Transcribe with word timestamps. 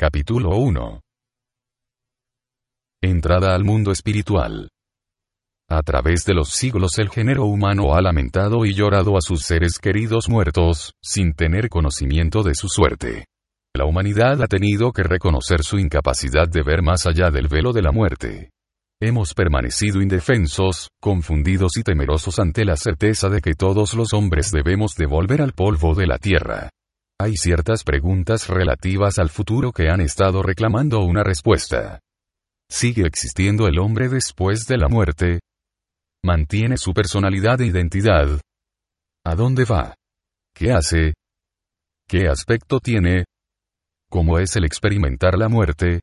Capítulo 0.00 0.56
1. 0.56 1.02
Entrada 3.02 3.54
al 3.54 3.64
mundo 3.64 3.92
espiritual. 3.92 4.70
A 5.68 5.82
través 5.82 6.24
de 6.24 6.32
los 6.32 6.48
siglos 6.48 6.98
el 6.98 7.10
género 7.10 7.44
humano 7.44 7.94
ha 7.94 8.00
lamentado 8.00 8.64
y 8.64 8.72
llorado 8.72 9.18
a 9.18 9.20
sus 9.20 9.42
seres 9.42 9.78
queridos 9.78 10.30
muertos, 10.30 10.94
sin 11.02 11.34
tener 11.34 11.68
conocimiento 11.68 12.42
de 12.42 12.54
su 12.54 12.70
suerte. 12.70 13.26
La 13.76 13.84
humanidad 13.84 14.40
ha 14.42 14.46
tenido 14.46 14.90
que 14.92 15.02
reconocer 15.02 15.62
su 15.64 15.78
incapacidad 15.78 16.48
de 16.48 16.62
ver 16.62 16.80
más 16.80 17.04
allá 17.04 17.30
del 17.30 17.48
velo 17.48 17.74
de 17.74 17.82
la 17.82 17.92
muerte. 17.92 18.52
Hemos 19.02 19.34
permanecido 19.34 20.00
indefensos, 20.00 20.88
confundidos 20.98 21.76
y 21.76 21.82
temerosos 21.82 22.38
ante 22.38 22.64
la 22.64 22.76
certeza 22.76 23.28
de 23.28 23.42
que 23.42 23.52
todos 23.52 23.92
los 23.92 24.14
hombres 24.14 24.50
debemos 24.50 24.94
devolver 24.94 25.42
al 25.42 25.52
polvo 25.52 25.94
de 25.94 26.06
la 26.06 26.16
tierra. 26.16 26.70
Hay 27.22 27.36
ciertas 27.36 27.84
preguntas 27.84 28.48
relativas 28.48 29.18
al 29.18 29.28
futuro 29.28 29.72
que 29.72 29.90
han 29.90 30.00
estado 30.00 30.42
reclamando 30.42 31.00
una 31.00 31.22
respuesta. 31.22 32.00
¿Sigue 32.66 33.06
existiendo 33.06 33.68
el 33.68 33.78
hombre 33.78 34.08
después 34.08 34.66
de 34.66 34.78
la 34.78 34.88
muerte? 34.88 35.40
¿Mantiene 36.24 36.78
su 36.78 36.94
personalidad 36.94 37.60
e 37.60 37.66
identidad? 37.66 38.40
¿A 39.26 39.34
dónde 39.34 39.66
va? 39.66 39.94
¿Qué 40.54 40.72
hace? 40.72 41.12
¿Qué 42.08 42.26
aspecto 42.26 42.80
tiene? 42.80 43.26
¿Cómo 44.08 44.38
es 44.38 44.56
el 44.56 44.64
experimentar 44.64 45.36
la 45.36 45.50
muerte? 45.50 46.00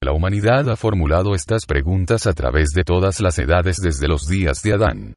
La 0.00 0.12
humanidad 0.12 0.70
ha 0.70 0.76
formulado 0.76 1.34
estas 1.34 1.66
preguntas 1.66 2.28
a 2.28 2.32
través 2.32 2.68
de 2.76 2.84
todas 2.84 3.18
las 3.18 3.40
edades 3.40 3.78
desde 3.78 4.06
los 4.06 4.28
días 4.28 4.62
de 4.62 4.72
Adán. 4.72 5.14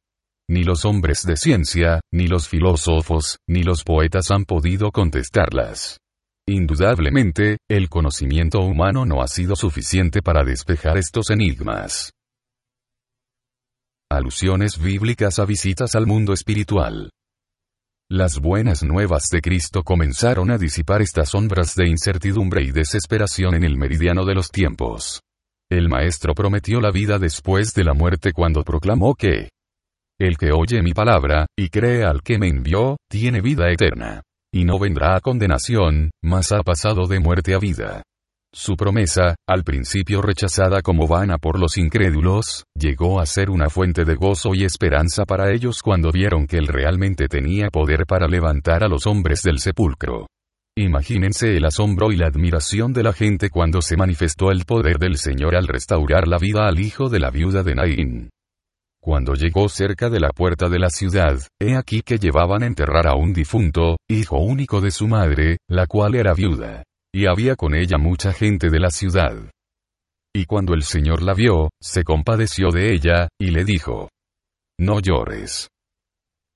Ni 0.48 0.64
los 0.64 0.84
hombres 0.84 1.24
de 1.24 1.36
ciencia, 1.36 2.00
ni 2.12 2.26
los 2.26 2.48
filósofos, 2.48 3.38
ni 3.48 3.62
los 3.62 3.84
poetas 3.84 4.30
han 4.30 4.44
podido 4.44 4.90
contestarlas. 4.90 5.98
Indudablemente, 6.46 7.58
el 7.70 7.88
conocimiento 7.88 8.60
humano 8.60 9.06
no 9.06 9.22
ha 9.22 9.28
sido 9.28 9.54
suficiente 9.54 10.22
para 10.22 10.42
despejar 10.44 10.98
estos 10.98 11.30
enigmas. 11.30 12.12
Alusiones 14.10 14.82
bíblicas 14.82 15.38
a 15.38 15.44
visitas 15.44 15.94
al 15.94 16.06
mundo 16.06 16.32
espiritual. 16.32 17.10
Las 18.10 18.40
buenas 18.40 18.82
nuevas 18.82 19.28
de 19.30 19.40
Cristo 19.40 19.84
comenzaron 19.84 20.50
a 20.50 20.58
disipar 20.58 21.00
estas 21.00 21.30
sombras 21.30 21.74
de 21.76 21.88
incertidumbre 21.88 22.62
y 22.62 22.72
desesperación 22.72 23.54
en 23.54 23.64
el 23.64 23.78
meridiano 23.78 24.26
de 24.26 24.34
los 24.34 24.50
tiempos. 24.50 25.22
El 25.70 25.88
Maestro 25.88 26.34
prometió 26.34 26.82
la 26.82 26.90
vida 26.90 27.18
después 27.18 27.72
de 27.72 27.84
la 27.84 27.94
muerte 27.94 28.32
cuando 28.34 28.64
proclamó 28.64 29.14
que 29.14 29.48
El 30.20 30.36
que 30.36 30.52
oye 30.52 30.82
mi 30.82 30.92
palabra, 30.92 31.46
y 31.58 31.68
cree 31.68 32.04
al 32.04 32.22
que 32.22 32.38
me 32.38 32.48
envió, 32.48 32.96
tiene 33.08 33.40
vida 33.40 33.70
eterna. 33.70 34.22
Y 34.52 34.64
no 34.64 34.78
vendrá 34.78 35.16
a 35.16 35.20
condenación, 35.20 36.10
mas 36.22 36.52
ha 36.52 36.62
pasado 36.62 37.06
de 37.06 37.20
muerte 37.20 37.54
a 37.54 37.58
vida. 37.58 38.02
Su 38.54 38.76
promesa, 38.76 39.34
al 39.48 39.64
principio 39.64 40.20
rechazada 40.20 40.82
como 40.82 41.08
vana 41.08 41.38
por 41.38 41.58
los 41.58 41.78
incrédulos, 41.78 42.64
llegó 42.78 43.18
a 43.18 43.24
ser 43.24 43.48
una 43.48 43.70
fuente 43.70 44.04
de 44.04 44.14
gozo 44.14 44.54
y 44.54 44.64
esperanza 44.64 45.24
para 45.24 45.50
ellos 45.52 45.80
cuando 45.82 46.12
vieron 46.12 46.46
que 46.46 46.58
él 46.58 46.66
realmente 46.66 47.28
tenía 47.28 47.70
poder 47.70 48.04
para 48.06 48.28
levantar 48.28 48.84
a 48.84 48.88
los 48.88 49.06
hombres 49.06 49.40
del 49.42 49.58
sepulcro. 49.58 50.26
Imagínense 50.76 51.56
el 51.56 51.64
asombro 51.64 52.12
y 52.12 52.16
la 52.16 52.26
admiración 52.26 52.92
de 52.92 53.02
la 53.02 53.14
gente 53.14 53.48
cuando 53.48 53.80
se 53.80 53.96
manifestó 53.96 54.50
el 54.50 54.66
poder 54.66 54.98
del 54.98 55.16
Señor 55.16 55.56
al 55.56 55.66
restaurar 55.66 56.28
la 56.28 56.36
vida 56.36 56.66
al 56.66 56.78
hijo 56.78 57.08
de 57.08 57.20
la 57.20 57.30
viuda 57.30 57.62
de 57.62 57.74
Naín. 57.74 58.30
Cuando 59.02 59.34
llegó 59.34 59.68
cerca 59.68 60.08
de 60.10 60.20
la 60.20 60.30
puerta 60.30 60.68
de 60.68 60.78
la 60.78 60.88
ciudad, 60.88 61.36
he 61.60 61.74
aquí 61.76 62.02
que 62.02 62.18
llevaban 62.18 62.62
a 62.62 62.66
enterrar 62.66 63.08
a 63.08 63.16
un 63.16 63.32
difunto, 63.32 63.96
hijo 64.08 64.38
único 64.38 64.80
de 64.80 64.92
su 64.92 65.08
madre, 65.08 65.58
la 65.68 65.88
cual 65.88 66.14
era 66.14 66.34
viuda. 66.34 66.84
Y 67.12 67.26
había 67.26 67.56
con 67.56 67.74
ella 67.74 67.98
mucha 67.98 68.32
gente 68.32 68.70
de 68.70 68.78
la 68.78 68.90
ciudad. 68.90 69.50
Y 70.32 70.44
cuando 70.44 70.72
el 70.74 70.84
Señor 70.84 71.20
la 71.20 71.34
vio, 71.34 71.70
se 71.80 72.04
compadeció 72.04 72.70
de 72.70 72.94
ella, 72.94 73.28
y 73.40 73.50
le 73.50 73.64
dijo, 73.64 74.08
No 74.78 75.00
llores. 75.00 75.68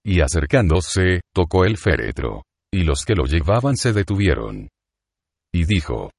Y 0.04 0.20
acercándose, 0.20 1.22
tocó 1.34 1.64
el 1.64 1.76
féretro. 1.76 2.44
Y 2.72 2.84
los 2.84 3.04
que 3.04 3.16
lo 3.16 3.24
llevaban 3.24 3.76
se 3.76 3.92
detuvieron. 3.92 4.68
Y 5.52 5.64
dijo, 5.64 6.12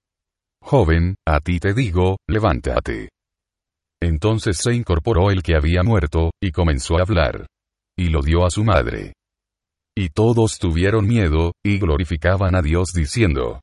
Joven, 0.61 1.15
a 1.25 1.39
ti 1.39 1.59
te 1.59 1.73
digo, 1.73 2.17
levántate. 2.27 3.11
Entonces 4.01 4.57
se 4.57 4.73
incorporó 4.73 5.31
el 5.31 5.43
que 5.43 5.55
había 5.55 5.83
muerto, 5.83 6.31
y 6.41 6.51
comenzó 6.51 6.97
a 6.97 7.01
hablar. 7.01 7.47
Y 7.97 8.09
lo 8.09 8.21
dio 8.21 8.45
a 8.45 8.49
su 8.49 8.63
madre. 8.63 9.13
Y 9.95 10.09
todos 10.09 10.59
tuvieron 10.59 11.07
miedo, 11.07 11.53
y 11.65 11.79
glorificaban 11.79 12.55
a 12.55 12.61
Dios 12.61 12.89
diciendo, 12.93 13.61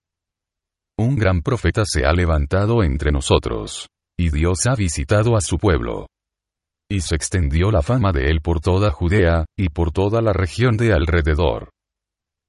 un 0.97 1.17
gran 1.17 1.43
profeta 1.43 1.83
se 1.85 2.07
ha 2.07 2.13
levantado 2.13 2.85
entre 2.85 3.11
nosotros. 3.11 3.89
Y 4.17 4.31
Dios 4.31 4.67
ha 4.67 4.77
visitado 4.77 5.37
a 5.37 5.41
su 5.41 5.59
pueblo. 5.59 6.07
Y 6.89 7.01
se 7.01 7.17
extendió 7.17 7.73
la 7.73 7.83
fama 7.83 8.13
de 8.13 8.31
él 8.31 8.41
por 8.41 8.61
toda 8.61 8.93
Judea, 8.93 9.45
y 9.59 9.71
por 9.71 9.91
toda 9.91 10.23
la 10.23 10.33
región 10.33 10.77
de 10.77 10.93
alrededor. 10.93 11.71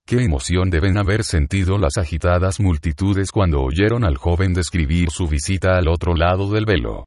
Qué 0.06 0.24
emoción 0.24 0.70
deben 0.70 0.98
haber 1.00 1.24
sentido 1.24 1.80
las 1.80 1.98
agitadas 1.98 2.60
multitudes 2.60 3.32
cuando 3.32 3.64
oyeron 3.64 4.04
al 4.04 4.18
joven 4.18 4.54
describir 4.54 5.10
su 5.10 5.28
visita 5.28 5.78
al 5.78 5.88
otro 5.88 6.14
lado 6.14 6.52
del 6.52 6.66
velo. 6.66 7.06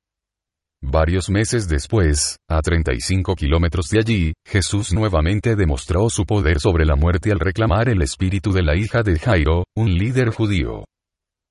Varios 0.81 1.29
meses 1.29 1.69
después, 1.69 2.37
a 2.49 2.61
35 2.61 3.35
kilómetros 3.35 3.89
de 3.89 3.99
allí, 3.99 4.33
Jesús 4.47 4.93
nuevamente 4.93 5.57
demostró 5.57 6.09
su 6.09 6.25
poder 6.25 6.61
sobre 6.61 6.87
la 6.87 6.95
muerte 6.95 7.33
al 7.33 7.41
reclamar 7.41 7.89
el 7.89 8.01
espíritu 8.01 8.53
de 8.53 8.63
la 8.63 8.77
hija 8.77 9.03
de 9.03 9.19
Jairo, 9.19 9.65
un 9.77 9.93
líder 9.93 10.31
judío. 10.31 10.85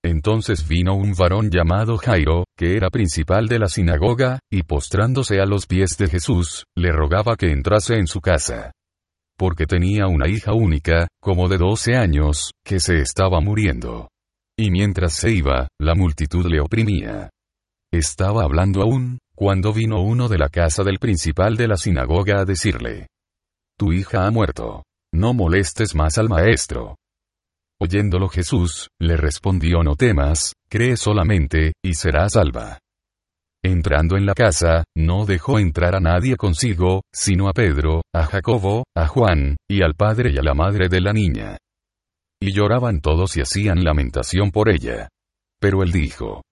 Entonces 0.03 0.65
vino 0.65 0.95
un 0.95 1.13
varón 1.13 1.49
llamado 1.49 1.97
Jairo, 1.97 2.45
que 2.57 2.77
era 2.77 2.89
principal 2.89 3.47
de 3.47 3.59
la 3.59 3.67
sinagoga, 3.67 4.39
y 4.49 4.63
postrándose 4.63 5.41
a 5.41 5.45
los 5.45 5.65
pies 5.65 5.97
de 5.97 6.07
Jesús, 6.07 6.63
le 6.77 6.93
rogaba 6.93 7.35
que 7.35 7.51
entrase 7.51 7.95
en 7.95 8.07
su 8.07 8.21
casa. 8.21 8.71
Porque 9.37 9.65
tenía 9.65 10.07
una 10.07 10.29
hija 10.29 10.53
única, 10.53 11.07
como 11.21 11.49
de 11.49 11.57
doce 11.57 11.97
años, 11.97 12.51
que 12.65 12.79
se 12.79 12.99
estaba 12.99 13.41
muriendo. 13.41 14.07
Y 14.57 14.71
mientras 14.71 15.13
se 15.13 15.31
iba, 15.31 15.67
la 15.79 15.93
multitud 15.95 16.45
le 16.45 16.61
oprimía. 16.61 17.29
Estaba 17.91 18.43
hablando 18.43 18.81
aún, 18.81 19.19
cuando 19.35 19.71
vino 19.71 20.01
uno 20.01 20.27
de 20.27 20.37
la 20.37 20.49
casa 20.49 20.83
del 20.83 20.99
principal 20.99 21.55
de 21.55 21.67
la 21.67 21.77
sinagoga 21.77 22.41
a 22.41 22.45
decirle, 22.45 23.07
Tu 23.77 23.93
hija 23.93 24.25
ha 24.25 24.31
muerto. 24.31 24.83
No 25.13 25.33
molestes 25.33 25.95
más 25.95 26.17
al 26.17 26.27
maestro. 26.27 26.97
Oyéndolo 27.79 28.27
Jesús, 28.27 28.89
le 28.99 29.15
respondió 29.15 29.83
no 29.83 29.95
temas, 29.95 30.53
cree 30.69 30.97
solamente, 30.97 31.73
y 31.81 31.93
serás 31.93 32.33
salva. 32.33 32.79
Entrando 33.63 34.17
en 34.17 34.25
la 34.25 34.33
casa, 34.33 34.83
no 34.95 35.25
dejó 35.25 35.59
entrar 35.59 35.95
a 35.95 35.99
nadie 35.99 36.35
consigo, 36.35 37.03
sino 37.13 37.47
a 37.47 37.53
Pedro, 37.53 38.01
a 38.13 38.25
Jacobo, 38.25 38.83
a 38.95 39.07
Juan, 39.07 39.57
y 39.69 39.81
al 39.81 39.93
padre 39.95 40.31
y 40.31 40.37
a 40.37 40.43
la 40.43 40.53
madre 40.53 40.89
de 40.89 41.01
la 41.01 41.13
niña. 41.13 41.57
Y 42.41 42.51
lloraban 42.51 42.99
todos 43.01 43.37
y 43.37 43.41
hacían 43.41 43.83
lamentación 43.83 44.51
por 44.51 44.69
ella. 44.69 45.09
Pero 45.59 45.83
él 45.83 45.91
dijo, 45.91 46.43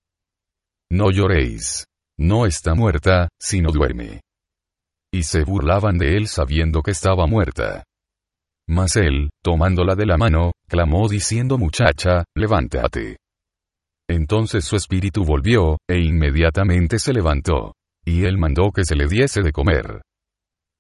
No 0.96 1.12
lloréis. 1.12 1.86
No 2.18 2.46
está 2.46 2.74
muerta, 2.74 3.28
sino 3.38 3.70
duerme. 3.70 4.22
Y 5.14 5.24
se 5.24 5.44
burlaban 5.44 5.98
de 5.98 6.16
él 6.16 6.30
sabiendo 6.30 6.82
que 6.82 6.92
estaba 6.92 7.28
muerta. 7.28 7.84
Mas 8.70 8.96
él, 8.96 9.30
tomándola 9.44 9.96
de 9.96 10.06
la 10.06 10.16
mano, 10.16 10.54
clamó 10.70 11.10
diciendo 11.10 11.58
muchacha, 11.58 12.24
levántate. 12.34 13.18
Entonces 14.10 14.64
su 14.64 14.78
espíritu 14.78 15.26
volvió, 15.26 15.80
e 15.90 16.00
inmediatamente 16.00 16.98
se 16.98 17.12
levantó. 17.12 17.74
Y 18.06 18.24
él 18.24 18.38
mandó 18.38 18.72
que 18.72 18.86
se 18.86 18.96
le 18.96 19.08
diese 19.08 19.42
de 19.42 19.52
comer. 19.52 20.02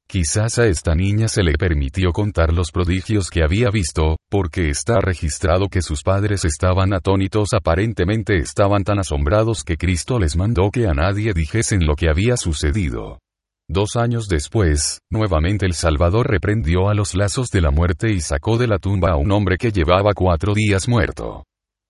Quizás 0.08 0.60
a 0.60 0.68
esta 0.68 0.94
niña 0.94 1.28
se 1.28 1.42
le 1.42 1.54
permitió 1.54 2.12
contar 2.12 2.54
los 2.54 2.72
prodigios 2.72 3.30
que 3.30 3.44
había 3.44 3.70
visto, 3.72 4.18
porque 4.30 4.70
está 4.70 5.00
registrado 5.02 5.68
que 5.68 5.82
sus 5.82 6.04
padres 6.04 6.46
estaban 6.46 6.94
atónitos 6.94 7.54
aparentemente 7.54 8.38
estaban 8.38 8.84
tan 8.84 9.00
asombrados 9.00 9.64
que 9.64 9.78
Cristo 9.78 10.20
les 10.20 10.36
mandó 10.36 10.70
que 10.70 10.88
a 10.88 10.94
nadie 10.94 11.34
dijesen 11.34 11.86
lo 11.86 11.96
que 11.96 12.10
había 12.10 12.38
sucedido. 12.38 13.20
Dos 13.68 13.96
años 13.96 14.28
después, 14.28 15.02
nuevamente 15.10 15.66
el 15.66 15.74
Salvador 15.74 16.30
reprendió 16.30 16.88
a 16.88 16.94
los 16.94 17.16
lazos 17.16 17.50
de 17.50 17.62
la 17.62 17.72
muerte 17.72 18.12
y 18.12 18.22
sacó 18.22 18.60
de 18.60 18.68
la 18.68 18.78
tumba 18.78 19.12
a 19.12 19.18
un 19.18 19.32
hombre 19.32 19.58
que 19.58 19.72
llevaba 19.72 20.14
cuatro 20.14 20.54
días 20.54 20.88
muerto. 20.88 21.46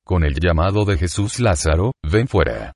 Con 0.06 0.24
el 0.24 0.36
llamado 0.36 0.86
de 0.86 0.98
Jesús 0.98 1.42
Lázaro, 1.42 1.92
ven 2.02 2.30
fuera. 2.30 2.72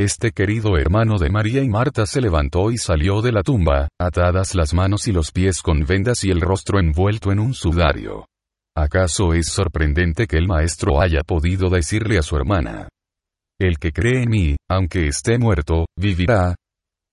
Este 0.00 0.30
querido 0.30 0.78
hermano 0.78 1.18
de 1.18 1.28
María 1.28 1.60
y 1.60 1.68
Marta 1.68 2.06
se 2.06 2.20
levantó 2.20 2.70
y 2.70 2.78
salió 2.78 3.20
de 3.20 3.32
la 3.32 3.42
tumba, 3.42 3.88
atadas 4.00 4.54
las 4.54 4.72
manos 4.72 5.08
y 5.08 5.12
los 5.12 5.32
pies 5.32 5.60
con 5.60 5.84
vendas 5.84 6.22
y 6.22 6.30
el 6.30 6.40
rostro 6.40 6.78
envuelto 6.78 7.32
en 7.32 7.40
un 7.40 7.52
sudario. 7.52 8.28
¿Acaso 8.76 9.34
es 9.34 9.48
sorprendente 9.48 10.28
que 10.28 10.36
el 10.36 10.46
maestro 10.46 11.00
haya 11.00 11.22
podido 11.26 11.68
decirle 11.68 12.16
a 12.16 12.22
su 12.22 12.36
hermana? 12.36 12.86
El 13.58 13.78
que 13.78 13.90
cree 13.90 14.22
en 14.22 14.30
mí, 14.30 14.56
aunque 14.70 15.08
esté 15.08 15.36
muerto, 15.36 15.86
vivirá, 15.96 16.54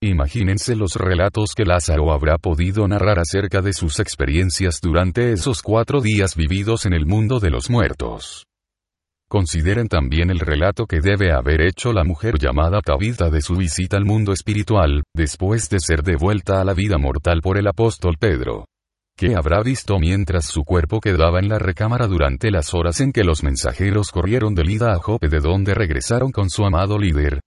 Imagínense 0.00 0.76
los 0.76 0.94
relatos 0.94 1.54
que 1.56 1.64
Lázaro 1.64 2.12
habrá 2.12 2.38
podido 2.38 2.86
narrar 2.86 3.18
acerca 3.18 3.62
de 3.62 3.72
sus 3.72 3.98
experiencias 3.98 4.78
durante 4.80 5.32
esos 5.32 5.60
cuatro 5.60 6.00
días 6.00 6.36
vividos 6.36 6.86
en 6.86 6.92
el 6.92 7.04
mundo 7.04 7.40
de 7.40 7.50
los 7.50 7.68
muertos. 7.68 8.46
Consideren 9.28 9.88
también 9.88 10.30
el 10.30 10.38
relato 10.38 10.86
que 10.86 11.00
debe 11.00 11.32
haber 11.32 11.60
hecho 11.60 11.92
la 11.92 12.04
mujer 12.04 12.38
llamada 12.38 12.80
Tabitha 12.80 13.28
de 13.28 13.40
su 13.40 13.56
visita 13.56 13.96
al 13.96 14.04
mundo 14.04 14.32
espiritual, 14.32 15.02
después 15.16 15.68
de 15.68 15.80
ser 15.80 16.04
devuelta 16.04 16.60
a 16.60 16.64
la 16.64 16.74
vida 16.74 16.96
mortal 16.96 17.40
por 17.42 17.58
el 17.58 17.66
apóstol 17.66 18.18
Pedro. 18.20 18.66
¿Qué 19.18 19.34
habrá 19.34 19.62
visto 19.62 19.98
mientras 19.98 20.44
su 20.44 20.62
cuerpo 20.62 21.00
quedaba 21.00 21.40
en 21.40 21.48
la 21.48 21.58
recámara 21.58 22.06
durante 22.06 22.52
las 22.52 22.72
horas 22.72 23.00
en 23.00 23.10
que 23.10 23.24
los 23.24 23.42
mensajeros 23.42 24.12
corrieron 24.12 24.54
de 24.54 24.62
Lida 24.62 24.92
a 24.92 24.98
Jope 24.98 25.28
de 25.28 25.40
donde 25.40 25.74
regresaron 25.74 26.30
con 26.30 26.48
su 26.48 26.64
amado 26.64 26.96
líder? 26.96 27.40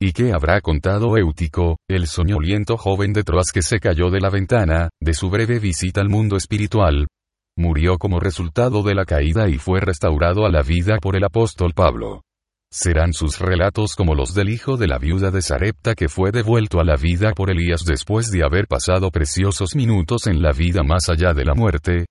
¿Y 0.00 0.12
qué 0.12 0.32
habrá 0.32 0.60
contado 0.60 1.16
Éutico, 1.16 1.78
el 1.88 2.06
soñoliento 2.06 2.76
joven 2.76 3.12
de 3.12 3.24
Troas 3.24 3.50
que 3.52 3.62
se 3.62 3.80
cayó 3.80 4.10
de 4.10 4.20
la 4.20 4.30
ventana, 4.30 4.90
de 5.00 5.14
su 5.14 5.30
breve 5.30 5.58
visita 5.58 6.00
al 6.00 6.08
mundo 6.08 6.36
espiritual, 6.36 7.06
Murió 7.56 7.98
como 7.98 8.18
resultado 8.18 8.82
de 8.82 8.94
la 8.94 9.04
caída 9.04 9.46
y 9.50 9.58
fue 9.58 9.80
restaurado 9.80 10.46
a 10.46 10.50
la 10.50 10.62
vida 10.62 10.96
por 11.02 11.16
el 11.16 11.24
apóstol 11.24 11.74
Pablo. 11.74 12.22
Serán 12.70 13.12
sus 13.12 13.38
relatos 13.38 13.94
como 13.94 14.14
los 14.14 14.32
del 14.32 14.48
hijo 14.48 14.78
de 14.78 14.88
la 14.88 14.96
viuda 14.96 15.30
de 15.30 15.42
Sarepta 15.42 15.94
que 15.94 16.08
fue 16.08 16.30
devuelto 16.30 16.80
a 16.80 16.84
la 16.84 16.96
vida 16.96 17.32
por 17.32 17.50
Elías 17.50 17.84
después 17.84 18.30
de 18.30 18.42
haber 18.42 18.66
pasado 18.66 19.10
preciosos 19.10 19.74
minutos 19.74 20.26
en 20.26 20.40
la 20.40 20.52
vida 20.52 20.82
más 20.82 21.10
allá 21.10 21.34
de 21.34 21.44
la 21.44 21.54
muerte, 21.54 22.06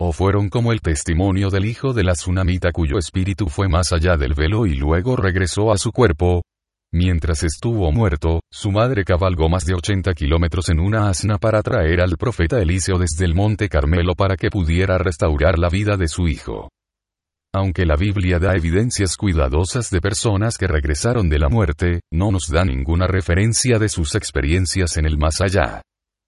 o 0.00 0.12
fueron 0.12 0.48
como 0.48 0.72
el 0.72 0.80
testimonio 0.80 1.50
del 1.50 1.66
hijo 1.66 1.92
de 1.92 2.02
la 2.02 2.12
tsunamita 2.12 2.72
cuyo 2.72 2.96
espíritu 2.96 3.48
fue 3.48 3.68
más 3.68 3.92
allá 3.92 4.16
del 4.16 4.32
velo 4.32 4.64
y 4.64 4.76
luego 4.76 5.16
regresó 5.16 5.72
a 5.72 5.76
su 5.76 5.92
cuerpo, 5.92 6.40
Mientras 6.98 7.44
estuvo 7.44 7.92
muerto, 7.92 8.40
su 8.50 8.70
madre 8.70 9.04
cabalgó 9.04 9.50
más 9.50 9.66
de 9.66 9.74
80 9.74 10.14
kilómetros 10.14 10.70
en 10.70 10.80
una 10.80 11.10
asna 11.10 11.36
para 11.36 11.60
traer 11.60 12.00
al 12.00 12.16
profeta 12.16 12.58
Eliseo 12.58 12.96
desde 12.96 13.26
el 13.26 13.34
monte 13.34 13.68
Carmelo 13.68 14.14
para 14.14 14.34
que 14.34 14.48
pudiera 14.48 14.96
restaurar 14.96 15.58
la 15.58 15.68
vida 15.68 15.98
de 15.98 16.08
su 16.08 16.26
hijo. 16.26 16.70
Aunque 17.54 17.84
la 17.84 17.96
Biblia 17.96 18.38
da 18.38 18.54
evidencias 18.54 19.18
cuidadosas 19.18 19.90
de 19.90 20.00
personas 20.00 20.56
que 20.56 20.68
regresaron 20.68 21.28
de 21.28 21.38
la 21.38 21.50
muerte, 21.50 22.00
no 22.10 22.30
nos 22.30 22.48
da 22.48 22.64
ninguna 22.64 23.06
referencia 23.06 23.78
de 23.78 23.90
sus 23.90 24.14
experiencias 24.14 24.96
en 24.96 25.04
el 25.04 25.18
más 25.18 25.42
allá. 25.42 25.82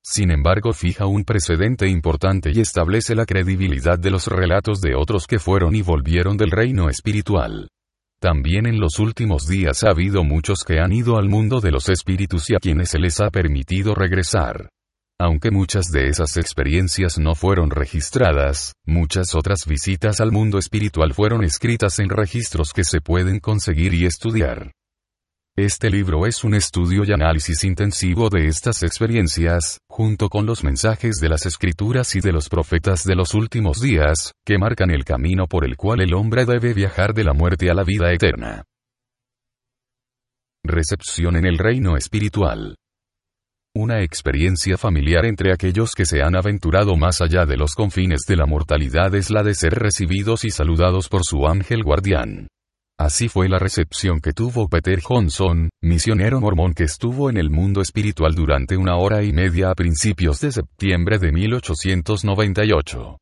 Sin 0.04 0.30
embargo, 0.30 0.74
fija 0.74 1.06
un 1.06 1.24
precedente 1.24 1.88
importante 1.88 2.50
y 2.54 2.60
establece 2.60 3.14
la 3.14 3.24
credibilidad 3.24 3.98
de 3.98 4.10
los 4.10 4.26
relatos 4.26 4.82
de 4.82 4.94
otros 4.94 5.26
que 5.26 5.38
fueron 5.38 5.74
y 5.74 5.80
volvieron 5.80 6.36
del 6.36 6.50
reino 6.50 6.90
espiritual. 6.90 7.68
También 8.20 8.66
en 8.66 8.80
los 8.80 8.98
últimos 8.98 9.46
días 9.46 9.84
ha 9.84 9.90
habido 9.90 10.24
muchos 10.24 10.64
que 10.64 10.80
han 10.80 10.92
ido 10.92 11.18
al 11.18 11.28
mundo 11.28 11.60
de 11.60 11.70
los 11.70 11.88
espíritus 11.88 12.50
y 12.50 12.56
a 12.56 12.58
quienes 12.58 12.90
se 12.90 12.98
les 12.98 13.20
ha 13.20 13.30
permitido 13.30 13.94
regresar. 13.94 14.70
Aunque 15.20 15.50
muchas 15.50 15.86
de 15.92 16.08
esas 16.08 16.36
experiencias 16.36 17.18
no 17.18 17.34
fueron 17.34 17.70
registradas, 17.70 18.72
muchas 18.84 19.34
otras 19.34 19.66
visitas 19.66 20.20
al 20.20 20.32
mundo 20.32 20.58
espiritual 20.58 21.14
fueron 21.14 21.44
escritas 21.44 22.00
en 22.00 22.08
registros 22.08 22.72
que 22.72 22.84
se 22.84 23.00
pueden 23.00 23.38
conseguir 23.38 23.94
y 23.94 24.06
estudiar. 24.06 24.72
Este 25.58 25.90
libro 25.90 26.24
es 26.24 26.44
un 26.44 26.54
estudio 26.54 27.02
y 27.04 27.12
análisis 27.12 27.64
intensivo 27.64 28.28
de 28.28 28.46
estas 28.46 28.84
experiencias, 28.84 29.80
junto 29.90 30.28
con 30.28 30.46
los 30.46 30.62
mensajes 30.62 31.16
de 31.16 31.28
las 31.28 31.46
escrituras 31.46 32.14
y 32.14 32.20
de 32.20 32.30
los 32.30 32.48
profetas 32.48 33.02
de 33.02 33.16
los 33.16 33.34
últimos 33.34 33.80
días, 33.80 34.30
que 34.46 34.56
marcan 34.56 34.92
el 34.92 35.04
camino 35.04 35.48
por 35.48 35.64
el 35.64 35.76
cual 35.76 36.00
el 36.00 36.14
hombre 36.14 36.44
debe 36.46 36.74
viajar 36.74 37.12
de 37.12 37.24
la 37.24 37.32
muerte 37.32 37.70
a 37.70 37.74
la 37.74 37.82
vida 37.82 38.12
eterna. 38.12 38.62
Recepción 40.62 41.34
en 41.34 41.44
el 41.44 41.58
reino 41.58 41.96
espiritual. 41.96 42.76
Una 43.74 44.04
experiencia 44.04 44.78
familiar 44.78 45.26
entre 45.26 45.52
aquellos 45.52 45.96
que 45.96 46.06
se 46.06 46.22
han 46.22 46.36
aventurado 46.36 46.94
más 46.94 47.20
allá 47.20 47.46
de 47.46 47.56
los 47.56 47.74
confines 47.74 48.20
de 48.28 48.36
la 48.36 48.46
mortalidad 48.46 49.12
es 49.16 49.28
la 49.32 49.42
de 49.42 49.54
ser 49.54 49.72
recibidos 49.72 50.44
y 50.44 50.50
saludados 50.50 51.08
por 51.08 51.22
su 51.24 51.48
ángel 51.48 51.82
guardián. 51.82 52.46
Así 53.00 53.28
fue 53.28 53.48
la 53.48 53.60
recepción 53.60 54.18
que 54.18 54.32
tuvo 54.32 54.68
Peter 54.68 55.00
Johnson, 55.00 55.70
misionero 55.80 56.40
mormón 56.40 56.74
que 56.74 56.82
estuvo 56.82 57.30
en 57.30 57.36
el 57.36 57.48
mundo 57.48 57.80
espiritual 57.80 58.34
durante 58.34 58.76
una 58.76 58.96
hora 58.96 59.22
y 59.22 59.32
media 59.32 59.70
a 59.70 59.76
principios 59.76 60.40
de 60.40 60.50
septiembre 60.50 61.20
de 61.20 61.30
1898. 61.30 63.18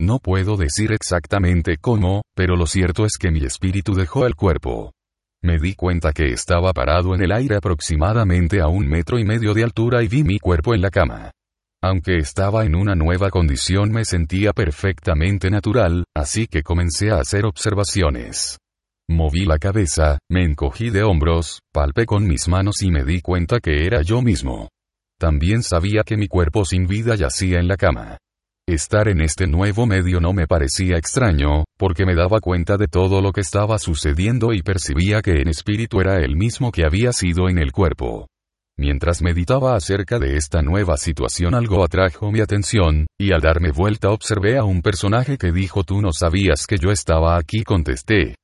No 0.00 0.20
puedo 0.20 0.56
decir 0.56 0.92
exactamente 0.92 1.76
cómo, 1.76 2.22
pero 2.36 2.54
lo 2.54 2.66
cierto 2.66 3.04
es 3.04 3.18
que 3.18 3.32
mi 3.32 3.44
espíritu 3.44 3.94
dejó 3.94 4.26
el 4.26 4.36
cuerpo. 4.36 4.92
Me 5.42 5.58
di 5.58 5.74
cuenta 5.74 6.12
que 6.12 6.26
estaba 6.26 6.72
parado 6.72 7.12
en 7.12 7.22
el 7.22 7.32
aire 7.32 7.56
aproximadamente 7.56 8.60
a 8.60 8.68
un 8.68 8.86
metro 8.86 9.18
y 9.18 9.24
medio 9.24 9.54
de 9.54 9.64
altura 9.64 10.04
y 10.04 10.08
vi 10.08 10.22
mi 10.22 10.38
cuerpo 10.38 10.72
en 10.72 10.82
la 10.82 10.90
cama. 10.90 11.32
Aunque 11.82 12.18
estaba 12.18 12.64
en 12.64 12.76
una 12.76 12.94
nueva 12.94 13.30
condición 13.30 13.90
me 13.90 14.04
sentía 14.04 14.52
perfectamente 14.52 15.50
natural, 15.50 16.04
así 16.16 16.46
que 16.46 16.62
comencé 16.62 17.10
a 17.10 17.16
hacer 17.16 17.44
observaciones. 17.44 18.60
Moví 19.10 19.44
la 19.44 19.58
cabeza, 19.58 20.20
me 20.30 20.44
encogí 20.44 20.88
de 20.90 21.02
hombros, 21.02 21.62
palpé 21.72 22.06
con 22.06 22.28
mis 22.28 22.46
manos 22.46 22.80
y 22.80 22.92
me 22.92 23.02
di 23.02 23.20
cuenta 23.20 23.58
que 23.58 23.84
era 23.84 24.02
yo 24.02 24.22
mismo. 24.22 24.68
También 25.18 25.64
sabía 25.64 26.04
que 26.04 26.16
mi 26.16 26.28
cuerpo 26.28 26.64
sin 26.64 26.86
vida 26.86 27.16
yacía 27.16 27.58
en 27.58 27.66
la 27.66 27.76
cama. 27.76 28.18
Estar 28.68 29.08
en 29.08 29.20
este 29.20 29.48
nuevo 29.48 29.84
medio 29.84 30.20
no 30.20 30.32
me 30.32 30.46
parecía 30.46 30.96
extraño, 30.96 31.64
porque 31.76 32.06
me 32.06 32.14
daba 32.14 32.38
cuenta 32.38 32.76
de 32.76 32.86
todo 32.86 33.20
lo 33.20 33.32
que 33.32 33.40
estaba 33.40 33.80
sucediendo 33.80 34.52
y 34.52 34.62
percibía 34.62 35.22
que 35.22 35.40
en 35.40 35.48
espíritu 35.48 36.00
era 36.00 36.20
el 36.20 36.36
mismo 36.36 36.70
que 36.70 36.84
había 36.84 37.12
sido 37.12 37.48
en 37.48 37.58
el 37.58 37.72
cuerpo. 37.72 38.28
Mientras 38.78 39.22
meditaba 39.22 39.74
acerca 39.74 40.20
de 40.20 40.36
esta 40.36 40.62
nueva 40.62 40.96
situación 40.96 41.56
algo 41.56 41.82
atrajo 41.82 42.30
mi 42.30 42.38
atención, 42.38 43.08
y 43.18 43.32
al 43.32 43.40
darme 43.40 43.72
vuelta 43.72 44.10
observé 44.10 44.56
a 44.56 44.62
un 44.62 44.82
personaje 44.82 45.36
que 45.36 45.50
dijo 45.50 45.82
tú 45.82 46.00
no 46.00 46.12
sabías 46.12 46.68
que 46.68 46.78
yo 46.78 46.92
estaba 46.92 47.36
aquí 47.36 47.64
contesté, 47.64 48.36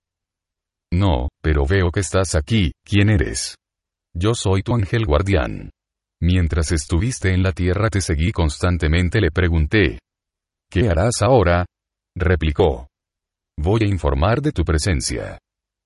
no, 0.97 1.29
pero 1.43 1.67
veo 1.67 1.91
que 1.91 2.01
estás 2.01 2.35
aquí, 2.35 2.73
¿quién 2.85 3.11
eres? 3.11 3.55
Yo 4.15 4.35
soy 4.35 4.63
tu 4.63 4.75
ángel 4.75 5.05
guardián. 5.05 5.71
Mientras 6.21 6.73
estuviste 6.73 7.35
en 7.35 7.43
la 7.43 7.53
tierra 7.53 7.91
te 7.91 8.01
seguí 8.01 8.33
constantemente, 8.33 9.21
le 9.21 9.31
pregunté. 9.31 9.99
¿Qué 10.71 10.89
harás 10.89 11.21
ahora? 11.21 11.67
replicó. 12.17 12.89
Voy 13.59 13.81
a 13.85 13.89
informar 13.89 14.41
de 14.41 14.53
tu 14.53 14.65
presencia. 14.65 15.39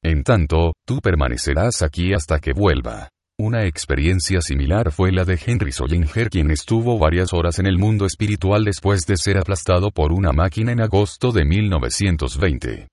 En 0.02 0.22
tanto, 0.22 0.72
tú 0.86 1.00
permanecerás 1.00 1.82
aquí 1.82 2.14
hasta 2.14 2.38
que 2.38 2.52
vuelva. 2.52 3.08
Una 3.38 3.66
experiencia 3.66 4.40
similar 4.40 4.92
fue 4.92 5.12
la 5.12 5.24
de 5.24 5.38
Henry 5.44 5.72
Sollinger 5.72 6.30
quien 6.30 6.50
estuvo 6.50 6.98
varias 6.98 7.32
horas 7.32 7.58
en 7.58 7.66
el 7.66 7.78
mundo 7.78 8.06
espiritual 8.06 8.64
después 8.64 9.06
de 9.06 9.16
ser 9.16 9.38
aplastado 9.38 9.90
por 9.90 10.12
una 10.12 10.32
máquina 10.32 10.72
en 10.72 10.80
agosto 10.80 11.32
de 11.32 11.44
1920 11.44 12.88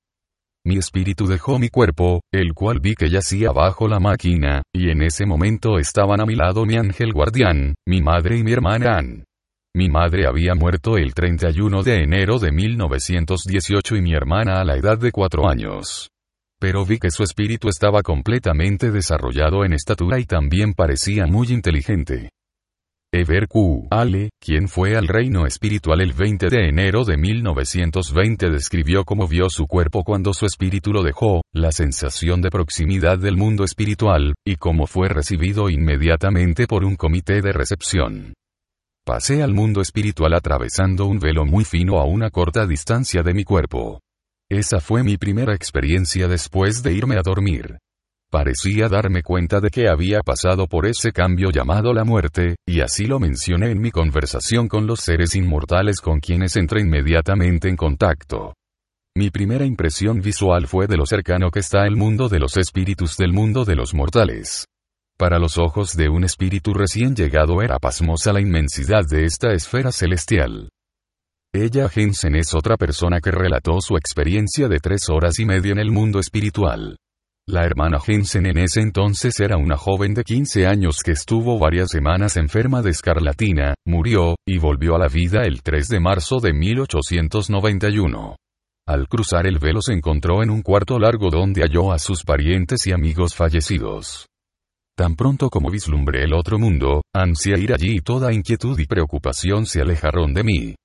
mi 0.68 0.78
espíritu 0.78 1.28
dejó 1.28 1.60
mi 1.60 1.70
cuerpo, 1.70 2.20
el 2.30 2.54
cual 2.54 2.82
vi 2.82 2.94
que 2.94 3.10
yacía 3.10 3.54
bajo 3.54 3.88
la 3.88 4.02
máquina, 4.02 4.64
y 4.76 4.90
en 4.90 5.02
ese 5.02 5.26
momento 5.26 5.80
estaban 5.80 6.20
a 6.20 6.26
mi 6.26 6.36
lado 6.36 6.66
mi 6.66 6.76
ángel 6.76 7.14
guardián, 7.14 7.76
mi 7.88 8.02
madre 8.02 8.38
y 8.38 8.44
mi 8.44 8.52
hermana 8.52 8.98
Ann. 8.98 9.24
Mi 9.74 9.88
madre 9.88 10.28
había 10.28 10.56
muerto 10.56 10.98
el 10.98 11.14
31 11.14 11.84
de 11.84 12.04
enero 12.04 12.38
de 12.38 12.52
1918 12.52 13.96
y 13.96 14.02
mi 14.02 14.14
hermana 14.14 14.60
a 14.60 14.66
la 14.66 14.76
edad 14.76 14.98
de 14.98 15.14
cuatro 15.14 15.48
años. 15.48 16.10
Pero 16.60 16.84
vi 16.86 17.00
que 17.00 17.12
su 17.12 17.24
espíritu 17.24 17.70
estaba 17.70 18.02
completamente 18.02 18.92
desarrollado 18.92 19.64
en 19.64 19.72
estatura 19.72 20.20
y 20.20 20.26
también 20.26 20.74
parecía 20.74 21.28
muy 21.28 21.48
inteligente. 21.48 22.32
Ever 23.14 23.48
Q. 23.48 23.88
Ale, 23.90 24.32
quien 24.38 24.68
fue 24.68 24.98
al 24.98 25.08
reino 25.08 25.46
espiritual 25.46 26.02
el 26.02 26.12
20 26.12 26.50
de 26.50 26.68
enero 26.68 27.06
de 27.06 27.16
1920, 27.16 28.50
describió 28.50 29.06
cómo 29.06 29.30
vio 29.30 29.50
su 29.50 29.66
cuerpo 29.66 30.04
cuando 30.04 30.34
su 30.34 30.46
espíritu 30.46 30.92
lo 30.92 31.04
dejó, 31.04 31.42
la 31.54 31.72
sensación 31.72 32.42
de 32.42 32.50
proximidad 32.50 33.18
del 33.18 33.38
mundo 33.38 33.64
espiritual, 33.64 34.36
y 34.46 34.58
cómo 34.58 34.88
fue 34.88 35.08
recibido 35.08 35.70
inmediatamente 35.70 36.68
por 36.68 36.84
un 36.84 36.98
comité 36.98 37.42
de 37.42 37.54
recepción. 37.54 38.34
Pasé 39.06 39.42
al 39.42 39.54
mundo 39.54 39.80
espiritual 39.80 40.34
atravesando 40.34 41.06
un 41.06 41.20
velo 41.20 41.46
muy 41.46 41.64
fino 41.64 42.00
a 42.00 42.06
una 42.06 42.30
corta 42.30 42.68
distancia 42.68 43.24
de 43.24 43.34
mi 43.34 43.46
cuerpo. 43.46 44.02
Esa 44.50 44.82
fue 44.82 45.04
mi 45.04 45.16
primera 45.16 45.56
experiencia 45.56 46.28
después 46.28 46.84
de 46.84 46.92
irme 46.92 47.16
a 47.16 47.22
dormir. 47.22 47.78
Parecía 48.38 48.88
darme 48.88 49.24
cuenta 49.24 49.60
de 49.60 49.72
que 49.72 49.90
había 49.90 50.20
pasado 50.20 50.68
por 50.68 50.86
ese 50.86 51.12
cambio 51.12 51.50
llamado 51.50 51.92
la 51.92 52.04
muerte, 52.04 52.58
y 52.68 52.82
así 52.82 53.06
lo 53.06 53.20
mencioné 53.20 53.72
en 53.72 53.82
mi 53.82 53.90
conversación 53.90 54.68
con 54.68 54.86
los 54.86 55.00
seres 55.00 55.34
inmortales 55.34 56.02
con 56.02 56.20
quienes 56.20 56.56
entré 56.56 56.82
inmediatamente 56.82 57.68
en 57.68 57.76
contacto. 57.76 58.54
Mi 59.16 59.32
primera 59.32 59.66
impresión 59.66 60.22
visual 60.22 60.68
fue 60.68 60.86
de 60.86 60.98
lo 60.98 61.08
cercano 61.08 61.50
que 61.50 61.62
está 61.62 61.88
el 61.88 61.96
mundo 61.96 62.30
de 62.30 62.38
los 62.38 62.58
espíritus 62.58 63.18
del 63.18 63.34
mundo 63.34 63.66
de 63.66 63.76
los 63.76 63.96
mortales. 63.96 64.68
Para 65.18 65.40
los 65.40 65.58
ojos 65.58 65.98
de 65.98 66.08
un 66.08 66.24
espíritu 66.24 66.76
recién 66.76 67.16
llegado 67.16 67.64
era 67.64 67.80
pasmosa 67.80 68.34
la 68.34 68.40
inmensidad 68.40 69.02
de 69.10 69.24
esta 69.26 69.52
esfera 69.52 69.92
celestial. 69.92 70.70
Ella 71.56 71.90
Jensen 71.90 72.36
es 72.36 72.54
otra 72.54 72.78
persona 72.78 73.20
que 73.20 73.32
relató 73.32 73.82
su 73.82 73.98
experiencia 73.98 74.68
de 74.68 74.78
tres 74.78 75.10
horas 75.10 75.40
y 75.40 75.46
media 75.46 75.72
en 75.72 75.80
el 75.80 75.90
mundo 75.90 76.20
espiritual. 76.20 76.98
La 77.50 77.64
hermana 77.64 77.98
Jensen 78.02 78.46
en 78.46 78.58
ese 78.58 78.82
entonces 78.82 79.40
era 79.40 79.56
una 79.56 79.78
joven 79.78 80.14
de 80.14 80.26
15 80.26 80.68
años 80.68 81.02
que 81.02 81.12
estuvo 81.12 81.58
varias 81.58 81.92
semanas 81.92 82.36
enferma 82.36 82.82
de 82.82 82.90
escarlatina, 82.90 83.74
murió, 83.86 84.36
y 84.46 84.58
volvió 84.58 84.96
a 84.96 85.00
la 85.00 85.08
vida 85.08 85.44
el 85.44 85.62
3 85.62 85.88
de 85.88 86.00
marzo 86.02 86.40
de 86.42 86.52
1891. 86.52 88.36
Al 88.86 89.08
cruzar 89.08 89.48
el 89.48 89.60
velo 89.60 89.82
se 89.82 89.94
encontró 89.94 90.44
en 90.44 90.50
un 90.50 90.62
cuarto 90.62 91.00
largo 91.00 91.30
donde 91.30 91.62
halló 91.62 91.94
a 91.94 92.00
sus 92.00 92.24
parientes 92.24 92.86
y 92.86 92.92
amigos 92.92 93.34
fallecidos. 93.34 94.28
Tan 94.98 95.16
pronto 95.16 95.50
como 95.50 95.72
vislumbré 95.72 96.24
el 96.24 96.34
otro 96.34 96.60
mundo, 96.60 97.02
ansia 97.16 97.58
ir 97.58 97.74
allí 97.74 97.96
y 97.98 98.02
toda 98.02 98.34
inquietud 98.34 98.78
y 98.78 98.88
preocupación 98.88 99.66
se 99.66 99.80
alejaron 99.80 100.34
de 100.34 100.44
mí. 100.44 100.76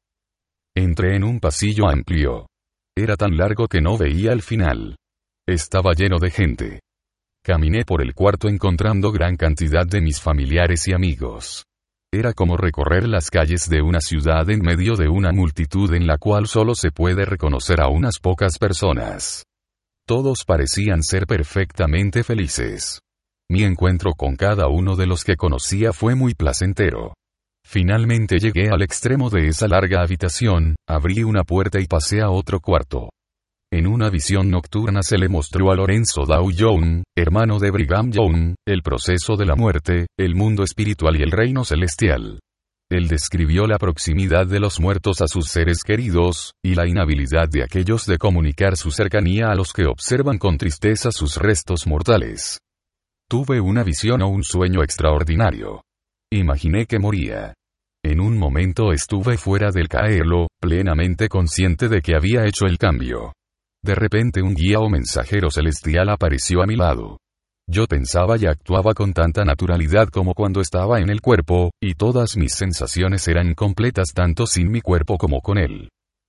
Entré 0.77 1.17
en 1.17 1.25
un 1.25 1.41
pasillo 1.41 1.89
amplio. 1.89 2.47
Era 2.97 3.17
tan 3.17 3.37
largo 3.37 3.67
que 3.67 3.81
no 3.81 3.99
veía 3.99 4.33
el 4.33 4.43
final. 4.43 4.97
Estaba 5.49 5.93
lleno 5.93 6.21
de 6.21 6.31
gente. 6.31 6.81
Caminé 7.45 7.85
por 7.85 8.01
el 8.01 8.15
cuarto 8.15 8.49
encontrando 8.49 9.11
gran 9.11 9.37
cantidad 9.37 9.85
de 9.85 10.01
mis 10.01 10.21
familiares 10.21 10.87
y 10.87 10.93
amigos. 10.93 11.65
Era 12.15 12.33
como 12.33 12.57
recorrer 12.57 13.09
las 13.09 13.29
calles 13.29 13.69
de 13.69 13.83
una 13.83 14.01
ciudad 14.01 14.49
en 14.51 14.61
medio 14.61 14.95
de 14.95 15.09
una 15.09 15.33
multitud 15.33 15.93
en 15.95 16.07
la 16.07 16.17
cual 16.17 16.47
solo 16.47 16.77
se 16.77 16.93
puede 16.93 17.25
reconocer 17.25 17.81
a 17.81 17.89
unas 17.89 18.21
pocas 18.21 18.57
personas. 18.57 19.43
Todos 20.07 20.45
parecían 20.47 21.03
ser 21.03 21.27
perfectamente 21.27 22.23
felices. 22.23 23.01
Mi 23.51 23.65
encuentro 23.65 24.13
con 24.13 24.37
cada 24.37 24.69
uno 24.69 24.95
de 24.95 25.07
los 25.07 25.25
que 25.25 25.35
conocía 25.35 25.93
fue 25.93 26.15
muy 26.15 26.35
placentero. 26.35 27.15
Finalmente 27.67 28.39
llegué 28.39 28.69
al 28.69 28.83
extremo 28.83 29.29
de 29.29 29.49
esa 29.49 29.67
larga 29.67 30.03
habitación, 30.03 30.77
abrí 30.89 31.25
una 31.25 31.43
puerta 31.43 31.81
y 31.81 31.87
pasé 31.89 32.21
a 32.21 32.31
otro 32.31 32.61
cuarto. 32.61 33.09
En 33.73 33.87
una 33.87 34.11
visión 34.11 34.51
nocturna 34.51 35.03
se 35.03 35.17
le 35.17 35.31
mostró 35.31 35.73
a 35.73 35.75
Lorenzo 35.75 36.27
Dow 36.27 36.51
Young, 36.51 37.05
hermano 37.17 37.59
de 37.59 37.71
Brigham 37.71 38.13
Young, 38.13 38.55
el 38.69 38.83
proceso 38.83 39.35
de 39.37 39.47
la 39.47 39.57
muerte, 39.57 40.09
el 40.19 40.35
mundo 40.35 40.63
espiritual 40.63 41.19
y 41.19 41.23
el 41.23 41.31
reino 41.31 41.65
celestial. 41.65 42.39
Él 42.91 43.09
describió 43.09 43.67
la 43.67 43.79
proximidad 43.79 44.47
de 44.47 44.61
los 44.61 44.79
muertos 44.79 45.23
a 45.23 45.27
sus 45.27 45.49
seres 45.49 45.85
queridos, 45.85 46.53
y 46.63 46.75
la 46.75 46.87
inhabilidad 46.87 47.49
de 47.49 47.63
aquellos 47.63 48.05
de 48.05 48.19
comunicar 48.19 48.77
su 48.77 48.91
cercanía 48.91 49.47
a 49.47 49.55
los 49.55 49.73
que 49.73 49.87
observan 49.87 50.37
con 50.37 50.59
tristeza 50.59 51.11
sus 51.11 51.39
restos 51.39 51.87
mortales. 51.87 52.59
Tuve 53.27 53.59
una 53.59 53.85
visión 53.85 54.21
o 54.21 54.29
un 54.29 54.45
sueño 54.45 54.83
extraordinario. 54.83 55.81
Imaginé 56.31 56.85
que 56.85 56.99
moría. 56.99 57.55
En 58.05 58.21
un 58.21 58.37
momento 58.37 58.93
estuve 58.93 59.39
fuera 59.39 59.71
del 59.71 59.89
caerlo, 59.89 60.49
plenamente 60.61 61.31
consciente 61.31 61.89
de 61.89 62.03
que 62.03 62.15
había 62.15 62.45
hecho 62.45 62.67
el 62.67 62.77
cambio. 62.77 63.33
De 63.85 63.95
repente 63.97 64.43
un 64.43 64.55
guía 64.55 64.79
o 64.79 64.89
mensajero 64.89 65.51
celestial 65.51 66.09
apareció 66.09 66.63
a 66.63 66.67
mi 66.67 66.77
lado. 66.77 67.19
Yo 67.69 67.87
pensaba 67.87 68.37
y 68.39 68.47
actuaba 68.47 68.95
con 68.95 69.13
tanta 69.13 69.45
naturalidad 69.45 70.09
como 70.09 70.35
cuando 70.35 70.61
estaba 70.61 71.01
en 71.01 71.11
el 71.11 71.21
cuerpo, 71.21 71.71
y 71.81 71.95
todas 71.95 72.37
mis 72.37 72.55
sensaciones 72.55 73.27
eran 73.29 73.55
completas 73.55 74.13
tanto 74.15 74.47
sin 74.47 74.71
mi 74.71 74.81
cuerpo 74.81 75.17
como 75.17 75.41
con 75.41 75.59
él. 75.59 75.89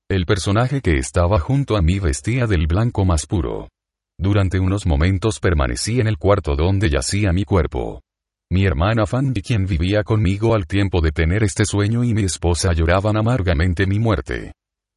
El 0.10 0.26
personaje 0.26 0.82
que 0.82 0.98
estaba 0.98 1.40
junto 1.40 1.76
a 1.76 1.82
mí 1.82 2.00
vestía 2.00 2.48
del 2.48 2.68
blanco 2.68 3.06
más 3.06 3.26
puro. 3.26 3.70
Durante 4.20 4.60
unos 4.60 4.86
momentos 4.86 5.40
permanecí 5.40 6.00
en 6.00 6.08
el 6.08 6.18
cuarto 6.18 6.56
donde 6.56 6.90
yacía 6.90 7.34
mi 7.34 7.46
cuerpo. 7.46 8.02
Mi 8.52 8.66
hermana 8.66 9.06
Fanny 9.06 9.42
quien 9.42 9.66
vivía 9.66 10.04
conmigo 10.04 10.54
al 10.54 10.68
tiempo 10.68 11.02
de 11.02 11.12
tener 11.12 11.44
este 11.44 11.66
sueño 11.66 12.04
y 12.04 12.14
mi 12.14 12.24
esposa 12.24 12.74
lloraban 12.74 13.18
amargamente 13.18 13.88
mi 13.88 14.00
muerte. 14.00 14.54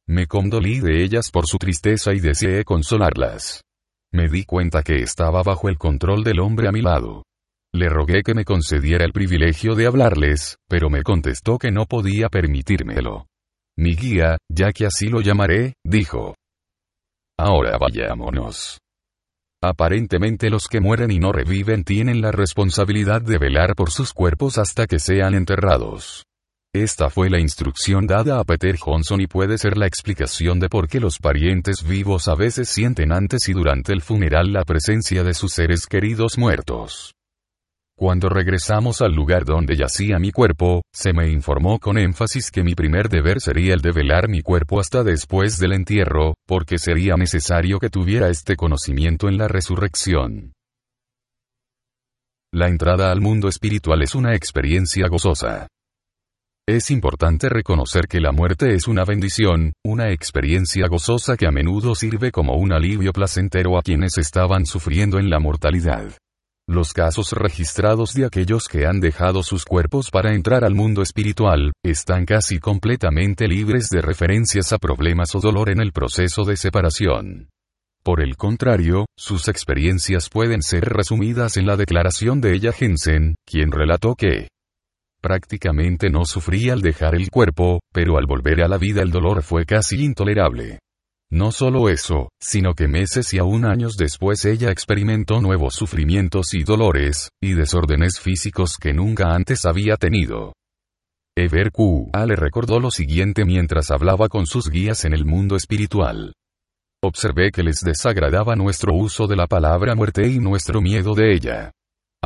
Me 0.09 0.25
condolí 0.25 0.79
de 0.79 1.03
ellas 1.03 1.31
por 1.31 1.47
su 1.47 1.57
tristeza 1.57 2.13
y 2.13 2.19
deseé 2.19 2.63
consolarlas. 2.63 3.63
Me 4.13 4.29
di 4.29 4.45
cuenta 4.45 4.81
que 4.81 5.01
estaba 5.01 5.43
bajo 5.43 5.67
el 5.67 5.77
control 5.77 6.23
del 6.23 6.39
hombre 6.39 6.69
a 6.69 6.71
mi 6.71 6.81
lado. 6.81 7.23
Le 7.73 7.89
rogué 7.89 8.23
que 8.23 8.33
me 8.33 8.45
concediera 8.45 9.03
el 9.03 9.11
privilegio 9.11 9.75
de 9.75 9.85
hablarles, 9.85 10.55
pero 10.69 10.89
me 10.89 11.03
contestó 11.03 11.57
que 11.57 11.71
no 11.71 11.85
podía 11.85 12.29
permitírmelo. 12.29 13.27
Mi 13.77 13.95
guía, 13.95 14.37
ya 14.49 14.71
que 14.71 14.85
así 14.85 15.07
lo 15.07 15.19
llamaré, 15.19 15.73
dijo. 15.83 16.35
Ahora 17.37 17.77
vayámonos. 17.77 18.79
Aparentemente 19.61 20.49
los 20.49 20.67
que 20.67 20.79
mueren 20.79 21.11
y 21.11 21.19
no 21.19 21.33
reviven 21.33 21.83
tienen 21.83 22.21
la 22.21 22.31
responsabilidad 22.31 23.21
de 23.21 23.37
velar 23.37 23.75
por 23.75 23.91
sus 23.91 24.13
cuerpos 24.13 24.57
hasta 24.57 24.87
que 24.87 24.99
sean 24.99 25.33
enterrados. 25.33 26.23
Esta 26.73 27.09
fue 27.09 27.29
la 27.29 27.39
instrucción 27.39 28.05
dada 28.05 28.39
a 28.39 28.43
Peter 28.43 28.77
Johnson 28.77 29.21
y 29.21 29.27
puede 29.27 29.57
ser 29.57 29.77
la 29.77 29.87
explicación 29.87 30.59
de 30.59 30.69
por 30.69 30.87
qué 30.87 30.99
los 30.99 31.17
parientes 31.17 31.87
vivos 31.87 32.27
a 32.27 32.35
veces 32.35 32.69
sienten 32.69 33.11
antes 33.11 33.47
y 33.49 33.53
durante 33.53 33.93
el 33.93 34.01
funeral 34.01 34.53
la 34.53 34.63
presencia 34.63 35.23
de 35.23 35.33
sus 35.33 35.53
seres 35.53 35.87
queridos 35.87 36.37
muertos. 36.37 37.13
Cuando 37.97 38.29
regresamos 38.29 39.01
al 39.01 39.13
lugar 39.13 39.43
donde 39.43 39.75
yacía 39.75 40.19
mi 40.19 40.31
cuerpo, 40.31 40.83
se 40.93 41.13
me 41.13 41.31
informó 41.31 41.79
con 41.79 41.97
énfasis 41.97 42.51
que 42.51 42.61
mi 42.61 42.75
primer 42.75 43.09
deber 43.09 43.41
sería 43.41 43.73
el 43.73 43.81
de 43.81 43.91
velar 43.91 44.29
mi 44.29 44.41
cuerpo 44.41 44.79
hasta 44.79 45.03
después 45.03 45.57
del 45.57 45.73
entierro, 45.73 46.35
porque 46.45 46.77
sería 46.77 47.15
necesario 47.15 47.79
que 47.79 47.89
tuviera 47.89 48.29
este 48.29 48.55
conocimiento 48.55 49.27
en 49.27 49.39
la 49.39 49.47
resurrección. 49.47 50.53
La 52.53 52.67
entrada 52.67 53.11
al 53.11 53.19
mundo 53.19 53.47
espiritual 53.47 54.03
es 54.03 54.13
una 54.13 54.35
experiencia 54.35 55.07
gozosa. 55.07 55.67
Es 56.69 56.91
importante 56.91 57.47
reconocer 57.47 58.09
que 58.09 58.19
la 58.19 58.33
muerte 58.33 58.75
es 58.75 58.89
una 58.89 59.05
bendición, 59.05 59.71
una 59.85 60.11
experiencia 60.11 60.87
gozosa 60.89 61.37
que 61.37 61.47
a 61.47 61.51
menudo 61.51 61.95
sirve 61.95 62.29
como 62.29 62.57
un 62.57 62.73
alivio 62.73 63.13
placentero 63.13 63.77
a 63.77 63.81
quienes 63.81 64.17
estaban 64.17 64.65
sufriendo 64.65 65.17
en 65.17 65.29
la 65.29 65.39
mortalidad. 65.39 66.11
Los 66.67 66.91
casos 66.91 67.31
registrados 67.31 68.13
de 68.13 68.25
aquellos 68.25 68.67
que 68.67 68.85
han 68.85 68.99
dejado 68.99 69.43
sus 69.43 69.63
cuerpos 69.63 70.11
para 70.11 70.35
entrar 70.35 70.65
al 70.65 70.75
mundo 70.75 71.01
espiritual, 71.01 71.71
están 71.85 72.25
casi 72.25 72.59
completamente 72.59 73.47
libres 73.47 73.87
de 73.87 74.01
referencias 74.01 74.73
a 74.73 74.77
problemas 74.77 75.35
o 75.35 75.39
dolor 75.39 75.69
en 75.69 75.79
el 75.79 75.93
proceso 75.93 76.43
de 76.43 76.57
separación. 76.57 77.47
Por 78.03 78.21
el 78.21 78.35
contrario, 78.35 79.05
sus 79.17 79.47
experiencias 79.47 80.29
pueden 80.29 80.61
ser 80.61 80.83
resumidas 80.83 81.55
en 81.55 81.65
la 81.65 81.77
declaración 81.77 82.41
de 82.41 82.55
ella 82.55 82.73
Jensen, 82.73 83.35
quien 83.45 83.71
relató 83.71 84.15
que 84.15 84.49
prácticamente 85.21 86.09
no 86.09 86.25
sufría 86.25 86.73
al 86.73 86.81
dejar 86.81 87.15
el 87.15 87.29
cuerpo, 87.29 87.81
pero 87.93 88.17
al 88.17 88.25
volver 88.25 88.61
a 88.63 88.67
la 88.67 88.77
vida 88.77 89.01
el 89.01 89.11
dolor 89.11 89.43
fue 89.43 89.65
casi 89.65 90.03
intolerable. 90.03 90.79
No 91.29 91.51
solo 91.51 91.89
eso, 91.89 92.29
sino 92.39 92.73
que 92.73 92.87
meses 92.87 93.33
y 93.33 93.37
aún 93.37 93.65
años 93.65 93.97
después 93.97 94.45
ella 94.45 94.71
experimentó 94.71 95.41
nuevos 95.41 95.75
sufrimientos 95.75 96.53
y 96.53 96.63
dolores, 96.63 97.29
y 97.41 97.53
desórdenes 97.53 98.19
físicos 98.19 98.77
que 98.77 98.93
nunca 98.93 99.35
antes 99.35 99.65
había 99.65 99.97
tenido. 99.97 100.53
Ever 101.35 101.71
Q. 101.71 102.11
A 102.13 102.25
le 102.25 102.35
recordó 102.35 102.79
lo 102.79 102.91
siguiente 102.91 103.45
mientras 103.45 103.91
hablaba 103.91 104.29
con 104.29 104.47
sus 104.47 104.69
guías 104.69 105.05
en 105.05 105.13
el 105.13 105.25
mundo 105.25 105.55
espiritual. 105.55 106.33
Observé 107.03 107.51
que 107.51 107.61
les 107.61 107.81
desagradaba 107.81 108.55
nuestro 108.55 108.95
uso 108.95 109.27
de 109.27 109.35
la 109.35 109.45
palabra 109.45 109.93
muerte 109.93 110.27
y 110.27 110.39
nuestro 110.39 110.81
miedo 110.81 111.13
de 111.13 111.33
ella. 111.33 111.71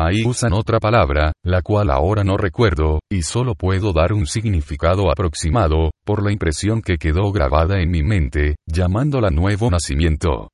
Ahí 0.03 0.24
usan 0.25 0.53
otra 0.53 0.79
palabra, 0.79 1.31
la 1.43 1.62
cual 1.62 1.91
ahora 1.91 2.24
no 2.24 2.36
recuerdo, 2.36 3.01
y 3.08 3.22
solo 3.22 3.53
puedo 3.53 3.93
dar 3.93 4.13
un 4.13 4.25
significado 4.25 5.12
aproximado, 5.12 5.91
por 6.03 6.24
la 6.24 6.31
impresión 6.31 6.81
que 6.81 6.98
quedó 6.98 7.31
grabada 7.31 7.79
en 7.81 7.91
mi 7.91 8.01
mente, 8.01 8.55
llamándola 8.65 9.29
nuevo 9.29 9.70
nacimiento. 9.70 10.50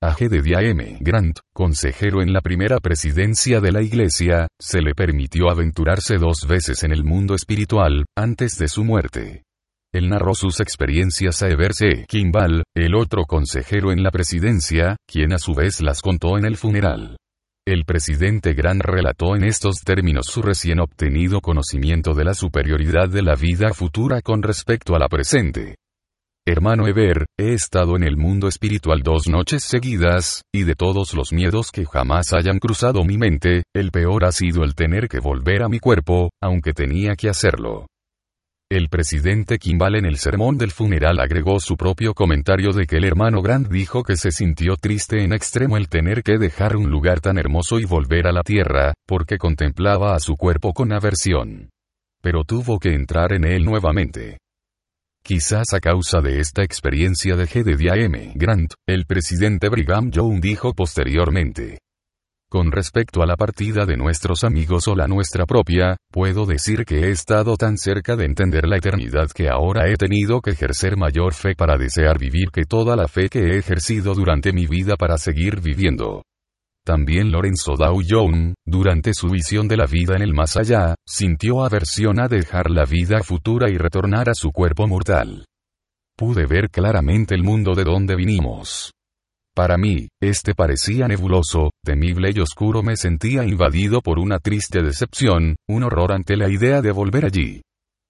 A 0.00 0.14
Jedediah 0.14 0.62
M. 0.62 0.98
Grant, 1.00 1.40
consejero 1.52 2.22
en 2.22 2.32
la 2.32 2.42
primera 2.42 2.78
presidencia 2.78 3.60
de 3.60 3.72
la 3.72 3.82
Iglesia, 3.82 4.46
se 4.60 4.80
le 4.80 4.94
permitió 4.94 5.50
aventurarse 5.50 6.18
dos 6.18 6.46
veces 6.46 6.84
en 6.84 6.92
el 6.92 7.02
mundo 7.02 7.34
espiritual, 7.34 8.04
antes 8.16 8.56
de 8.56 8.68
su 8.68 8.84
muerte. 8.84 9.42
Él 9.92 10.08
narró 10.08 10.36
sus 10.36 10.60
experiencias 10.60 11.42
a 11.42 11.48
Everse 11.48 12.04
Kimball, 12.06 12.62
el 12.76 12.94
otro 12.94 13.24
consejero 13.24 13.90
en 13.90 14.04
la 14.04 14.12
presidencia, 14.12 14.96
quien 15.08 15.32
a 15.32 15.38
su 15.38 15.54
vez 15.54 15.80
las 15.80 16.02
contó 16.02 16.38
en 16.38 16.44
el 16.44 16.56
funeral. 16.56 17.16
El 17.66 17.84
presidente 17.84 18.54
Grant 18.54 18.80
relató 18.82 19.36
en 19.36 19.44
estos 19.44 19.82
términos 19.84 20.26
su 20.26 20.40
recién 20.40 20.80
obtenido 20.80 21.42
conocimiento 21.42 22.14
de 22.14 22.24
la 22.24 22.32
superioridad 22.32 23.10
de 23.10 23.22
la 23.22 23.34
vida 23.34 23.74
futura 23.74 24.22
con 24.22 24.42
respecto 24.42 24.96
a 24.96 24.98
la 24.98 25.08
presente. 25.08 25.76
Hermano 26.46 26.88
Eber, 26.88 27.26
he 27.38 27.52
estado 27.52 27.96
en 27.96 28.02
el 28.02 28.16
mundo 28.16 28.48
espiritual 28.48 29.02
dos 29.02 29.28
noches 29.28 29.62
seguidas, 29.62 30.42
y 30.52 30.64
de 30.64 30.74
todos 30.74 31.12
los 31.12 31.32
miedos 31.32 31.70
que 31.70 31.84
jamás 31.84 32.32
hayan 32.32 32.58
cruzado 32.58 33.04
mi 33.04 33.18
mente, 33.18 33.62
el 33.74 33.90
peor 33.90 34.24
ha 34.24 34.32
sido 34.32 34.64
el 34.64 34.74
tener 34.74 35.06
que 35.06 35.20
volver 35.20 35.62
a 35.62 35.68
mi 35.68 35.80
cuerpo, 35.80 36.30
aunque 36.42 36.72
tenía 36.72 37.14
que 37.14 37.28
hacerlo. 37.28 37.86
El 38.72 38.88
presidente 38.88 39.58
Kimball 39.58 39.96
en 39.96 40.06
el 40.06 40.16
sermón 40.16 40.56
del 40.56 40.70
funeral 40.70 41.18
agregó 41.18 41.58
su 41.58 41.76
propio 41.76 42.14
comentario 42.14 42.70
de 42.70 42.86
que 42.86 42.98
el 42.98 43.04
hermano 43.04 43.42
Grant 43.42 43.66
dijo 43.66 44.04
que 44.04 44.14
se 44.14 44.30
sintió 44.30 44.76
triste 44.76 45.24
en 45.24 45.32
extremo 45.32 45.76
el 45.76 45.88
tener 45.88 46.22
que 46.22 46.38
dejar 46.38 46.76
un 46.76 46.88
lugar 46.88 47.20
tan 47.20 47.36
hermoso 47.36 47.80
y 47.80 47.84
volver 47.84 48.28
a 48.28 48.32
la 48.32 48.44
tierra, 48.44 48.94
porque 49.08 49.38
contemplaba 49.38 50.14
a 50.14 50.20
su 50.20 50.36
cuerpo 50.36 50.72
con 50.72 50.92
aversión. 50.92 51.70
Pero 52.22 52.44
tuvo 52.44 52.78
que 52.78 52.94
entrar 52.94 53.32
en 53.32 53.44
él 53.44 53.64
nuevamente. 53.64 54.38
Quizás 55.24 55.74
a 55.74 55.80
causa 55.80 56.20
de 56.20 56.38
esta 56.38 56.62
experiencia 56.62 57.34
de 57.34 57.48
Jedediah 57.48 57.96
M. 57.96 58.34
Grant, 58.36 58.74
el 58.86 59.04
presidente 59.04 59.68
Brigham 59.68 60.12
Young 60.12 60.40
dijo 60.40 60.74
posteriormente. 60.74 61.78
Con 62.50 62.72
respecto 62.72 63.22
a 63.22 63.26
la 63.26 63.36
partida 63.36 63.86
de 63.86 63.96
nuestros 63.96 64.42
amigos 64.42 64.88
o 64.88 64.96
la 64.96 65.06
nuestra 65.06 65.46
propia, 65.46 65.96
puedo 66.10 66.46
decir 66.46 66.84
que 66.84 67.04
he 67.04 67.10
estado 67.12 67.56
tan 67.56 67.78
cerca 67.78 68.16
de 68.16 68.24
entender 68.24 68.66
la 68.66 68.78
eternidad 68.78 69.28
que 69.32 69.48
ahora 69.48 69.88
he 69.88 69.94
tenido 69.94 70.40
que 70.40 70.50
ejercer 70.50 70.96
mayor 70.96 71.32
fe 71.32 71.54
para 71.54 71.78
desear 71.78 72.18
vivir 72.18 72.50
que 72.52 72.64
toda 72.64 72.96
la 72.96 73.06
fe 73.06 73.28
que 73.28 73.38
he 73.38 73.58
ejercido 73.58 74.14
durante 74.14 74.52
mi 74.52 74.66
vida 74.66 74.96
para 74.96 75.16
seguir 75.16 75.60
viviendo. 75.60 76.24
También 76.84 77.30
Lorenzo 77.30 77.76
Dow 77.76 78.02
Young, 78.02 78.54
durante 78.66 79.14
su 79.14 79.28
visión 79.28 79.68
de 79.68 79.76
la 79.76 79.86
vida 79.86 80.16
en 80.16 80.22
el 80.22 80.34
más 80.34 80.56
allá, 80.56 80.96
sintió 81.06 81.62
aversión 81.62 82.18
a 82.18 82.26
dejar 82.26 82.68
la 82.68 82.84
vida 82.84 83.22
futura 83.22 83.70
y 83.70 83.78
retornar 83.78 84.28
a 84.28 84.34
su 84.34 84.50
cuerpo 84.50 84.88
mortal. 84.88 85.44
Pude 86.16 86.46
ver 86.46 86.68
claramente 86.68 87.36
el 87.36 87.44
mundo 87.44 87.76
de 87.76 87.84
donde 87.84 88.16
vinimos. 88.16 88.90
Para 89.54 89.76
mí, 89.76 90.08
este 90.20 90.54
parecía 90.54 91.08
nebuloso, 91.08 91.70
temible 91.84 92.30
y 92.34 92.40
oscuro 92.40 92.82
me 92.82 92.96
sentía 92.96 93.44
invadido 93.44 94.00
por 94.00 94.18
una 94.18 94.38
triste 94.38 94.82
decepción, 94.82 95.56
un 95.68 95.82
horror 95.82 96.12
ante 96.12 96.36
la 96.36 96.48
idea 96.48 96.80
de 96.80 96.92
volver 96.92 97.24
allí. 97.24 97.62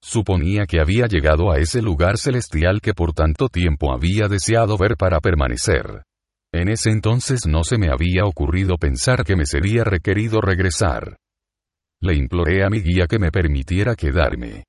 Suponía 0.03 0.67
que 0.67 0.81
había 0.81 1.07
llegado 1.07 1.51
a 1.51 1.59
ese 1.59 1.83
lugar 1.83 2.19
celestial 2.19 2.81
que 2.81 2.95
por 2.95 3.13
tanto 3.13 3.49
tiempo 3.49 3.93
había 3.93 4.29
deseado 4.29 4.79
ver 4.79 4.97
para 4.97 5.21
permanecer. 5.21 6.05
En 6.53 6.69
ese 6.69 6.91
entonces 6.91 7.47
no 7.47 7.65
se 7.65 7.79
me 7.79 7.91
había 7.91 8.25
ocurrido 8.25 8.77
pensar 8.77 9.25
que 9.25 9.37
me 9.37 9.47
sería 9.47 9.85
requerido 9.85 10.41
regresar. 10.41 11.17
Le 12.01 12.17
imploré 12.17 12.65
a 12.65 12.71
mi 12.71 12.81
guía 12.81 13.07
que 13.07 13.19
me 13.19 13.31
permitiera 13.31 13.95
quedarme. 13.95 14.65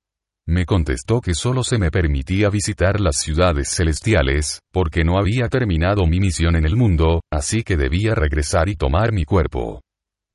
Me 0.48 0.66
contestó 0.66 1.20
que 1.20 1.34
solo 1.34 1.62
se 1.62 1.78
me 1.78 1.92
permitía 1.92 2.50
visitar 2.50 3.00
las 3.00 3.16
ciudades 3.16 3.68
celestiales, 3.68 4.60
porque 4.72 5.04
no 5.04 5.16
había 5.16 5.48
terminado 5.48 6.04
mi 6.06 6.18
misión 6.18 6.56
en 6.56 6.66
el 6.66 6.74
mundo, 6.74 7.20
así 7.32 7.62
que 7.62 7.76
debía 7.76 8.16
regresar 8.16 8.68
y 8.68 8.74
tomar 8.74 9.12
mi 9.12 9.24
cuerpo. 9.24 9.82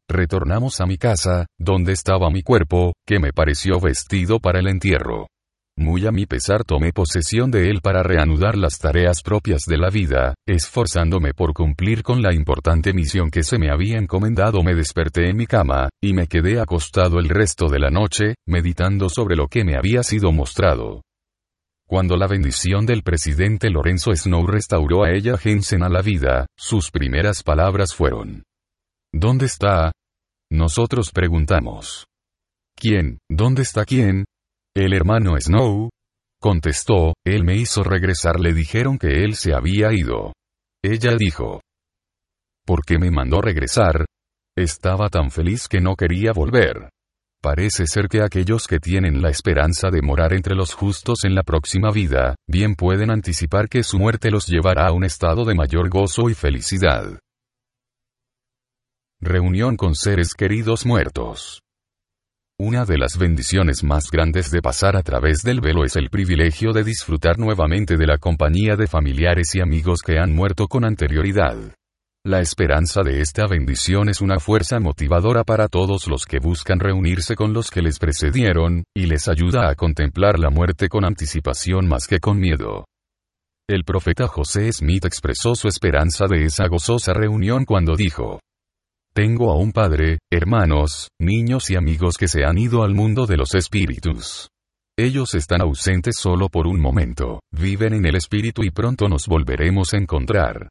Retornamos 0.10 0.80
a 0.80 0.86
mi 0.86 0.98
casa, 0.98 1.46
donde 1.60 1.92
estaba 1.92 2.30
mi 2.30 2.42
cuerpo, 2.42 2.94
que 3.06 3.20
me 3.20 3.34
pareció 3.34 3.82
vestido 3.82 4.40
para 4.40 4.60
el 4.60 4.68
entierro. 4.68 5.28
Muy 5.80 6.08
a 6.08 6.12
mi 6.12 6.26
pesar 6.26 6.64
tomé 6.64 6.92
posesión 6.92 7.52
de 7.52 7.70
él 7.70 7.82
para 7.84 8.02
reanudar 8.02 8.58
las 8.58 8.80
tareas 8.80 9.22
propias 9.22 9.62
de 9.68 9.78
la 9.78 9.92
vida, 9.92 10.34
esforzándome 10.48 11.36
por 11.36 11.54
cumplir 11.54 12.02
con 12.02 12.24
la 12.24 12.34
importante 12.34 12.94
misión 12.94 13.30
que 13.30 13.44
se 13.44 13.60
me 13.60 13.70
había 13.70 14.00
encomendado. 14.00 14.64
Me 14.64 14.74
desperté 14.74 15.30
en 15.30 15.38
mi 15.38 15.46
cama, 15.46 15.90
y 16.02 16.14
me 16.14 16.26
quedé 16.26 16.60
acostado 16.60 17.20
el 17.20 17.30
resto 17.30 17.70
de 17.70 17.78
la 17.78 17.92
noche, 17.92 18.34
meditando 18.48 19.08
sobre 19.08 19.36
lo 19.36 19.48
que 19.48 19.64
me 19.64 19.78
había 19.78 20.02
sido 20.02 20.32
mostrado. 20.32 21.04
Cuando 21.86 22.18
la 22.18 22.26
bendición 22.26 22.88
del 22.88 23.04
presidente 23.04 23.70
Lorenzo 23.70 24.16
Snow 24.16 24.48
restauró 24.48 25.04
a 25.04 25.12
ella 25.12 25.38
Jensen 25.38 25.84
a 25.84 25.90
la 25.90 26.02
vida, 26.02 26.48
sus 26.58 26.90
primeras 26.90 27.44
palabras 27.44 27.94
fueron. 27.94 28.44
¿Dónde 29.14 29.46
está? 29.46 29.92
Nosotros 30.50 31.12
preguntamos. 31.12 32.08
¿Quién? 32.76 33.20
¿Dónde 33.30 33.62
está 33.62 33.86
quién? 33.86 34.26
El 34.78 34.94
hermano 34.94 35.36
Snow. 35.42 35.90
Contestó, 36.40 37.16
él 37.26 37.44
me 37.44 37.56
hizo 37.56 37.82
regresar. 37.84 38.40
Le 38.40 38.54
dijeron 38.54 39.00
que 39.00 39.24
él 39.24 39.34
se 39.34 39.56
había 39.56 39.92
ido. 39.92 40.34
Ella 40.84 41.16
dijo. 41.18 41.62
¿Por 42.64 42.86
qué 42.86 43.00
me 43.00 43.10
mandó 43.10 43.42
regresar? 43.42 44.06
Estaba 44.56 45.10
tan 45.10 45.32
feliz 45.32 45.68
que 45.68 45.82
no 45.82 45.96
quería 45.96 46.32
volver. 46.32 46.92
Parece 47.42 47.88
ser 47.88 48.08
que 48.08 48.22
aquellos 48.22 48.68
que 48.68 48.78
tienen 48.78 49.20
la 49.20 49.32
esperanza 49.32 49.90
de 49.90 50.04
morar 50.04 50.32
entre 50.34 50.54
los 50.54 50.76
justos 50.76 51.24
en 51.24 51.34
la 51.34 51.42
próxima 51.42 51.90
vida, 51.90 52.36
bien 52.48 52.76
pueden 52.76 53.10
anticipar 53.10 53.70
que 53.70 53.82
su 53.82 53.98
muerte 53.98 54.30
los 54.30 54.46
llevará 54.46 54.90
a 54.90 54.92
un 54.92 55.04
estado 55.04 55.44
de 55.44 55.56
mayor 55.56 55.90
gozo 55.90 56.30
y 56.30 56.36
felicidad. 56.36 57.18
Reunión 59.20 59.76
con 59.76 59.96
seres 59.96 60.36
queridos 60.36 60.86
muertos. 60.86 61.64
Una 62.60 62.86
de 62.86 62.98
las 62.98 63.20
bendiciones 63.20 63.84
más 63.84 64.10
grandes 64.10 64.50
de 64.50 64.64
pasar 64.64 64.96
a 64.96 65.04
través 65.04 65.44
del 65.44 65.62
velo 65.62 65.86
es 65.86 65.96
el 65.96 66.10
privilegio 66.10 66.74
de 66.74 66.84
disfrutar 66.84 67.38
nuevamente 67.38 67.98
de 67.98 68.08
la 68.08 68.18
compañía 68.18 68.76
de 68.76 68.88
familiares 68.88 69.54
y 69.54 69.62
amigos 69.62 70.00
que 70.04 70.18
han 70.18 70.34
muerto 70.34 70.68
con 70.68 70.84
anterioridad. 70.84 71.56
La 72.26 72.40
esperanza 72.40 73.04
de 73.04 73.22
esta 73.22 73.46
bendición 73.46 74.10
es 74.10 74.22
una 74.22 74.40
fuerza 74.40 74.80
motivadora 74.80 75.44
para 75.44 75.68
todos 75.68 76.08
los 76.08 76.26
que 76.26 76.40
buscan 76.40 76.80
reunirse 76.80 77.36
con 77.36 77.54
los 77.54 77.70
que 77.70 77.84
les 77.84 78.00
precedieron, 78.00 78.86
y 78.96 79.06
les 79.06 79.28
ayuda 79.28 79.70
a 79.70 79.76
contemplar 79.76 80.40
la 80.40 80.50
muerte 80.50 80.90
con 80.90 81.06
anticipación 81.06 81.88
más 81.88 82.08
que 82.08 82.20
con 82.20 82.40
miedo. 82.40 82.86
El 83.70 83.84
profeta 83.84 84.28
José 84.28 84.72
Smith 84.72 85.06
expresó 85.06 85.54
su 85.54 85.68
esperanza 85.68 86.26
de 86.26 86.46
esa 86.46 86.66
gozosa 86.66 87.14
reunión 87.14 87.66
cuando 87.66 87.96
dijo, 87.96 88.40
tengo 89.18 89.52
a 89.52 89.58
un 89.58 89.72
padre, 89.72 90.20
hermanos, 90.32 91.10
niños 91.20 91.72
y 91.72 91.76
amigos 91.76 92.18
que 92.20 92.28
se 92.28 92.46
han 92.46 92.60
ido 92.60 92.84
al 92.84 92.94
mundo 92.94 93.26
de 93.26 93.36
los 93.36 93.56
espíritus. 93.56 94.50
Ellos 94.96 95.34
están 95.34 95.64
ausentes 95.64 96.18
solo 96.20 96.50
por 96.50 96.68
un 96.68 96.80
momento, 96.80 97.40
viven 97.52 97.96
en 97.96 98.06
el 98.06 98.16
espíritu 98.16 98.64
y 98.64 98.70
pronto 98.70 99.10
nos 99.10 99.26
volveremos 99.26 99.96
a 99.96 99.98
encontrar. 99.98 100.70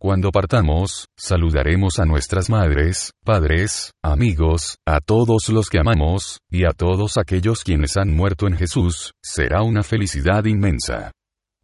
Cuando 0.00 0.30
partamos, 0.30 1.08
saludaremos 1.18 1.98
a 1.98 2.06
nuestras 2.06 2.48
madres, 2.48 3.10
padres, 3.22 3.92
amigos, 4.02 4.78
a 4.88 5.00
todos 5.00 5.50
los 5.50 5.68
que 5.68 5.78
amamos, 5.78 6.38
y 6.50 6.64
a 6.64 6.70
todos 6.70 7.18
aquellos 7.18 7.64
quienes 7.64 7.98
han 7.98 8.16
muerto 8.16 8.46
en 8.46 8.56
Jesús, 8.56 9.12
será 9.22 9.62
una 9.62 9.82
felicidad 9.82 10.46
inmensa. 10.46 11.12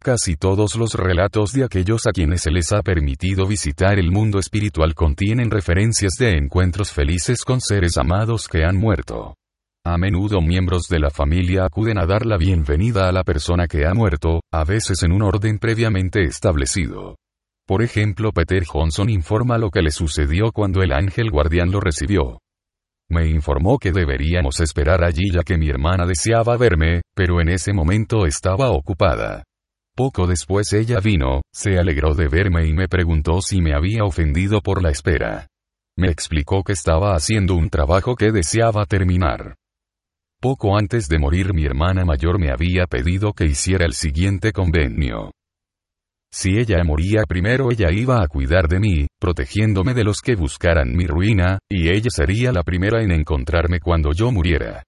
Casi 0.03 0.35
todos 0.35 0.77
los 0.77 0.95
relatos 0.95 1.53
de 1.53 1.63
aquellos 1.63 2.07
a 2.07 2.11
quienes 2.11 2.41
se 2.41 2.49
les 2.49 2.73
ha 2.73 2.81
permitido 2.81 3.45
visitar 3.45 3.99
el 3.99 4.09
mundo 4.09 4.39
espiritual 4.39 4.95
contienen 4.95 5.51
referencias 5.51 6.13
de 6.17 6.37
encuentros 6.37 6.91
felices 6.91 7.43
con 7.43 7.61
seres 7.61 7.97
amados 7.99 8.47
que 8.47 8.63
han 8.63 8.77
muerto. 8.77 9.35
A 9.85 9.99
menudo 9.99 10.41
miembros 10.41 10.87
de 10.89 10.97
la 10.97 11.11
familia 11.11 11.65
acuden 11.65 11.99
a 11.99 12.07
dar 12.07 12.25
la 12.25 12.37
bienvenida 12.37 13.07
a 13.07 13.11
la 13.11 13.23
persona 13.23 13.67
que 13.67 13.85
ha 13.85 13.93
muerto, 13.93 14.41
a 14.51 14.63
veces 14.63 15.03
en 15.03 15.11
un 15.11 15.21
orden 15.21 15.59
previamente 15.59 16.23
establecido. 16.23 17.17
Por 17.67 17.83
ejemplo, 17.83 18.31
Peter 18.31 18.65
Johnson 18.65 19.07
informa 19.07 19.59
lo 19.59 19.69
que 19.69 19.83
le 19.83 19.91
sucedió 19.91 20.51
cuando 20.51 20.81
el 20.81 20.93
ángel 20.93 21.29
guardián 21.29 21.69
lo 21.69 21.79
recibió. 21.79 22.39
Me 23.07 23.29
informó 23.29 23.77
que 23.77 23.91
deberíamos 23.91 24.61
esperar 24.61 25.03
allí 25.03 25.29
ya 25.31 25.43
que 25.43 25.59
mi 25.59 25.69
hermana 25.69 26.07
deseaba 26.07 26.57
verme, 26.57 27.01
pero 27.15 27.39
en 27.39 27.49
ese 27.49 27.71
momento 27.71 28.25
estaba 28.25 28.71
ocupada. 28.71 29.43
Poco 30.03 30.25
después 30.25 30.73
ella 30.73 30.99
vino, 30.99 31.43
se 31.53 31.77
alegró 31.77 32.15
de 32.15 32.27
verme 32.27 32.65
y 32.65 32.73
me 32.73 32.87
preguntó 32.87 33.39
si 33.39 33.61
me 33.61 33.75
había 33.75 34.03
ofendido 34.03 34.59
por 34.59 34.81
la 34.81 34.89
espera. 34.89 35.45
Me 35.95 36.09
explicó 36.09 36.63
que 36.63 36.73
estaba 36.73 37.13
haciendo 37.13 37.53
un 37.53 37.69
trabajo 37.69 38.15
que 38.15 38.31
deseaba 38.31 38.87
terminar. 38.87 39.57
Poco 40.41 40.75
antes 40.75 41.07
de 41.07 41.19
morir 41.19 41.53
mi 41.53 41.65
hermana 41.65 42.03
mayor 42.03 42.39
me 42.39 42.49
había 42.49 42.87
pedido 42.87 43.33
que 43.33 43.45
hiciera 43.45 43.85
el 43.85 43.93
siguiente 43.93 44.51
convenio. 44.51 45.33
Si 46.31 46.57
ella 46.57 46.83
moría 46.83 47.21
primero 47.27 47.69
ella 47.69 47.91
iba 47.91 48.23
a 48.23 48.27
cuidar 48.27 48.67
de 48.67 48.79
mí, 48.79 49.05
protegiéndome 49.19 49.93
de 49.93 50.03
los 50.03 50.21
que 50.21 50.35
buscaran 50.35 50.95
mi 50.95 51.05
ruina, 51.05 51.59
y 51.69 51.89
ella 51.89 52.09
sería 52.09 52.51
la 52.51 52.63
primera 52.63 53.03
en 53.03 53.11
encontrarme 53.11 53.79
cuando 53.79 54.13
yo 54.13 54.31
muriera. 54.31 54.81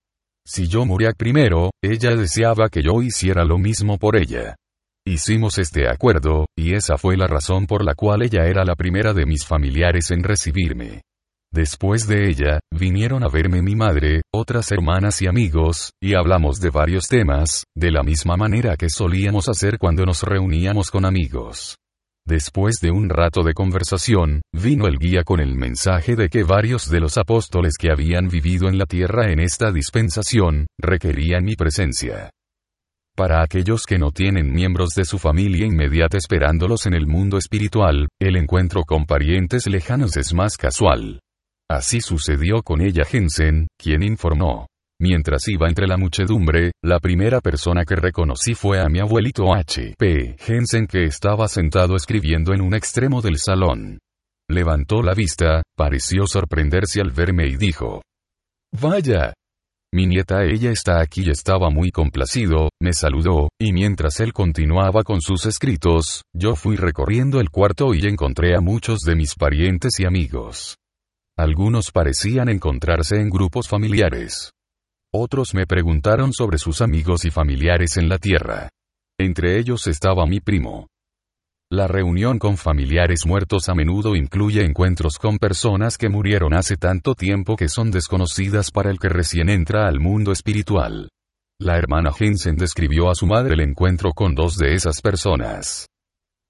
Si 0.43 0.67
yo 0.67 0.87
moría 0.87 1.11
primero, 1.15 1.69
ella 1.83 2.15
deseaba 2.15 2.67
que 2.67 2.81
yo 2.81 3.03
hiciera 3.03 3.45
lo 3.45 3.59
mismo 3.59 3.99
por 3.99 4.15
ella. 4.15 4.55
Hicimos 5.05 5.57
este 5.57 5.89
acuerdo, 5.89 6.45
y 6.57 6.75
esa 6.75 6.97
fue 6.97 7.17
la 7.17 7.27
razón 7.27 7.65
por 7.65 7.83
la 7.83 7.93
cual 7.93 8.23
ella 8.23 8.45
era 8.45 8.63
la 8.63 8.75
primera 8.75 9.13
de 9.13 9.25
mis 9.25 9.45
familiares 9.45 10.11
en 10.11 10.23
recibirme. 10.23 11.01
Después 11.51 12.07
de 12.07 12.29
ella, 12.29 12.61
vinieron 12.71 13.21
a 13.23 13.27
verme 13.27 13.61
mi 13.61 13.75
madre, 13.75 14.21
otras 14.33 14.71
hermanas 14.71 15.21
y 15.21 15.27
amigos, 15.27 15.91
y 16.01 16.15
hablamos 16.15 16.61
de 16.61 16.69
varios 16.69 17.07
temas, 17.07 17.65
de 17.75 17.91
la 17.91 18.01
misma 18.01 18.37
manera 18.37 18.77
que 18.77 18.89
solíamos 18.89 19.49
hacer 19.49 19.77
cuando 19.77 20.05
nos 20.05 20.23
reuníamos 20.23 20.89
con 20.89 21.05
amigos. 21.05 21.75
Después 22.25 22.79
de 22.81 22.91
un 22.91 23.09
rato 23.09 23.43
de 23.43 23.53
conversación, 23.53 24.41
vino 24.53 24.87
el 24.87 24.97
guía 24.97 25.23
con 25.25 25.41
el 25.41 25.53
mensaje 25.55 26.15
de 26.15 26.29
que 26.29 26.43
varios 26.43 26.89
de 26.89 27.01
los 27.01 27.17
apóstoles 27.17 27.73
que 27.77 27.91
habían 27.91 28.29
vivido 28.29 28.69
en 28.69 28.77
la 28.77 28.85
tierra 28.85 29.29
en 29.29 29.41
esta 29.41 29.69
dispensación, 29.73 30.65
requerían 30.79 31.43
mi 31.43 31.55
presencia. 31.55 32.31
Para 33.15 33.43
aquellos 33.43 33.83
que 33.85 33.99
no 33.99 34.11
tienen 34.11 34.51
miembros 34.51 34.89
de 34.95 35.05
su 35.05 35.19
familia 35.19 35.67
inmediata 35.67 36.17
esperándolos 36.17 36.87
en 36.87 36.95
el 36.95 37.05
mundo 37.05 37.37
espiritual, 37.37 38.07
el 38.19 38.35
encuentro 38.37 38.83
con 38.85 39.05
parientes 39.05 39.67
lejanos 39.67 40.17
es 40.17 40.33
más 40.33 40.57
casual. 40.57 41.19
Así 41.69 42.01
sucedió 42.01 42.63
con 42.63 42.81
ella 42.81 43.03
Jensen, 43.05 43.67
quien 43.77 44.01
informó. 44.01 44.65
Mientras 44.99 45.47
iba 45.47 45.67
entre 45.67 45.85
la 45.85 45.97
muchedumbre, 45.97 46.71
la 46.83 46.99
primera 46.99 47.39
persona 47.39 47.85
que 47.85 47.95
reconocí 47.95 48.55
fue 48.55 48.79
a 48.79 48.89
mi 48.89 48.99
abuelito 48.99 49.53
H. 49.53 49.93
P. 49.95 50.35
Jensen 50.39 50.87
que 50.87 51.03
estaba 51.03 51.47
sentado 51.47 51.95
escribiendo 51.95 52.51
en 52.51 52.61
un 52.61 52.73
extremo 52.73 53.21
del 53.21 53.37
salón. 53.37 53.99
Levantó 54.49 55.03
la 55.03 55.13
vista, 55.13 55.61
pareció 55.77 56.25
sorprenderse 56.25 56.99
al 56.99 57.11
verme 57.11 57.47
y 57.47 57.57
dijo. 57.57 58.01
Vaya, 58.71 59.33
mi 59.93 60.07
nieta 60.07 60.43
ella 60.43 60.71
está 60.71 61.01
aquí 61.01 61.21
y 61.23 61.29
estaba 61.29 61.69
muy 61.69 61.91
complacido, 61.91 62.69
me 62.81 62.93
saludó, 62.93 63.49
y 63.59 63.73
mientras 63.73 64.19
él 64.21 64.33
continuaba 64.33 65.03
con 65.03 65.21
sus 65.21 65.45
escritos, 65.45 66.23
yo 66.33 66.55
fui 66.55 66.77
recorriendo 66.77 67.39
el 67.39 67.51
cuarto 67.51 67.93
y 67.93 68.07
encontré 68.07 68.55
a 68.55 68.59
muchos 68.59 69.01
de 69.01 69.15
mis 69.15 69.35
parientes 69.35 69.99
y 69.99 70.05
amigos. 70.05 70.77
Algunos 71.37 71.91
parecían 71.91 72.49
encontrarse 72.49 73.21
en 73.21 73.29
grupos 73.29 73.67
familiares. 73.67 74.51
Otros 75.13 75.53
me 75.53 75.67
preguntaron 75.67 76.33
sobre 76.33 76.57
sus 76.57 76.81
amigos 76.81 77.23
y 77.25 77.29
familiares 77.29 77.97
en 77.97 78.09
la 78.09 78.17
Tierra. 78.17 78.69
Entre 79.19 79.59
ellos 79.59 79.85
estaba 79.85 80.25
mi 80.25 80.39
primo. 80.39 80.87
La 81.71 81.87
reunión 81.87 82.37
con 82.39 82.57
familiares 82.57 83.25
muertos 83.25 83.67
a 83.69 83.73
menudo 83.73 84.15
incluye 84.15 84.63
encuentros 84.63 85.17
con 85.17 85.39
personas 85.39 85.97
que 85.97 86.09
murieron 86.09 86.53
hace 86.53 86.77
tanto 86.77 87.15
tiempo 87.15 87.55
que 87.55 87.67
son 87.67 87.89
desconocidas 87.89 88.69
para 88.69 88.91
el 88.91 88.99
que 88.99 89.09
recién 89.09 89.49
entra 89.49 89.87
al 89.87 89.99
mundo 89.99 90.31
espiritual. 90.31 91.09
La 91.59 91.77
hermana 91.77 92.11
Jensen 92.11 92.57
describió 92.57 93.09
a 93.09 93.15
su 93.15 93.25
madre 93.25 93.53
el 93.53 93.61
encuentro 93.61 94.13
con 94.13 94.35
dos 94.35 94.57
de 94.57 94.73
esas 94.73 95.01
personas. 95.01 95.87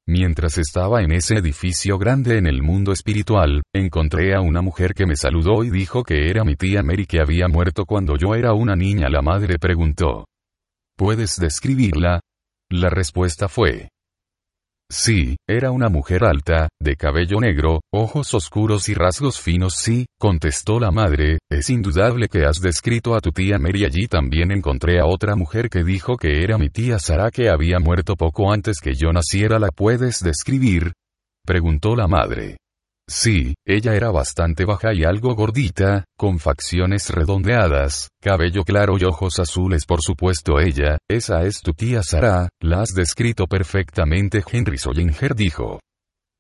Mientras 0.06 0.58
estaba 0.58 1.02
en 1.02 1.14
ese 1.14 1.36
edificio 1.36 1.98
grande 1.98 2.38
en 2.38 2.46
el 2.46 2.62
mundo 2.62 2.92
espiritual, 2.92 3.64
encontré 3.74 4.36
a 4.36 4.42
una 4.42 4.62
mujer 4.62 4.94
que 4.94 5.06
me 5.06 5.16
saludó 5.16 5.64
y 5.64 5.70
dijo 5.70 6.04
que 6.04 6.30
era 6.30 6.44
mi 6.44 6.56
tía 6.58 6.84
Mary 6.84 7.06
que 7.06 7.22
había 7.22 7.48
muerto 7.48 7.86
cuando 7.86 8.18
yo 8.18 8.36
era 8.36 8.54
una 8.54 8.76
niña. 8.76 9.08
La 9.08 9.22
madre 9.22 9.58
preguntó. 9.60 10.26
¿Puedes 10.98 11.40
describirla? 11.40 12.20
La 12.70 12.90
respuesta 12.90 13.48
fue. 13.48 13.93
Sí, 14.90 15.38
era 15.48 15.72
una 15.72 15.90
mujer 15.90 16.24
alta, 16.24 16.70
de 16.80 16.96
cabello 16.96 17.40
negro, 17.40 17.82
ojos 17.92 18.34
oscuros 18.34 18.90
y 18.90 18.94
rasgos 18.94 19.40
finos. 19.40 19.76
Sí, 19.76 20.06
contestó 20.20 20.80
la 20.80 20.92
madre, 20.92 21.40
es 21.50 21.70
indudable 21.70 22.28
que 22.28 22.46
has 22.46 22.60
descrito 22.62 23.16
a 23.16 23.20
tu 23.20 23.32
tía 23.32 23.58
Mary. 23.58 23.86
Allí 23.86 24.08
también 24.08 24.52
encontré 24.52 25.00
a 25.00 25.06
otra 25.06 25.36
mujer 25.36 25.70
que 25.70 25.84
dijo 25.84 26.16
que 26.18 26.44
era 26.44 26.58
mi 26.58 26.70
tía 26.70 27.00
Sara 27.00 27.32
que 27.32 27.50
había 27.50 27.80
muerto 27.80 28.16
poco 28.16 28.52
antes 28.52 28.80
que 28.80 28.94
yo 28.94 29.12
naciera. 29.12 29.60
¿La 29.60 29.70
puedes 29.70 30.22
describir? 30.22 30.94
preguntó 31.46 31.96
la 31.96 32.08
madre. 32.08 32.58
Sí, 33.08 33.56
ella 33.68 33.96
era 33.96 34.12
bastante 34.12 34.64
baja 34.64 34.94
y 34.94 35.04
algo 35.04 35.36
gordita, 35.36 36.06
con 36.18 36.40
facciones 36.40 37.10
redondeadas, 37.10 38.08
cabello 38.22 38.64
claro 38.64 38.96
y 38.98 39.04
ojos 39.04 39.40
azules 39.40 39.86
por 39.86 40.02
supuesto 40.02 40.60
ella, 40.60 40.98
esa 41.10 41.44
es 41.44 41.62
tu 41.62 41.74
tía 41.74 42.02
Sara, 42.02 42.48
la 42.62 42.82
has 42.82 42.94
descrito 42.94 43.46
perfectamente 43.46 44.42
Henry 44.50 44.78
Sollinger 44.78 45.36
dijo. 45.36 45.80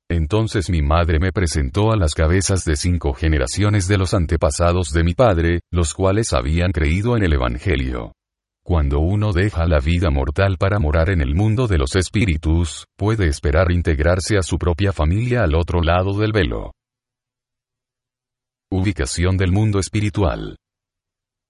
Entonces 0.09 0.69
mi 0.69 0.81
madre 0.81 1.19
me 1.19 1.31
presentó 1.31 1.91
a 1.91 1.97
las 1.97 2.13
cabezas 2.13 2.63
de 2.63 2.75
cinco 2.75 3.13
generaciones 3.13 3.87
de 3.87 3.97
los 3.97 4.13
antepasados 4.13 4.91
de 4.93 5.03
mi 5.03 5.13
padre, 5.13 5.61
los 5.71 5.93
cuales 5.93 6.33
habían 6.33 6.71
creído 6.71 7.17
en 7.17 7.23
el 7.23 7.33
Evangelio. 7.33 8.13
Cuando 8.65 8.99
uno 8.99 9.33
deja 9.33 9.67
la 9.67 9.79
vida 9.79 10.09
mortal 10.09 10.55
para 10.57 10.79
morar 10.79 11.09
en 11.09 11.19
el 11.19 11.35
mundo 11.35 11.67
de 11.67 11.77
los 11.77 11.97
espíritus, 11.97 12.85
puede 12.97 13.27
esperar 13.27 13.73
integrarse 13.73 14.37
a 14.37 14.41
su 14.41 14.57
propia 14.57 14.93
familia 14.93 15.43
al 15.43 15.53
otro 15.55 15.81
lado 15.81 16.17
del 16.17 16.31
velo. 16.31 16.71
Ubicación 18.71 19.35
del 19.35 19.51
mundo 19.51 19.79
espiritual. 19.79 20.55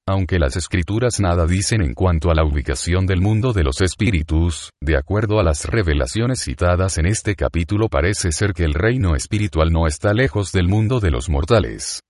Aunque 0.08 0.40
las 0.40 0.58
escrituras 0.58 1.20
nada 1.20 1.46
dicen 1.46 1.84
en 1.84 1.94
cuanto 1.94 2.32
a 2.32 2.34
la 2.34 2.44
ubicación 2.44 3.06
del 3.06 3.22
mundo 3.22 3.54
de 3.54 3.64
los 3.64 3.82
espíritus, 3.82 4.72
de 4.82 4.98
acuerdo 4.98 5.40
a 5.40 5.44
las 5.44 5.66
revelaciones 5.66 6.42
citadas 6.44 6.98
en 6.98 7.06
este 7.06 7.36
capítulo 7.36 7.90
parece 7.90 8.32
ser 8.32 8.54
que 8.54 8.64
el 8.64 8.74
reino 8.74 9.16
espiritual 9.16 9.72
no 9.72 9.86
está 9.86 10.14
lejos 10.14 10.52
del 10.52 10.68
mundo 10.68 11.00
de 11.00 11.12
los 11.12 11.30
mortales. 11.30 12.02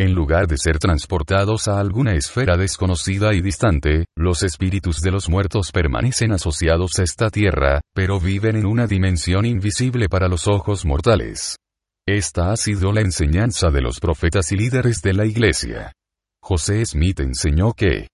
En 0.00 0.14
lugar 0.14 0.46
de 0.46 0.56
ser 0.56 0.78
transportados 0.78 1.68
a 1.68 1.78
alguna 1.78 2.14
esfera 2.14 2.56
desconocida 2.56 3.34
y 3.34 3.42
distante, 3.42 4.06
los 4.16 4.42
espíritus 4.42 5.02
de 5.02 5.10
los 5.10 5.28
muertos 5.28 5.72
permanecen 5.72 6.32
asociados 6.32 6.98
a 6.98 7.02
esta 7.02 7.28
tierra, 7.28 7.82
pero 7.94 8.18
viven 8.18 8.56
en 8.56 8.64
una 8.64 8.86
dimensión 8.86 9.44
invisible 9.44 10.08
para 10.08 10.26
los 10.26 10.48
ojos 10.48 10.86
mortales. 10.86 11.56
Esta 12.08 12.50
ha 12.50 12.56
sido 12.56 12.92
la 12.92 13.02
enseñanza 13.02 13.68
de 13.68 13.82
los 13.82 14.00
profetas 14.00 14.50
y 14.52 14.56
líderes 14.56 15.02
de 15.02 15.12
la 15.12 15.26
Iglesia. 15.26 15.92
José 16.42 16.82
Smith 16.86 17.20
enseñó 17.20 17.74
que 17.74 18.08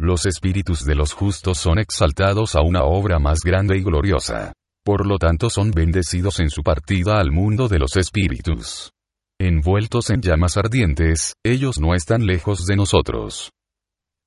los 0.00 0.26
espíritus 0.26 0.84
de 0.84 0.96
los 0.96 1.12
justos 1.12 1.56
son 1.56 1.78
exaltados 1.78 2.56
a 2.56 2.62
una 2.62 2.82
obra 2.82 3.20
más 3.20 3.42
grande 3.44 3.78
y 3.78 3.84
gloriosa. 3.84 4.54
Por 4.84 5.06
lo 5.06 5.18
tanto 5.18 5.50
son 5.50 5.70
bendecidos 5.70 6.40
en 6.40 6.50
su 6.50 6.64
partida 6.64 7.20
al 7.20 7.30
mundo 7.30 7.68
de 7.68 7.78
los 7.78 7.96
espíritus. 7.96 8.90
Envueltos 9.44 10.10
en 10.10 10.20
llamas 10.20 10.56
ardientes, 10.56 11.34
ellos 11.44 11.80
no 11.80 11.96
están 11.96 12.26
lejos 12.26 12.64
de 12.64 12.76
nosotros. 12.76 13.50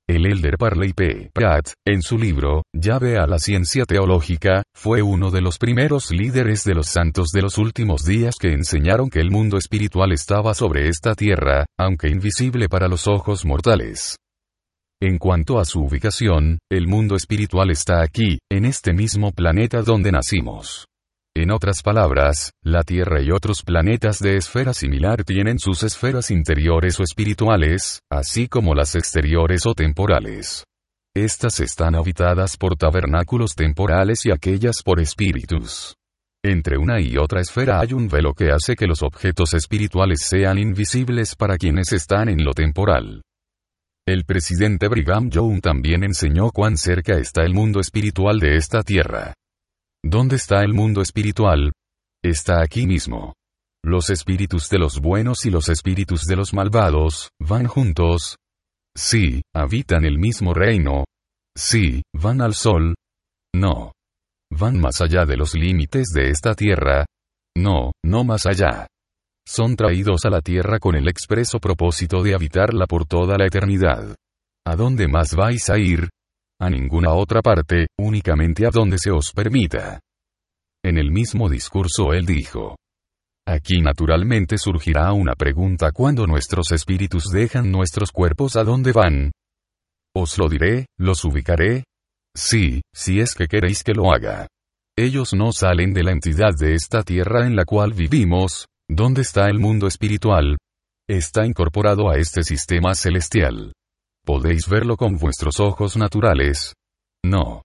El 0.06 0.26
elder 0.26 0.58
Parley 0.58 0.92
P. 0.92 1.30
Pratt, 1.32 1.70
en 1.86 2.02
su 2.02 2.18
libro, 2.18 2.64
Llave 2.74 3.16
a 3.16 3.26
la 3.26 3.38
Ciencia 3.38 3.86
Teológica, 3.86 4.62
fue 4.74 5.00
uno 5.00 5.30
de 5.30 5.40
los 5.40 5.56
primeros 5.56 6.10
líderes 6.10 6.64
de 6.64 6.74
los 6.74 6.88
santos 6.88 7.30
de 7.30 7.40
los 7.40 7.56
últimos 7.56 8.04
días 8.04 8.34
que 8.38 8.52
enseñaron 8.52 9.08
que 9.08 9.20
el 9.20 9.30
mundo 9.30 9.56
espiritual 9.56 10.12
estaba 10.12 10.52
sobre 10.52 10.88
esta 10.88 11.14
tierra, 11.14 11.64
aunque 11.78 12.10
invisible 12.10 12.68
para 12.68 12.86
los 12.86 13.06
ojos 13.08 13.46
mortales. 13.46 14.18
En 15.00 15.16
cuanto 15.16 15.58
a 15.58 15.64
su 15.64 15.80
ubicación, 15.80 16.58
el 16.70 16.88
mundo 16.88 17.16
espiritual 17.16 17.70
está 17.70 18.02
aquí, 18.02 18.38
en 18.52 18.66
este 18.66 18.92
mismo 18.92 19.32
planeta 19.32 19.80
donde 19.80 20.12
nacimos. 20.12 20.84
En 21.38 21.50
otras 21.50 21.82
palabras, 21.82 22.52
la 22.62 22.82
Tierra 22.82 23.20
y 23.20 23.30
otros 23.30 23.62
planetas 23.62 24.20
de 24.20 24.38
esfera 24.38 24.72
similar 24.72 25.22
tienen 25.22 25.58
sus 25.58 25.82
esferas 25.82 26.30
interiores 26.30 26.98
o 26.98 27.02
espirituales, 27.02 28.00
así 28.10 28.48
como 28.48 28.74
las 28.74 28.94
exteriores 28.94 29.66
o 29.66 29.74
temporales. 29.74 30.64
Estas 31.14 31.60
están 31.60 31.94
habitadas 31.94 32.56
por 32.56 32.76
tabernáculos 32.76 33.54
temporales 33.54 34.24
y 34.24 34.30
aquellas 34.30 34.82
por 34.82 34.98
espíritus. 34.98 35.96
Entre 36.42 36.78
una 36.78 37.02
y 37.02 37.18
otra 37.18 37.42
esfera 37.42 37.80
hay 37.80 37.92
un 37.92 38.08
velo 38.08 38.32
que 38.32 38.50
hace 38.50 38.74
que 38.74 38.86
los 38.86 39.02
objetos 39.02 39.52
espirituales 39.52 40.20
sean 40.22 40.56
invisibles 40.56 41.36
para 41.36 41.58
quienes 41.58 41.92
están 41.92 42.30
en 42.30 42.46
lo 42.46 42.54
temporal. 42.54 43.20
El 44.08 44.24
presidente 44.24 44.88
Brigham 44.88 45.28
Young 45.28 45.60
también 45.60 46.02
enseñó 46.02 46.50
cuán 46.50 46.78
cerca 46.78 47.18
está 47.18 47.42
el 47.42 47.52
mundo 47.52 47.78
espiritual 47.80 48.40
de 48.40 48.56
esta 48.56 48.82
tierra. 48.82 49.34
¿Dónde 50.08 50.36
está 50.36 50.62
el 50.62 50.72
mundo 50.72 51.02
espiritual? 51.02 51.72
Está 52.22 52.62
aquí 52.62 52.86
mismo. 52.86 53.34
Los 53.84 54.08
espíritus 54.10 54.68
de 54.68 54.78
los 54.78 55.00
buenos 55.00 55.44
y 55.46 55.50
los 55.50 55.68
espíritus 55.68 56.26
de 56.26 56.36
los 56.36 56.54
malvados, 56.54 57.30
van 57.40 57.66
juntos. 57.66 58.36
Sí, 58.96 59.42
habitan 59.52 60.04
el 60.04 60.16
mismo 60.16 60.54
reino. 60.54 61.06
Sí, 61.56 62.04
van 62.14 62.40
al 62.40 62.54
sol. 62.54 62.94
No. 63.52 63.94
Van 64.52 64.78
más 64.78 65.00
allá 65.00 65.26
de 65.26 65.36
los 65.36 65.54
límites 65.54 66.10
de 66.14 66.30
esta 66.30 66.54
tierra. 66.54 67.04
No, 67.56 67.90
no 68.04 68.22
más 68.22 68.46
allá. 68.46 68.86
Son 69.44 69.74
traídos 69.74 70.24
a 70.24 70.30
la 70.30 70.40
tierra 70.40 70.78
con 70.78 70.94
el 70.94 71.08
expreso 71.08 71.58
propósito 71.58 72.22
de 72.22 72.36
habitarla 72.36 72.86
por 72.86 73.06
toda 73.06 73.36
la 73.36 73.46
eternidad. 73.46 74.14
¿A 74.64 74.76
dónde 74.76 75.08
más 75.08 75.34
vais 75.34 75.68
a 75.68 75.78
ir? 75.78 76.10
A 76.60 76.70
ninguna 76.70 77.12
otra 77.12 77.42
parte, 77.42 77.88
únicamente 77.98 78.66
a 78.66 78.70
donde 78.70 78.98
se 78.98 79.10
os 79.10 79.32
permita. 79.32 80.00
En 80.84 80.98
el 80.98 81.10
mismo 81.10 81.48
discurso 81.48 82.12
él 82.12 82.26
dijo, 82.26 82.76
Aquí 83.48 83.80
naturalmente 83.80 84.58
surgirá 84.58 85.12
una 85.12 85.34
pregunta 85.34 85.92
cuando 85.92 86.26
nuestros 86.26 86.72
espíritus 86.72 87.24
dejan 87.32 87.70
nuestros 87.70 88.10
cuerpos 88.10 88.56
a 88.56 88.64
dónde 88.64 88.92
van. 88.92 89.30
Os 90.16 90.36
lo 90.38 90.48
diré, 90.48 90.86
los 90.98 91.24
ubicaré. 91.24 91.84
Sí, 92.34 92.82
si 92.92 93.20
es 93.20 93.34
que 93.34 93.46
queréis 93.46 93.84
que 93.84 93.92
lo 93.92 94.12
haga. 94.12 94.48
Ellos 94.98 95.32
no 95.34 95.52
salen 95.52 95.92
de 95.92 96.02
la 96.02 96.12
entidad 96.12 96.52
de 96.58 96.74
esta 96.74 97.02
tierra 97.02 97.46
en 97.46 97.54
la 97.54 97.64
cual 97.64 97.92
vivimos, 97.92 98.66
¿dónde 98.88 99.22
está 99.22 99.46
el 99.46 99.58
mundo 99.58 99.86
espiritual? 99.86 100.56
Está 101.08 101.46
incorporado 101.46 102.10
a 102.10 102.16
este 102.16 102.42
sistema 102.42 102.94
celestial. 102.94 103.74
¿Podéis 104.26 104.68
verlo 104.68 104.96
con 104.96 105.18
vuestros 105.18 105.60
ojos 105.60 105.96
naturales? 105.96 106.74
No. 107.24 107.62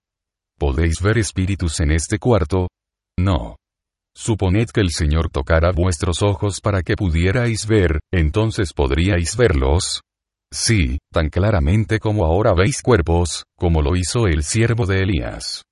¿Podéis 0.59 1.01
ver 1.01 1.17
espíritus 1.17 1.79
en 1.79 1.89
este 1.89 2.19
cuarto? 2.19 2.67
No. 3.17 3.55
Suponed 4.15 4.67
que 4.71 4.81
el 4.81 4.91
Señor 4.91 5.31
tocara 5.31 5.71
vuestros 5.71 6.21
ojos 6.21 6.61
para 6.61 6.83
que 6.83 6.95
pudierais 6.95 7.65
ver, 7.65 7.99
entonces 8.13 8.73
podríais 8.73 9.35
verlos. 9.35 10.01
Sí, 10.53 10.99
tan 11.11 11.29
claramente 11.29 11.97
como 11.97 12.25
ahora 12.25 12.53
veis 12.53 12.83
cuerpos, 12.83 13.43
como 13.57 13.81
lo 13.81 13.95
hizo 13.95 14.27
el 14.27 14.43
siervo 14.43 14.85
de 14.85 15.01
Elías. 15.01 15.63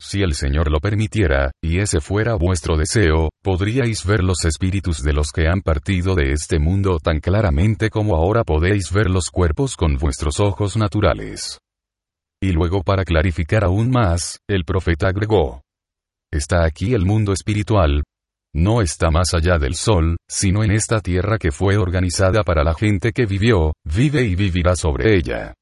Si 0.00 0.22
el 0.22 0.34
Señor 0.34 0.70
lo 0.70 0.78
permitiera, 0.78 1.50
y 1.62 1.80
ese 1.80 2.00
fuera 2.00 2.34
vuestro 2.36 2.76
deseo, 2.76 3.30
podríais 3.42 4.06
ver 4.06 4.22
los 4.22 4.44
espíritus 4.44 5.02
de 5.02 5.12
los 5.12 5.32
que 5.32 5.48
han 5.48 5.60
partido 5.60 6.14
de 6.14 6.32
este 6.32 6.60
mundo 6.60 6.98
tan 7.00 7.18
claramente 7.18 7.90
como 7.90 8.16
ahora 8.16 8.44
podéis 8.44 8.92
ver 8.92 9.10
los 9.10 9.30
cuerpos 9.30 9.76
con 9.76 9.96
vuestros 9.96 10.38
ojos 10.38 10.76
naturales. 10.76 11.58
Y 12.40 12.52
luego 12.52 12.82
para 12.84 13.04
clarificar 13.04 13.64
aún 13.64 13.90
más, 13.90 14.38
el 14.48 14.64
profeta 14.64 15.08
agregó. 15.08 15.62
Está 16.32 16.64
aquí 16.64 16.94
el 16.94 17.04
mundo 17.04 17.32
espiritual. 17.32 18.04
No 18.54 18.80
está 18.80 19.10
más 19.10 19.34
allá 19.34 19.58
del 19.58 19.74
sol, 19.74 20.16
sino 20.28 20.62
en 20.62 20.70
esta 20.70 21.00
tierra 21.00 21.38
que 21.38 21.50
fue 21.50 21.76
organizada 21.76 22.44
para 22.44 22.62
la 22.62 22.74
gente 22.74 23.10
que 23.12 23.26
vivió, 23.26 23.72
vive 23.84 24.22
y 24.22 24.36
vivirá 24.36 24.76
sobre 24.76 25.16
ella. 25.16 25.54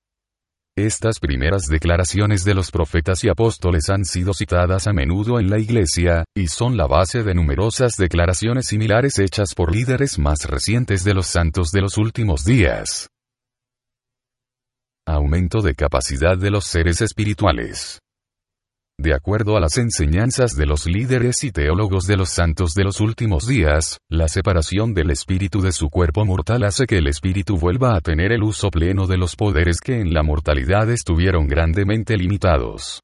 Estas 0.78 1.20
primeras 1.20 1.68
declaraciones 1.68 2.44
de 2.44 2.52
los 2.52 2.70
profetas 2.70 3.24
y 3.24 3.30
apóstoles 3.30 3.88
han 3.88 4.04
sido 4.04 4.34
citadas 4.34 4.86
a 4.86 4.92
menudo 4.92 5.40
en 5.40 5.48
la 5.48 5.58
Iglesia, 5.58 6.26
y 6.36 6.48
son 6.48 6.76
la 6.76 6.86
base 6.86 7.22
de 7.22 7.34
numerosas 7.34 7.96
declaraciones 7.96 8.66
similares 8.66 9.18
hechas 9.18 9.54
por 9.54 9.74
líderes 9.74 10.18
más 10.18 10.44
recientes 10.44 11.02
de 11.02 11.14
los 11.14 11.28
santos 11.28 11.70
de 11.72 11.80
los 11.80 11.96
últimos 11.96 12.44
días. 12.44 13.08
Aumento 15.06 15.62
de 15.62 15.74
capacidad 15.74 16.36
de 16.36 16.50
los 16.50 16.66
seres 16.66 17.00
espirituales. 17.00 18.00
De 18.98 19.14
acuerdo 19.14 19.58
a 19.58 19.60
las 19.60 19.76
enseñanzas 19.76 20.56
de 20.56 20.64
los 20.64 20.86
líderes 20.86 21.44
y 21.44 21.52
teólogos 21.52 22.06
de 22.06 22.16
los 22.16 22.30
santos 22.30 22.72
de 22.72 22.84
los 22.84 23.00
últimos 23.00 23.46
días, 23.46 23.98
la 24.10 24.26
separación 24.26 24.94
del 24.94 25.10
espíritu 25.10 25.60
de 25.60 25.72
su 25.72 25.90
cuerpo 25.90 26.24
mortal 26.24 26.64
hace 26.64 26.86
que 26.86 26.96
el 26.98 27.06
espíritu 27.06 27.58
vuelva 27.58 27.94
a 27.94 28.00
tener 28.00 28.32
el 28.32 28.42
uso 28.42 28.70
pleno 28.70 29.06
de 29.06 29.18
los 29.18 29.36
poderes 29.36 29.80
que 29.80 30.00
en 30.00 30.14
la 30.14 30.22
mortalidad 30.22 30.90
estuvieron 30.90 31.46
grandemente 31.46 32.16
limitados. 32.16 33.02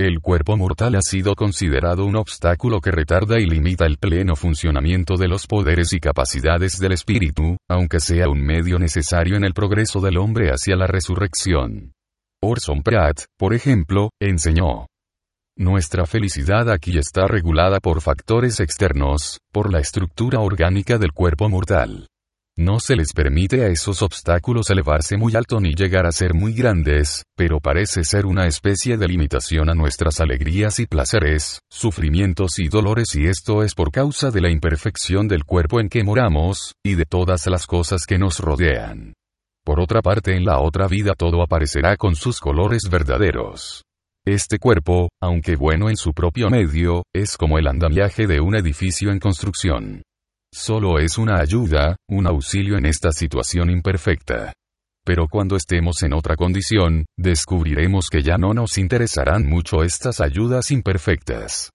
El 0.00 0.20
cuerpo 0.20 0.56
mortal 0.56 0.96
ha 0.96 1.02
sido 1.02 1.34
considerado 1.34 2.06
un 2.06 2.16
obstáculo 2.16 2.80
que 2.80 2.90
retarda 2.90 3.38
y 3.38 3.46
limita 3.46 3.84
el 3.84 3.98
pleno 3.98 4.36
funcionamiento 4.36 5.16
de 5.16 5.28
los 5.28 5.46
poderes 5.46 5.92
y 5.92 6.00
capacidades 6.00 6.80
del 6.80 6.92
espíritu, 6.92 7.58
aunque 7.68 8.00
sea 8.00 8.28
un 8.30 8.42
medio 8.42 8.78
necesario 8.78 9.36
en 9.36 9.44
el 9.44 9.52
progreso 9.52 10.00
del 10.00 10.16
hombre 10.16 10.48
hacia 10.48 10.74
la 10.74 10.86
resurrección. 10.86 11.92
Orson 12.42 12.82
Pratt, 12.82 13.24
por 13.38 13.54
ejemplo, 13.54 14.10
enseñó, 14.20 14.86
nuestra 15.56 16.04
felicidad 16.04 16.68
aquí 16.68 16.98
está 16.98 17.28
regulada 17.28 17.78
por 17.78 18.00
factores 18.00 18.58
externos, 18.58 19.38
por 19.52 19.72
la 19.72 19.78
estructura 19.78 20.40
orgánica 20.40 20.98
del 20.98 21.12
cuerpo 21.12 21.48
mortal. 21.48 22.08
No 22.56 22.78
se 22.80 22.96
les 22.96 23.12
permite 23.12 23.64
a 23.64 23.68
esos 23.68 24.02
obstáculos 24.02 24.70
elevarse 24.70 25.16
muy 25.16 25.34
alto 25.34 25.60
ni 25.60 25.74
llegar 25.74 26.06
a 26.06 26.12
ser 26.12 26.34
muy 26.34 26.54
grandes, 26.54 27.24
pero 27.36 27.60
parece 27.60 28.04
ser 28.04 28.26
una 28.26 28.46
especie 28.46 28.96
de 28.96 29.08
limitación 29.08 29.70
a 29.70 29.74
nuestras 29.74 30.20
alegrías 30.20 30.78
y 30.80 30.86
placeres, 30.86 31.60
sufrimientos 31.68 32.58
y 32.58 32.68
dolores 32.68 33.14
y 33.14 33.26
esto 33.26 33.62
es 33.62 33.74
por 33.74 33.90
causa 33.90 34.30
de 34.30 34.40
la 34.40 34.50
imperfección 34.50 35.28
del 35.28 35.44
cuerpo 35.44 35.80
en 35.80 35.88
que 35.88 36.04
moramos, 36.04 36.74
y 36.84 36.94
de 36.94 37.04
todas 37.04 37.46
las 37.46 37.66
cosas 37.66 38.06
que 38.06 38.18
nos 38.18 38.38
rodean. 38.40 39.14
Por 39.64 39.80
otra 39.80 40.02
parte 40.02 40.36
en 40.36 40.44
la 40.44 40.60
otra 40.60 40.88
vida 40.88 41.14
todo 41.16 41.42
aparecerá 41.42 41.96
con 41.96 42.16
sus 42.16 42.38
colores 42.38 42.82
verdaderos. 42.90 43.84
Este 44.26 44.58
cuerpo, 44.58 45.10
aunque 45.22 45.54
bueno 45.54 45.90
en 45.90 45.98
su 45.98 46.14
propio 46.14 46.48
medio, 46.48 47.02
es 47.14 47.36
como 47.36 47.58
el 47.58 47.66
andamiaje 47.66 48.26
de 48.26 48.40
un 48.40 48.56
edificio 48.56 49.10
en 49.10 49.18
construcción. 49.18 50.02
Solo 50.50 50.98
es 50.98 51.18
una 51.18 51.40
ayuda, 51.40 51.96
un 52.08 52.26
auxilio 52.26 52.78
en 52.78 52.86
esta 52.86 53.12
situación 53.12 53.68
imperfecta. 53.68 54.54
Pero 55.04 55.26
cuando 55.28 55.56
estemos 55.56 56.02
en 56.02 56.14
otra 56.14 56.36
condición, 56.36 57.04
descubriremos 57.18 58.08
que 58.08 58.22
ya 58.22 58.38
no 58.38 58.54
nos 58.54 58.78
interesarán 58.78 59.46
mucho 59.46 59.82
estas 59.82 60.22
ayudas 60.22 60.70
imperfectas. 60.70 61.68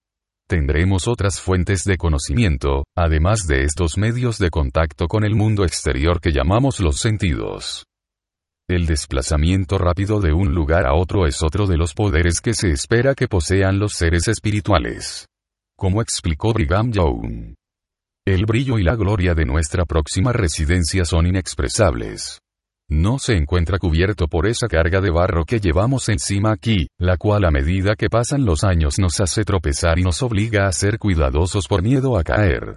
Tendremos 0.48 1.06
otras 1.06 1.40
fuentes 1.40 1.84
de 1.84 1.98
conocimiento, 1.98 2.82
además 2.96 3.46
de 3.46 3.62
estos 3.62 3.96
medios 3.96 4.38
de 4.38 4.50
contacto 4.50 5.06
con 5.06 5.22
el 5.22 5.36
mundo 5.36 5.62
exterior 5.62 6.20
que 6.20 6.32
llamamos 6.32 6.80
los 6.80 6.96
sentidos. 6.96 7.86
El 8.70 8.86
desplazamiento 8.86 9.78
rápido 9.78 10.20
de 10.20 10.32
un 10.32 10.54
lugar 10.54 10.86
a 10.86 10.94
otro 10.94 11.26
es 11.26 11.42
otro 11.42 11.66
de 11.66 11.76
los 11.76 11.92
poderes 11.92 12.40
que 12.40 12.54
se 12.54 12.70
espera 12.70 13.16
que 13.16 13.26
posean 13.26 13.80
los 13.80 13.94
seres 13.94 14.28
espirituales. 14.28 15.26
Como 15.76 16.00
explicó 16.00 16.52
Brigham 16.52 16.92
Young. 16.92 17.56
El 18.24 18.46
brillo 18.46 18.78
y 18.78 18.84
la 18.84 18.94
gloria 18.94 19.34
de 19.34 19.44
nuestra 19.44 19.84
próxima 19.86 20.32
residencia 20.32 21.04
son 21.04 21.26
inexpresables. 21.26 22.38
No 22.88 23.18
se 23.18 23.34
encuentra 23.34 23.80
cubierto 23.80 24.28
por 24.28 24.46
esa 24.46 24.68
carga 24.68 25.00
de 25.00 25.10
barro 25.10 25.44
que 25.44 25.58
llevamos 25.58 26.08
encima 26.08 26.52
aquí, 26.52 26.86
la 26.96 27.16
cual 27.16 27.46
a 27.46 27.50
medida 27.50 27.96
que 27.96 28.08
pasan 28.08 28.44
los 28.44 28.62
años 28.62 29.00
nos 29.00 29.20
hace 29.20 29.42
tropezar 29.42 29.98
y 29.98 30.04
nos 30.04 30.22
obliga 30.22 30.68
a 30.68 30.72
ser 30.72 31.00
cuidadosos 31.00 31.66
por 31.66 31.82
miedo 31.82 32.16
a 32.16 32.22
caer. 32.22 32.76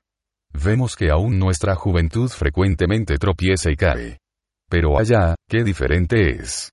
Vemos 0.54 0.96
que 0.96 1.12
aún 1.12 1.38
nuestra 1.38 1.76
juventud 1.76 2.30
frecuentemente 2.30 3.20
tropieza 3.20 3.70
y 3.70 3.76
cae. 3.76 4.23
Pero 4.70 5.00
allá, 5.00 5.36
qué 5.50 5.64
diferente 5.64 6.32
es. 6.32 6.72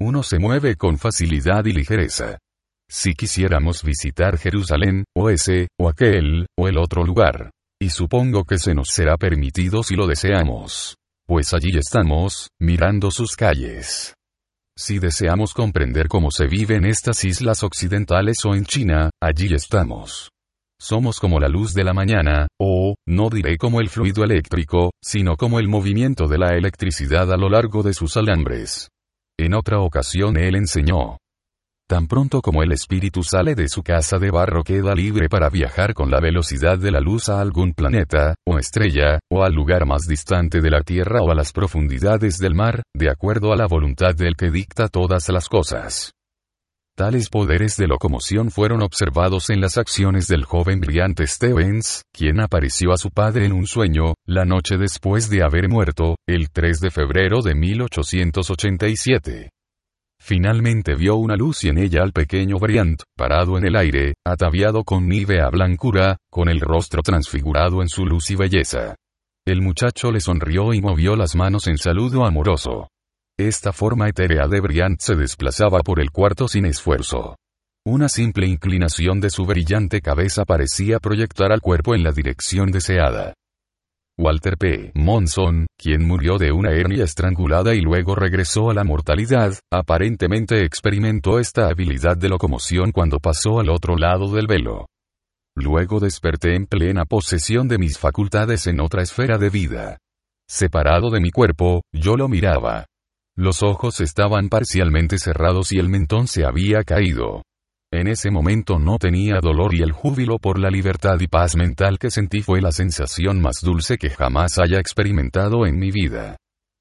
Uno 0.00 0.22
se 0.22 0.38
mueve 0.38 0.76
con 0.76 0.98
facilidad 0.98 1.64
y 1.66 1.72
ligereza. 1.72 2.38
Si 2.88 3.14
quisiéramos 3.14 3.82
visitar 3.82 4.36
Jerusalén, 4.36 5.04
o 5.16 5.30
ese, 5.30 5.68
o 5.78 5.88
aquel, 5.88 6.46
o 6.58 6.68
el 6.68 6.76
otro 6.78 7.04
lugar. 7.04 7.50
Y 7.80 7.90
supongo 7.90 8.44
que 8.44 8.58
se 8.58 8.74
nos 8.74 8.88
será 8.88 9.16
permitido 9.16 9.82
si 9.82 9.96
lo 9.96 10.06
deseamos. 10.06 10.96
Pues 11.26 11.54
allí 11.54 11.76
estamos, 11.78 12.48
mirando 12.60 13.10
sus 13.10 13.36
calles. 13.36 14.14
Si 14.76 14.98
deseamos 14.98 15.54
comprender 15.54 16.08
cómo 16.08 16.30
se 16.30 16.46
vive 16.46 16.76
en 16.76 16.86
estas 16.86 17.24
islas 17.24 17.62
occidentales 17.62 18.44
o 18.44 18.54
en 18.54 18.64
China, 18.64 19.10
allí 19.22 19.54
estamos. 19.54 20.30
Somos 20.82 21.20
como 21.20 21.38
la 21.38 21.46
luz 21.46 21.74
de 21.74 21.84
la 21.84 21.92
mañana, 21.92 22.48
o, 22.58 22.96
no 23.06 23.30
diré 23.30 23.56
como 23.56 23.80
el 23.80 23.88
fluido 23.88 24.24
eléctrico, 24.24 24.90
sino 25.00 25.36
como 25.36 25.60
el 25.60 25.68
movimiento 25.68 26.26
de 26.26 26.38
la 26.38 26.56
electricidad 26.56 27.32
a 27.32 27.36
lo 27.36 27.48
largo 27.48 27.84
de 27.84 27.94
sus 27.94 28.16
alambres. 28.16 28.88
En 29.38 29.54
otra 29.54 29.78
ocasión 29.78 30.36
él 30.36 30.56
enseñó. 30.56 31.18
Tan 31.88 32.08
pronto 32.08 32.42
como 32.42 32.64
el 32.64 32.72
espíritu 32.72 33.22
sale 33.22 33.54
de 33.54 33.68
su 33.68 33.84
casa 33.84 34.18
de 34.18 34.32
barro 34.32 34.64
queda 34.64 34.92
libre 34.96 35.28
para 35.28 35.50
viajar 35.50 35.94
con 35.94 36.10
la 36.10 36.18
velocidad 36.18 36.78
de 36.80 36.90
la 36.90 37.00
luz 37.00 37.28
a 37.28 37.40
algún 37.40 37.74
planeta, 37.74 38.34
o 38.44 38.58
estrella, 38.58 39.20
o 39.30 39.44
al 39.44 39.52
lugar 39.52 39.86
más 39.86 40.08
distante 40.08 40.60
de 40.60 40.70
la 40.70 40.80
Tierra 40.80 41.20
o 41.22 41.30
a 41.30 41.36
las 41.36 41.52
profundidades 41.52 42.38
del 42.38 42.56
mar, 42.56 42.82
de 42.92 43.08
acuerdo 43.08 43.52
a 43.52 43.56
la 43.56 43.68
voluntad 43.68 44.16
del 44.16 44.34
que 44.34 44.50
dicta 44.50 44.88
todas 44.88 45.28
las 45.28 45.48
cosas. 45.48 46.10
Tales 47.02 47.30
poderes 47.30 47.76
de 47.76 47.88
locomoción 47.88 48.52
fueron 48.52 48.80
observados 48.80 49.50
en 49.50 49.60
las 49.60 49.76
acciones 49.76 50.28
del 50.28 50.44
joven 50.44 50.78
brillante 50.78 51.26
Stevens, 51.26 52.04
quien 52.12 52.38
apareció 52.38 52.92
a 52.92 52.96
su 52.96 53.10
padre 53.10 53.44
en 53.44 53.52
un 53.52 53.66
sueño, 53.66 54.14
la 54.24 54.44
noche 54.44 54.78
después 54.78 55.28
de 55.28 55.42
haber 55.42 55.68
muerto, 55.68 56.14
el 56.28 56.52
3 56.52 56.78
de 56.78 56.92
febrero 56.92 57.42
de 57.42 57.56
1887. 57.56 59.50
Finalmente 60.20 60.94
vio 60.94 61.16
una 61.16 61.34
luz 61.34 61.64
y 61.64 61.70
en 61.70 61.78
ella 61.78 62.04
al 62.04 62.12
pequeño 62.12 62.60
Briant, 62.60 63.02
parado 63.16 63.58
en 63.58 63.66
el 63.66 63.74
aire, 63.74 64.14
ataviado 64.24 64.84
con 64.84 65.08
nívea 65.08 65.50
blancura, 65.50 66.18
con 66.30 66.48
el 66.48 66.60
rostro 66.60 67.02
transfigurado 67.02 67.82
en 67.82 67.88
su 67.88 68.06
luz 68.06 68.30
y 68.30 68.36
belleza. 68.36 68.94
El 69.44 69.60
muchacho 69.60 70.12
le 70.12 70.20
sonrió 70.20 70.72
y 70.72 70.80
movió 70.80 71.16
las 71.16 71.34
manos 71.34 71.66
en 71.66 71.78
saludo 71.78 72.24
amoroso. 72.24 72.91
Esta 73.48 73.72
forma 73.72 74.08
etérea 74.08 74.46
de 74.46 74.60
Briand 74.60 74.98
se 75.00 75.16
desplazaba 75.16 75.80
por 75.80 75.98
el 75.98 76.12
cuarto 76.12 76.46
sin 76.46 76.64
esfuerzo. 76.64 77.34
Una 77.84 78.08
simple 78.08 78.46
inclinación 78.46 79.20
de 79.20 79.30
su 79.30 79.44
brillante 79.44 80.00
cabeza 80.00 80.44
parecía 80.44 81.00
proyectar 81.00 81.50
al 81.50 81.60
cuerpo 81.60 81.96
en 81.96 82.04
la 82.04 82.12
dirección 82.12 82.70
deseada. 82.70 83.34
Walter 84.16 84.56
P. 84.56 84.92
Monson, 84.94 85.66
quien 85.76 86.06
murió 86.06 86.38
de 86.38 86.52
una 86.52 86.70
hernia 86.70 87.02
estrangulada 87.02 87.74
y 87.74 87.80
luego 87.80 88.14
regresó 88.14 88.70
a 88.70 88.74
la 88.74 88.84
mortalidad, 88.84 89.58
aparentemente 89.72 90.64
experimentó 90.64 91.40
esta 91.40 91.66
habilidad 91.66 92.16
de 92.16 92.28
locomoción 92.28 92.92
cuando 92.92 93.18
pasó 93.18 93.58
al 93.58 93.70
otro 93.70 93.96
lado 93.96 94.32
del 94.32 94.46
velo. 94.46 94.86
Luego 95.56 95.98
desperté 95.98 96.54
en 96.54 96.66
plena 96.66 97.06
posesión 97.06 97.66
de 97.66 97.78
mis 97.78 97.98
facultades 97.98 98.68
en 98.68 98.80
otra 98.80 99.02
esfera 99.02 99.36
de 99.36 99.50
vida. 99.50 99.98
Separado 100.48 101.10
de 101.10 101.18
mi 101.18 101.32
cuerpo, 101.32 101.82
yo 101.92 102.16
lo 102.16 102.28
miraba. 102.28 102.86
Los 103.36 103.62
ojos 103.62 104.00
estaban 104.00 104.48
parcialmente 104.50 105.16
cerrados 105.18 105.72
y 105.72 105.78
el 105.78 105.88
mentón 105.88 106.28
se 106.28 106.44
había 106.44 106.84
caído. 106.84 107.42
En 107.90 108.06
ese 108.08 108.30
momento 108.30 108.78
no 108.78 108.98
tenía 108.98 109.40
dolor 109.40 109.74
y 109.74 109.82
el 109.82 109.92
júbilo 109.92 110.38
por 110.38 110.58
la 110.58 110.70
libertad 110.70 111.18
y 111.20 111.28
paz 111.28 111.56
mental 111.56 111.98
que 111.98 112.10
sentí 112.10 112.42
fue 112.42 112.60
la 112.60 112.72
sensación 112.72 113.40
más 113.40 113.60
dulce 113.62 113.96
que 113.96 114.10
jamás 114.10 114.58
haya 114.58 114.78
experimentado 114.78 115.66
en 115.66 115.78
mi 115.78 115.90
vida. 115.90 116.36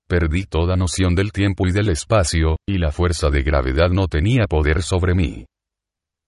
Perdí 0.10 0.44
toda 0.44 0.76
noción 0.76 1.16
del 1.16 1.32
tiempo 1.32 1.68
y 1.68 1.72
del 1.72 1.90
espacio, 1.90 2.58
y 2.68 2.78
la 2.78 2.92
fuerza 2.92 3.30
de 3.30 3.44
gravedad 3.44 3.90
no 3.90 4.08
tenía 4.08 4.46
poder 4.48 4.84
sobre 4.84 5.16
mí. 5.16 5.46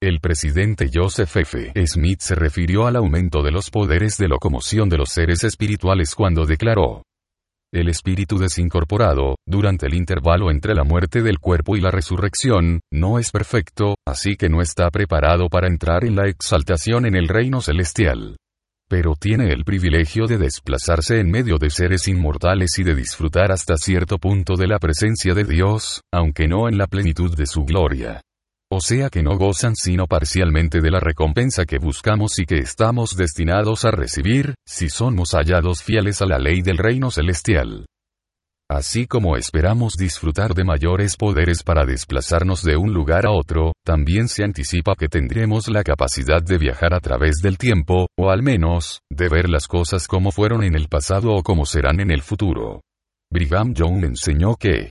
El 0.01 0.19
presidente 0.19 0.89
Joseph 0.93 1.35
F. 1.35 1.73
Smith 1.85 2.19
se 2.19 2.35
refirió 2.35 2.87
al 2.87 2.95
aumento 2.95 3.41
de 3.41 3.51
los 3.51 3.69
poderes 3.69 4.17
de 4.17 4.29
locomoción 4.29 4.87
de 4.87 4.97
los 4.97 5.09
seres 5.09 5.43
espirituales 5.43 6.15
cuando 6.15 6.45
declaró, 6.45 7.03
el 7.73 7.89
espíritu 7.89 8.37
desincorporado, 8.37 9.35
durante 9.47 9.87
el 9.87 9.95
intervalo 9.95 10.51
entre 10.51 10.75
la 10.75 10.83
muerte 10.83 11.23
del 11.23 11.39
cuerpo 11.39 11.75
y 11.75 11.81
la 11.81 11.89
resurrección, 11.89 12.81
no 12.91 13.17
es 13.17 13.31
perfecto, 13.31 13.95
así 14.07 14.35
que 14.35 14.47
no 14.47 14.61
está 14.61 14.91
preparado 14.91 15.49
para 15.49 15.67
entrar 15.67 16.05
en 16.05 16.15
la 16.15 16.27
exaltación 16.27 17.07
en 17.07 17.15
el 17.15 17.27
reino 17.27 17.61
celestial. 17.61 18.37
Pero 18.87 19.15
tiene 19.19 19.51
el 19.51 19.63
privilegio 19.63 20.27
de 20.27 20.37
desplazarse 20.37 21.19
en 21.19 21.31
medio 21.31 21.57
de 21.57 21.71
seres 21.71 22.07
inmortales 22.07 22.77
y 22.77 22.83
de 22.83 22.93
disfrutar 22.93 23.51
hasta 23.51 23.75
cierto 23.75 24.19
punto 24.19 24.55
de 24.55 24.67
la 24.67 24.77
presencia 24.77 25.33
de 25.33 25.43
Dios, 25.43 26.01
aunque 26.13 26.47
no 26.47 26.69
en 26.69 26.77
la 26.77 26.85
plenitud 26.85 27.35
de 27.35 27.47
su 27.47 27.63
gloria. 27.63 28.21
O 28.75 28.81
sea 28.81 29.11
que 29.11 29.21
no 29.21 29.37
gozan 29.37 29.75
sino 29.75 30.07
parcialmente 30.07 30.81
de 30.81 30.89
la 30.89 30.99
recompensa 30.99 31.63
que 31.63 31.77
buscamos 31.77 32.39
y 32.39 32.45
que 32.45 32.57
estamos 32.57 33.15
destinados 33.15 33.85
a 33.85 33.91
recibir, 33.91 34.55
si 34.67 34.89
somos 34.89 35.35
hallados 35.35 35.83
fieles 35.83 36.23
a 36.23 36.25
la 36.25 36.39
ley 36.39 36.63
del 36.63 36.79
reino 36.79 37.11
celestial. 37.11 37.85
Así 38.67 39.05
como 39.05 39.37
esperamos 39.37 39.93
disfrutar 39.93 40.55
de 40.55 40.63
mayores 40.63 41.17
poderes 41.17 41.61
para 41.61 41.85
desplazarnos 41.85 42.63
de 42.63 42.75
un 42.75 42.95
lugar 42.95 43.27
a 43.27 43.31
otro, 43.31 43.73
también 43.85 44.27
se 44.27 44.43
anticipa 44.43 44.95
que 44.95 45.07
tendremos 45.07 45.67
la 45.67 45.83
capacidad 45.83 46.41
de 46.41 46.57
viajar 46.57 46.95
a 46.95 46.99
través 46.99 47.41
del 47.43 47.59
tiempo, 47.59 48.07
o 48.17 48.31
al 48.31 48.41
menos, 48.41 49.01
de 49.11 49.29
ver 49.29 49.49
las 49.49 49.67
cosas 49.67 50.07
como 50.07 50.31
fueron 50.31 50.63
en 50.63 50.73
el 50.73 50.87
pasado 50.87 51.35
o 51.35 51.43
como 51.43 51.67
serán 51.67 51.99
en 51.99 52.09
el 52.09 52.23
futuro. 52.23 52.81
Brigham 53.31 53.75
Young 53.75 54.03
enseñó 54.03 54.55
que, 54.55 54.89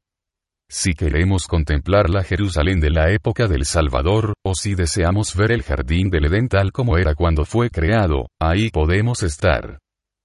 si 0.73 0.95
queremos 0.95 1.47
contemplar 1.47 2.09
la 2.09 2.25
Jerusalén 2.25 2.81
de 2.81 2.89
la 2.89 3.13
época 3.13 3.47
del 3.47 3.67
Salvador, 3.67 4.33
o 4.43 4.55
si 4.55 4.75
deseamos 4.75 5.37
ver 5.37 5.53
el 5.53 5.63
jardín 5.63 6.09
del 6.09 6.25
Edén 6.25 6.49
tal 6.49 6.73
como 6.73 6.97
era 6.97 7.15
cuando 7.15 7.45
fue 7.45 7.69
creado, 7.69 8.29
ahí 8.41 8.71
podemos 8.71 9.23
estar 9.23 9.79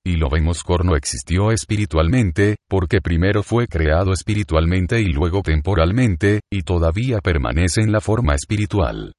y 0.08 0.16
lo 0.16 0.30
vemos 0.30 0.64
corno 0.64 0.96
existió 0.96 1.52
espiritualmente, 1.52 2.56
porque 2.70 3.02
primero 3.02 3.44
fue 3.44 3.68
creado 3.68 4.14
espiritualmente 4.14 5.02
y 5.02 5.08
luego 5.08 5.42
temporalmente, 5.42 6.40
y 6.50 6.62
todavía 6.62 7.20
permanece 7.20 7.82
en 7.82 7.92
la 7.92 8.00
forma 8.00 8.34
espiritual. 8.34 9.12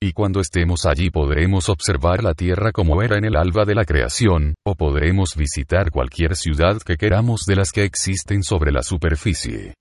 Y 0.00 0.12
cuando 0.12 0.38
estemos 0.38 0.86
allí 0.86 1.10
podremos 1.10 1.68
observar 1.68 2.22
la 2.22 2.34
tierra 2.34 2.70
como 2.70 3.02
era 3.02 3.18
en 3.18 3.24
el 3.24 3.34
alba 3.34 3.64
de 3.64 3.74
la 3.74 3.84
creación, 3.84 4.54
o 4.64 4.76
podremos 4.76 5.34
visitar 5.34 5.90
cualquier 5.90 6.36
ciudad 6.36 6.78
que 6.78 6.96
queramos 6.96 7.44
de 7.44 7.56
las 7.56 7.72
que 7.72 7.82
existen 7.82 8.44
sobre 8.44 8.70
la 8.70 8.84
superficie. 8.84 9.74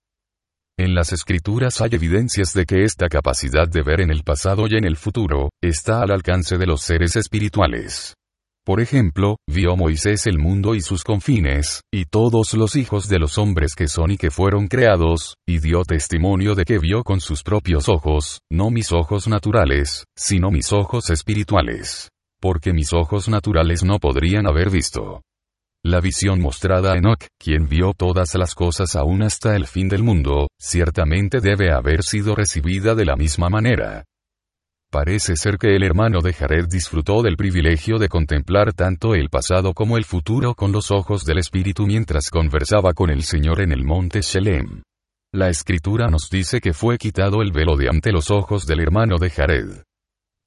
En 0.78 0.94
las 0.94 1.14
escrituras 1.14 1.80
hay 1.80 1.92
evidencias 1.94 2.54
de 2.54 2.66
que 2.66 2.84
esta 2.84 3.08
capacidad 3.08 3.66
de 3.66 3.82
ver 3.82 4.02
en 4.02 4.12
el 4.12 4.24
pasado 4.24 4.68
y 4.68 4.76
en 4.76 4.84
el 4.84 4.98
futuro, 4.98 5.50
está 5.64 6.02
al 6.02 6.12
alcance 6.12 6.58
de 6.58 6.66
los 6.66 6.82
seres 6.82 7.16
espirituales. 7.16 8.14
Por 8.66 8.82
ejemplo, 8.82 9.38
vio 9.48 9.78
Moisés 9.78 10.28
el 10.28 10.38
mundo 10.38 10.76
y 10.76 10.82
sus 10.82 11.04
confines, 11.04 11.82
y 11.94 12.06
todos 12.06 12.56
los 12.56 12.76
hijos 12.76 13.08
de 13.08 13.20
los 13.20 13.38
hombres 13.38 13.74
que 13.74 13.88
son 13.88 14.12
y 14.12 14.18
que 14.18 14.32
fueron 14.32 14.68
creados, 14.68 15.36
y 15.48 15.60
dio 15.60 15.84
testimonio 15.84 16.56
de 16.56 16.66
que 16.66 16.78
vio 16.78 17.04
con 17.04 17.22
sus 17.22 17.42
propios 17.42 17.88
ojos, 17.88 18.42
no 18.52 18.70
mis 18.70 18.92
ojos 18.92 19.30
naturales, 19.30 20.04
sino 20.18 20.52
mis 20.52 20.74
ojos 20.74 21.10
espirituales. 21.10 22.10
Porque 22.42 22.74
mis 22.74 22.92
ojos 22.92 23.30
naturales 23.30 23.86
no 23.86 24.00
podrían 24.00 24.46
haber 24.46 24.70
visto. 24.72 25.22
La 25.88 26.02
visión 26.02 26.42
mostrada 26.42 26.94
a 26.94 26.98
Enoch, 26.98 27.28
quien 27.38 27.70
vio 27.70 27.94
todas 27.96 28.34
las 28.34 28.56
cosas 28.56 28.96
aún 28.96 29.22
hasta 29.22 29.56
el 29.56 29.68
fin 29.68 29.88
del 29.88 30.02
mundo, 30.02 30.48
ciertamente 30.60 31.42
debe 31.42 31.72
haber 31.72 32.02
sido 32.02 32.34
recibida 32.34 32.96
de 32.96 33.06
la 33.06 33.16
misma 33.16 33.50
manera. 33.50 34.04
Parece 34.92 35.36
ser 35.36 35.60
que 35.60 35.76
el 35.76 35.84
hermano 35.84 36.22
de 36.22 36.34
Jared 36.34 36.66
disfrutó 36.68 37.22
del 37.22 37.38
privilegio 37.38 38.00
de 38.00 38.08
contemplar 38.08 38.74
tanto 38.74 39.14
el 39.14 39.30
pasado 39.30 39.76
como 39.76 39.98
el 39.98 40.06
futuro 40.06 40.56
con 40.56 40.72
los 40.72 40.90
ojos 40.90 41.24
del 41.24 41.38
Espíritu 41.38 41.86
mientras 41.86 42.32
conversaba 42.32 42.94
con 42.94 43.12
el 43.12 43.22
Señor 43.22 43.62
en 43.62 43.72
el 43.72 43.84
monte 43.84 44.22
Shelem. 44.22 44.82
La 45.34 45.50
escritura 45.50 46.08
nos 46.08 46.32
dice 46.32 46.62
que 46.62 46.74
fue 46.74 46.98
quitado 46.98 47.44
el 47.44 47.52
velo 47.52 47.78
de 47.78 47.90
ante 47.90 48.12
los 48.12 48.32
ojos 48.32 48.66
del 48.66 48.80
hermano 48.80 49.20
de 49.20 49.30
Jared. 49.30 49.85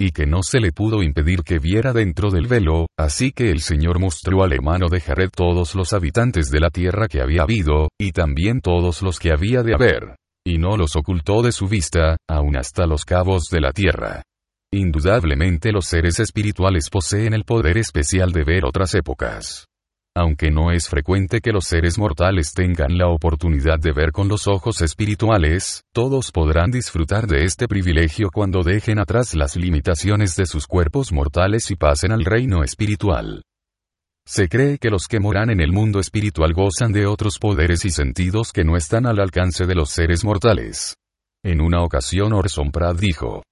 Y 0.01 0.13
que 0.13 0.27
no 0.27 0.45
se 0.45 0.61
le 0.61 0.71
pudo 0.71 1.03
impedir 1.03 1.43
que 1.43 1.59
viera 1.59 1.93
dentro 1.93 2.31
del 2.31 2.47
velo, 2.47 2.87
así 2.97 3.33
que 3.33 3.51
el 3.51 3.61
Señor 3.61 3.99
mostró 3.99 4.45
al 4.45 4.53
hermano 4.53 4.89
de 4.89 5.01
Jared 5.01 5.31
todos 5.35 5.75
los 5.75 5.93
habitantes 5.93 6.51
de 6.51 6.61
la 6.61 6.71
tierra 6.71 7.09
que 7.09 7.21
había 7.21 7.43
habido, 7.43 7.89
y 7.99 8.13
también 8.13 8.61
todos 8.61 9.03
los 9.03 9.19
que 9.19 9.33
había 9.33 9.65
de 9.65 9.75
haber. 9.75 10.17
Y 10.47 10.59
no 10.59 10.77
los 10.77 10.95
ocultó 10.95 11.43
de 11.43 11.51
su 11.51 11.67
vista, 11.67 12.17
aun 12.29 12.57
hasta 12.57 12.87
los 12.87 13.05
cabos 13.05 13.49
de 13.51 13.61
la 13.61 13.73
tierra. 13.73 14.23
Indudablemente 14.73 15.73
los 15.73 15.87
seres 15.87 16.21
espirituales 16.21 16.91
poseen 16.91 17.35
el 17.35 17.45
poder 17.45 17.77
especial 17.79 18.31
de 18.33 18.45
ver 18.45 18.65
otras 18.67 18.95
épocas. 18.95 19.67
Aunque 20.19 20.51
no 20.51 20.73
es 20.73 20.89
frecuente 20.89 21.41
que 21.41 21.53
los 21.53 21.67
seres 21.67 21.97
mortales 21.97 22.53
tengan 22.53 22.99
la 22.99 23.07
oportunidad 23.07 23.79
de 23.79 23.93
ver 23.93 24.11
con 24.11 24.27
los 24.27 24.49
ojos 24.49 24.83
espirituales, 24.83 25.85
todos 25.95 26.33
podrán 26.33 26.73
disfrutar 26.73 27.29
de 27.29 27.45
este 27.45 27.69
privilegio 27.69 28.29
cuando 28.35 28.65
dejen 28.65 28.99
atrás 28.99 29.37
las 29.37 29.55
limitaciones 29.55 30.35
de 30.35 30.47
sus 30.47 30.67
cuerpos 30.67 31.13
mortales 31.13 31.71
y 31.71 31.77
pasen 31.77 32.11
al 32.11 32.25
reino 32.25 32.65
espiritual. 32.65 33.45
Se 34.27 34.49
cree 34.49 34.79
que 34.79 34.91
los 34.91 35.07
que 35.07 35.21
moran 35.21 35.51
en 35.51 35.61
el 35.61 35.71
mundo 35.71 36.01
espiritual 36.01 36.53
gozan 36.53 36.93
de 36.93 37.07
otros 37.07 37.39
poderes 37.39 37.85
y 37.85 37.91
sentidos 37.91 38.51
que 38.51 38.65
no 38.65 38.77
están 38.77 39.07
al 39.07 39.21
alcance 39.21 39.67
de 39.67 39.77
los 39.77 39.91
seres 39.91 40.25
mortales. 40.25 40.97
En 41.45 41.61
una 41.61 41.85
ocasión 41.85 42.33
Orson 42.33 42.73
Pratt 42.73 42.99
dijo, 42.99 43.45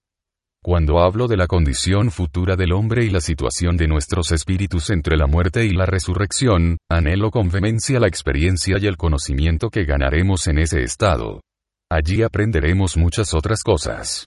cuando 0.66 0.98
hablo 0.98 1.28
de 1.28 1.36
la 1.36 1.46
condición 1.46 2.10
futura 2.10 2.56
del 2.56 2.72
hombre 2.72 3.04
y 3.04 3.10
la 3.10 3.20
situación 3.20 3.76
de 3.76 3.86
nuestros 3.86 4.32
espíritus 4.32 4.90
entre 4.90 5.16
la 5.16 5.28
muerte 5.28 5.64
y 5.64 5.70
la 5.70 5.86
resurrección, 5.86 6.78
anhelo 6.90 7.30
con 7.30 7.50
vehemencia 7.50 8.00
la 8.00 8.08
experiencia 8.08 8.76
y 8.80 8.86
el 8.88 8.96
conocimiento 8.96 9.70
que 9.70 9.84
ganaremos 9.84 10.48
en 10.48 10.58
ese 10.58 10.82
estado. 10.82 11.40
Allí 11.88 12.24
aprenderemos 12.24 12.96
muchas 12.96 13.32
otras 13.32 13.62
cosas. 13.62 14.26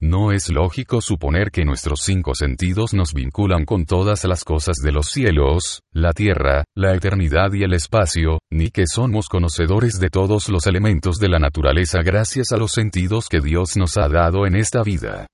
No 0.00 0.30
es 0.30 0.48
lógico 0.48 1.00
suponer 1.00 1.50
que 1.50 1.64
nuestros 1.64 2.02
cinco 2.02 2.36
sentidos 2.36 2.94
nos 2.94 3.12
vinculan 3.12 3.64
con 3.64 3.84
todas 3.84 4.22
las 4.26 4.44
cosas 4.44 4.76
de 4.76 4.92
los 4.92 5.06
cielos, 5.06 5.80
la 5.92 6.12
tierra, 6.12 6.62
la 6.76 6.94
eternidad 6.94 7.52
y 7.52 7.64
el 7.64 7.74
espacio, 7.74 8.38
ni 8.48 8.70
que 8.70 8.86
somos 8.86 9.28
conocedores 9.28 9.98
de 9.98 10.08
todos 10.08 10.50
los 10.50 10.68
elementos 10.68 11.18
de 11.18 11.30
la 11.30 11.40
naturaleza 11.40 12.00
gracias 12.04 12.52
a 12.52 12.58
los 12.58 12.70
sentidos 12.70 13.28
que 13.28 13.40
Dios 13.40 13.76
nos 13.76 13.96
ha 13.96 14.08
dado 14.08 14.46
en 14.46 14.54
esta 14.54 14.84
vida. 14.84 15.26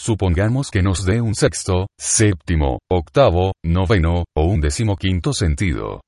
Supongamos 0.00 0.70
que 0.70 0.80
nos 0.80 1.04
dé 1.04 1.20
un 1.20 1.34
sexto, 1.34 1.88
séptimo, 1.98 2.78
octavo, 2.88 3.50
noveno, 3.64 4.26
o 4.36 4.44
un 4.44 4.60
decimoquinto 4.60 5.32
sentido. 5.32 6.02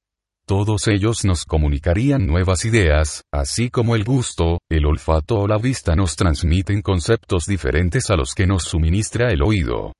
Todos 0.46 0.86
ellos 0.86 1.24
nos 1.24 1.44
comunicarían 1.44 2.24
nuevas 2.24 2.64
ideas, 2.64 3.22
así 3.34 3.68
como 3.68 3.96
el 3.96 4.04
gusto, 4.04 4.58
el 4.70 4.86
olfato 4.86 5.40
o 5.40 5.48
la 5.48 5.58
vista 5.58 5.96
nos 5.96 6.14
transmiten 6.14 6.82
conceptos 6.82 7.46
diferentes 7.46 8.10
a 8.10 8.16
los 8.16 8.36
que 8.36 8.46
nos 8.46 8.62
suministra 8.62 9.32
el 9.32 9.42
oído. 9.42 9.92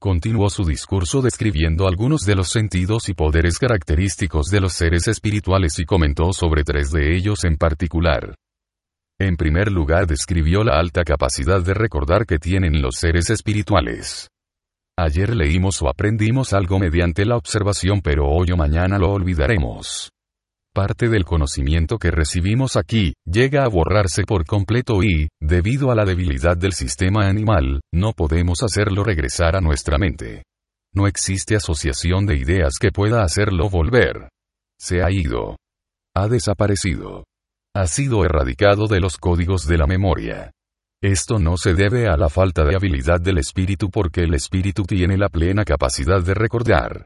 Continuó 0.00 0.50
su 0.50 0.64
discurso 0.64 1.22
describiendo 1.22 1.86
algunos 1.86 2.22
de 2.22 2.34
los 2.34 2.48
sentidos 2.50 3.08
y 3.08 3.14
poderes 3.14 3.60
característicos 3.60 4.46
de 4.48 4.60
los 4.60 4.72
seres 4.72 5.06
espirituales 5.06 5.78
y 5.78 5.84
comentó 5.84 6.32
sobre 6.32 6.64
tres 6.64 6.90
de 6.90 7.16
ellos 7.16 7.44
en 7.44 7.56
particular. 7.56 8.34
En 9.18 9.36
primer 9.36 9.72
lugar 9.72 10.06
describió 10.06 10.62
la 10.62 10.78
alta 10.78 11.02
capacidad 11.02 11.62
de 11.62 11.72
recordar 11.72 12.26
que 12.26 12.38
tienen 12.38 12.82
los 12.82 12.96
seres 12.96 13.30
espirituales. 13.30 14.28
Ayer 14.98 15.34
leímos 15.34 15.80
o 15.80 15.88
aprendimos 15.88 16.52
algo 16.52 16.78
mediante 16.78 17.24
la 17.24 17.36
observación 17.36 18.02
pero 18.02 18.26
hoy 18.26 18.50
o 18.52 18.58
mañana 18.58 18.98
lo 18.98 19.12
olvidaremos. 19.12 20.10
Parte 20.74 21.08
del 21.08 21.24
conocimiento 21.24 21.96
que 21.96 22.10
recibimos 22.10 22.76
aquí, 22.76 23.14
llega 23.24 23.64
a 23.64 23.68
borrarse 23.68 24.24
por 24.24 24.44
completo 24.44 25.02
y, 25.02 25.28
debido 25.40 25.90
a 25.90 25.94
la 25.94 26.04
debilidad 26.04 26.58
del 26.58 26.72
sistema 26.72 27.26
animal, 27.26 27.80
no 27.94 28.12
podemos 28.12 28.62
hacerlo 28.62 29.02
regresar 29.02 29.56
a 29.56 29.62
nuestra 29.62 29.96
mente. 29.96 30.42
No 30.92 31.06
existe 31.06 31.56
asociación 31.56 32.26
de 32.26 32.36
ideas 32.36 32.74
que 32.78 32.90
pueda 32.90 33.22
hacerlo 33.22 33.70
volver. 33.70 34.28
Se 34.78 35.02
ha 35.02 35.10
ido. 35.10 35.56
Ha 36.14 36.28
desaparecido 36.28 37.24
ha 37.76 37.86
sido 37.86 38.24
erradicado 38.24 38.86
de 38.86 39.00
los 39.00 39.18
códigos 39.18 39.66
de 39.66 39.76
la 39.76 39.86
memoria. 39.86 40.52
Esto 41.02 41.38
no 41.38 41.58
se 41.58 41.74
debe 41.74 42.08
a 42.08 42.16
la 42.16 42.30
falta 42.30 42.64
de 42.64 42.74
habilidad 42.74 43.20
del 43.20 43.36
espíritu 43.36 43.90
porque 43.90 44.22
el 44.22 44.32
espíritu 44.32 44.84
tiene 44.84 45.18
la 45.18 45.28
plena 45.28 45.62
capacidad 45.62 46.22
de 46.22 46.32
recordar. 46.32 47.04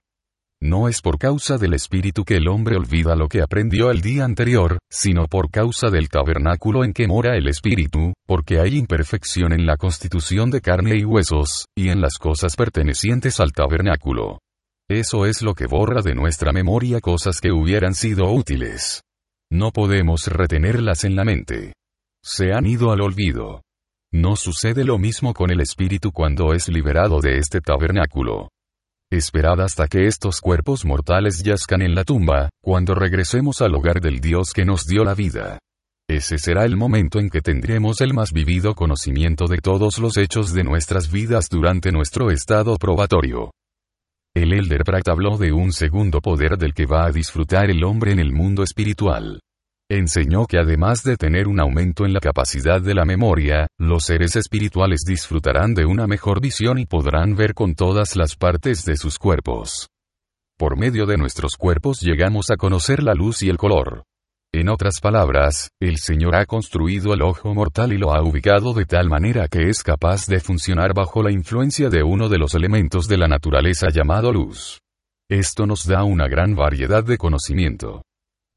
No 0.63 0.89
es 0.89 1.03
por 1.03 1.19
causa 1.19 1.59
del 1.59 1.75
espíritu 1.75 2.23
que 2.23 2.37
el 2.37 2.47
hombre 2.47 2.77
olvida 2.77 3.17
lo 3.17 3.27
que 3.27 3.43
aprendió 3.43 3.91
el 3.91 4.01
día 4.01 4.25
anterior, 4.25 4.79
sino 4.89 5.27
por 5.27 5.51
causa 5.51 5.91
del 5.91 6.09
tabernáculo 6.09 6.85
en 6.85 6.93
que 6.93 7.09
mora 7.09 7.37
el 7.37 7.49
espíritu, 7.49 8.13
porque 8.25 8.61
hay 8.61 8.77
imperfección 8.77 9.53
en 9.53 9.67
la 9.67 9.77
constitución 9.77 10.53
de 10.53 10.61
carne 10.61 10.97
y 10.97 11.05
huesos, 11.05 11.65
y 11.77 11.89
en 11.89 12.01
las 12.01 12.17
cosas 12.19 12.55
pertenecientes 12.55 13.41
al 13.41 13.51
tabernáculo. 13.51 14.39
Eso 14.89 15.27
es 15.27 15.43
lo 15.43 15.55
que 15.55 15.67
borra 15.67 16.03
de 16.03 16.15
nuestra 16.15 16.53
memoria 16.53 17.01
cosas 17.01 17.41
que 17.41 17.51
hubieran 17.51 17.95
sido 17.95 18.31
útiles. 18.31 19.03
No 19.53 19.73
podemos 19.73 20.29
retenerlas 20.29 21.03
en 21.03 21.17
la 21.17 21.25
mente. 21.25 21.73
Se 22.25 22.53
han 22.53 22.67
ido 22.67 22.93
al 22.93 23.01
olvido. 23.01 23.63
No 24.13 24.37
sucede 24.37 24.85
lo 24.85 24.99
mismo 24.99 25.35
con 25.35 25.51
el 25.51 25.61
espíritu 25.61 26.13
cuando 26.13 26.53
es 26.55 26.69
liberado 26.69 27.21
de 27.21 27.39
este 27.39 27.61
tabernáculo. 27.61 28.51
Esperad 29.11 29.61
hasta 29.61 29.89
que 29.89 30.07
estos 30.07 30.41
cuerpos 30.41 30.85
mortales 30.85 31.43
yazcan 31.43 31.83
en 31.83 31.97
la 31.97 32.05
tumba, 32.05 32.49
cuando 32.63 32.95
regresemos 32.95 33.61
al 33.61 33.75
hogar 33.75 34.01
del 34.01 34.21
Dios 34.21 34.53
que 34.53 34.65
nos 34.65 34.87
dio 34.87 35.03
la 35.03 35.15
vida. 35.15 35.59
Ese 36.09 36.39
será 36.39 36.65
el 36.65 36.77
momento 36.77 37.19
en 37.19 37.29
que 37.29 37.41
tendremos 37.41 38.01
el 38.01 38.15
más 38.15 38.33
vivido 38.33 38.75
conocimiento 38.75 39.47
de 39.49 39.59
todos 39.59 39.99
los 39.99 40.17
hechos 40.17 40.53
de 40.53 40.63
nuestras 40.63 41.11
vidas 41.11 41.49
durante 41.49 41.91
nuestro 41.91 42.31
estado 42.31 42.77
probatorio. 42.77 43.51
El 44.35 44.53
Elder 44.53 44.85
Pratt 44.85 45.09
habló 45.09 45.37
de 45.39 45.51
un 45.51 45.73
segundo 45.73 46.21
poder 46.21 46.57
del 46.57 46.73
que 46.73 46.87
va 46.87 47.05
a 47.05 47.11
disfrutar 47.11 47.69
el 47.69 47.83
hombre 47.83 48.13
en 48.13 48.21
el 48.21 48.33
mundo 48.33 48.63
espiritual. 48.63 49.41
Enseñó 49.91 50.47
que 50.47 50.57
además 50.57 51.03
de 51.03 51.17
tener 51.17 51.49
un 51.49 51.59
aumento 51.59 52.07
en 52.07 52.13
la 52.13 52.21
capacidad 52.21 52.81
de 52.81 52.95
la 52.95 53.05
memoria, 53.05 53.67
los 53.77 54.05
seres 54.05 54.37
espirituales 54.37 55.01
disfrutarán 55.05 55.75
de 55.75 55.85
una 55.85 56.07
mejor 56.07 56.41
visión 56.41 56.79
y 56.79 56.87
podrán 56.87 57.35
ver 57.35 57.55
con 57.55 57.75
todas 57.75 58.15
las 58.15 58.37
partes 58.37 58.85
de 58.85 58.97
sus 58.97 59.19
cuerpos. 59.19 59.89
Por 60.57 60.79
medio 60.79 61.07
de 61.07 61.17
nuestros 61.17 61.57
cuerpos 61.57 62.01
llegamos 62.01 62.51
a 62.53 62.57
conocer 62.57 63.03
la 63.03 63.15
luz 63.15 63.43
y 63.43 63.49
el 63.49 63.57
color. 63.57 64.05
En 64.53 64.69
otras 64.69 64.99
palabras, 65.01 65.71
el 65.81 65.99
Señor 65.99 66.35
ha 66.35 66.45
construido 66.45 67.15
el 67.15 67.23
ojo 67.23 67.55
mortal 67.55 67.93
y 67.93 67.99
lo 67.99 68.13
ha 68.13 68.21
ubicado 68.21 68.73
de 68.75 68.85
tal 68.85 69.09
manera 69.09 69.47
que 69.47 69.69
es 69.69 69.85
capaz 69.85 70.27
de 70.27 70.41
funcionar 70.41 70.93
bajo 70.93 71.23
la 71.23 71.31
influencia 71.31 71.89
de 71.89 72.03
uno 72.03 72.29
de 72.29 72.39
los 72.39 72.57
elementos 72.57 73.07
de 73.07 73.17
la 73.17 73.29
naturaleza 73.29 73.87
llamado 73.91 74.33
luz. 74.33 74.81
Esto 75.31 75.67
nos 75.67 75.87
da 75.87 76.03
una 76.03 76.27
gran 76.27 76.57
variedad 76.57 77.05
de 77.05 77.17
conocimiento. 77.17 78.03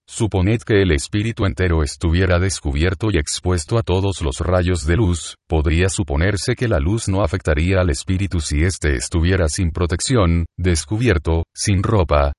Suponed 0.07 0.61
que 0.63 0.81
el 0.81 0.91
espíritu 0.91 1.45
entero 1.45 1.83
estuviera 1.83 2.39
descubierto 2.39 3.09
y 3.11 3.19
expuesto 3.19 3.77
a 3.77 3.83
todos 3.83 4.21
los 4.23 4.39
rayos 4.39 4.87
de 4.87 4.95
luz, 4.95 5.35
podría 5.47 5.89
suponerse 5.89 6.55
que 6.55 6.67
la 6.67 6.79
luz 6.79 7.07
no 7.07 7.23
afectaría 7.23 7.79
al 7.79 7.91
espíritu 7.91 8.39
si 8.39 8.63
éste 8.63 8.95
estuviera 8.95 9.47
sin 9.47 9.69
protección, 9.69 10.45
descubierto, 10.57 11.43
sin 11.53 11.83
ropa, 11.83 12.33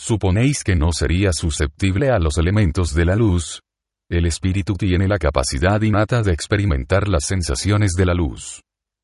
¿Suponéis 0.00 0.62
que 0.62 0.76
no 0.76 0.92
sería 0.92 1.32
susceptible 1.32 2.10
a 2.10 2.20
los 2.20 2.38
elementos 2.38 2.94
de 2.94 3.04
la 3.04 3.16
luz? 3.16 3.62
El 4.08 4.26
espíritu 4.26 4.74
tiene 4.74 5.08
la 5.08 5.18
capacidad 5.18 5.82
innata 5.82 6.22
de 6.22 6.32
experimentar 6.32 7.08
las 7.08 7.24
sensaciones 7.24 7.94
de 7.94 8.06
la 8.06 8.14
luz. 8.14 8.62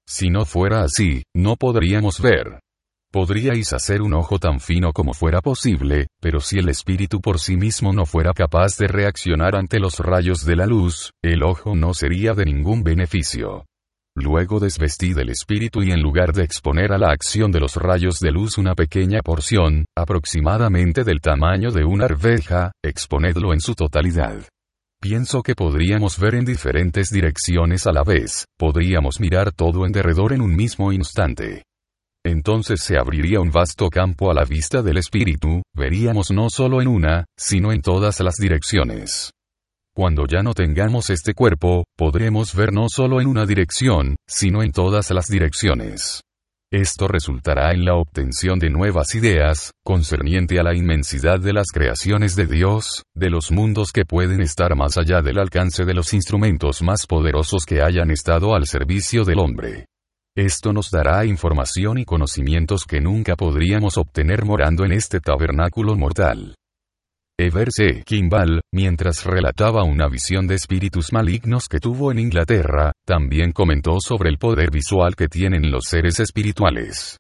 Si 0.09 0.31
no 0.31 0.45
fuera 0.45 0.85
así, 0.85 1.25
no 1.35 1.57
podríamos 1.57 2.21
ver. 2.21 2.61
Podríais 3.13 3.73
hacer 3.73 4.03
un 4.03 4.15
ojo 4.15 4.39
tan 4.39 4.61
fino 4.61 4.93
como 4.93 5.15
fuera 5.15 5.41
posible, 5.41 6.07
pero 6.21 6.39
si 6.39 6.61
el 6.61 6.69
espíritu 6.69 7.21
por 7.21 7.41
sí 7.41 7.57
mismo 7.57 7.93
no 7.93 8.07
fuera 8.07 8.33
capaz 8.33 8.77
de 8.79 8.87
reaccionar 8.87 9.57
ante 9.57 9.81
los 9.81 9.99
rayos 9.99 10.45
de 10.45 10.55
la 10.55 10.67
luz, 10.67 11.11
el 11.25 11.43
ojo 11.43 11.75
no 11.75 11.93
sería 11.93 12.35
de 12.35 12.45
ningún 12.45 12.85
beneficio. 12.85 13.65
Luego 14.17 14.61
desvestid 14.61 15.19
el 15.19 15.31
espíritu 15.31 15.83
y 15.83 15.91
en 15.91 16.01
lugar 16.01 16.33
de 16.33 16.45
exponer 16.45 16.93
a 16.93 16.99
la 16.99 17.11
acción 17.11 17.51
de 17.51 17.59
los 17.59 17.75
rayos 17.75 18.21
de 18.21 18.31
luz 18.31 18.59
una 18.59 18.75
pequeña 18.75 19.23
porción, 19.23 19.87
aproximadamente 19.97 21.03
del 21.03 21.21
tamaño 21.21 21.73
de 21.73 21.85
una 21.85 22.05
arveja, 22.05 22.71
exponedlo 22.85 23.53
en 23.53 23.61
su 23.61 23.75
totalidad. 23.75 24.45
Pienso 25.01 25.43
que 25.43 25.57
podríamos 25.57 26.19
ver 26.19 26.37
en 26.37 26.45
diferentes 26.45 27.11
direcciones 27.11 27.89
a 27.89 27.93
la 27.93 28.05
vez, 28.05 28.47
podríamos 28.57 29.19
mirar 29.19 29.53
todo 29.53 29.85
en 29.85 29.91
derredor 29.91 30.33
en 30.33 30.43
un 30.43 30.55
mismo 30.55 30.93
instante. 30.93 31.65
Entonces 32.25 32.81
se 32.83 32.97
abriría 32.97 33.41
un 33.41 33.51
vasto 33.51 33.91
campo 33.91 34.31
a 34.31 34.35
la 34.35 34.45
vista 34.45 34.81
del 34.81 34.97
espíritu, 34.97 35.63
veríamos 35.75 36.31
no 36.31 36.49
solo 36.51 36.81
en 36.81 36.89
una, 36.89 37.27
sino 37.37 37.73
en 37.73 37.83
todas 37.83 38.21
las 38.21 38.37
direcciones. 38.37 39.33
Cuando 39.97 40.27
ya 40.27 40.43
no 40.43 40.55
tengamos 40.55 41.09
este 41.09 41.35
cuerpo, 41.35 41.85
podremos 41.97 42.53
ver 42.57 42.73
no 42.73 42.89
solo 42.89 43.21
en 43.21 43.29
una 43.29 43.47
dirección, 43.47 44.17
sino 44.27 44.65
en 44.65 44.73
todas 44.73 45.09
las 45.13 45.29
direcciones. 45.29 46.21
Esto 46.73 47.07
resultará 47.07 47.71
en 47.71 47.85
la 47.85 47.95
obtención 47.95 48.59
de 48.59 48.71
nuevas 48.71 49.15
ideas, 49.15 49.71
concerniente 49.85 50.59
a 50.59 50.65
la 50.65 50.75
inmensidad 50.75 51.39
de 51.39 51.53
las 51.53 51.69
creaciones 51.73 52.35
de 52.35 52.47
Dios, 52.47 53.05
de 53.15 53.31
los 53.31 53.53
mundos 53.53 53.93
que 53.93 54.05
pueden 54.05 54.41
estar 54.41 54.75
más 54.75 54.99
allá 54.99 55.23
del 55.23 55.39
alcance 55.39 55.85
de 55.85 55.95
los 55.95 56.13
instrumentos 56.13 56.83
más 56.83 57.07
poderosos 57.07 57.65
que 57.65 57.81
hayan 57.81 58.11
estado 58.11 58.57
al 58.57 58.67
servicio 58.67 59.25
del 59.25 59.39
hombre. 59.39 59.87
Esto 60.37 60.73
nos 60.73 60.91
dará 60.91 61.25
información 61.25 61.99
y 61.99 62.05
conocimientos 62.05 62.85
que 62.85 63.01
nunca 63.01 63.37
podríamos 63.37 63.97
obtener 63.97 64.45
morando 64.45 64.85
en 64.85 64.91
este 64.91 65.21
tabernáculo 65.21 65.95
mortal. 65.95 66.57
Everse 67.37 68.05
Kimball, 68.07 68.61
mientras 68.73 69.25
relataba 69.25 69.83
una 69.83 70.09
visión 70.09 70.47
de 70.47 70.55
espíritus 70.55 71.13
malignos 71.13 71.67
que 71.67 71.81
tuvo 71.81 72.13
en 72.13 72.21
Inglaterra, 72.21 72.93
también 73.05 73.51
comentó 73.51 73.97
sobre 73.99 74.31
el 74.31 74.39
poder 74.39 74.71
visual 74.71 75.17
que 75.17 75.27
tienen 75.27 75.73
los 75.73 75.87
seres 75.87 76.21
espirituales. 76.21 77.19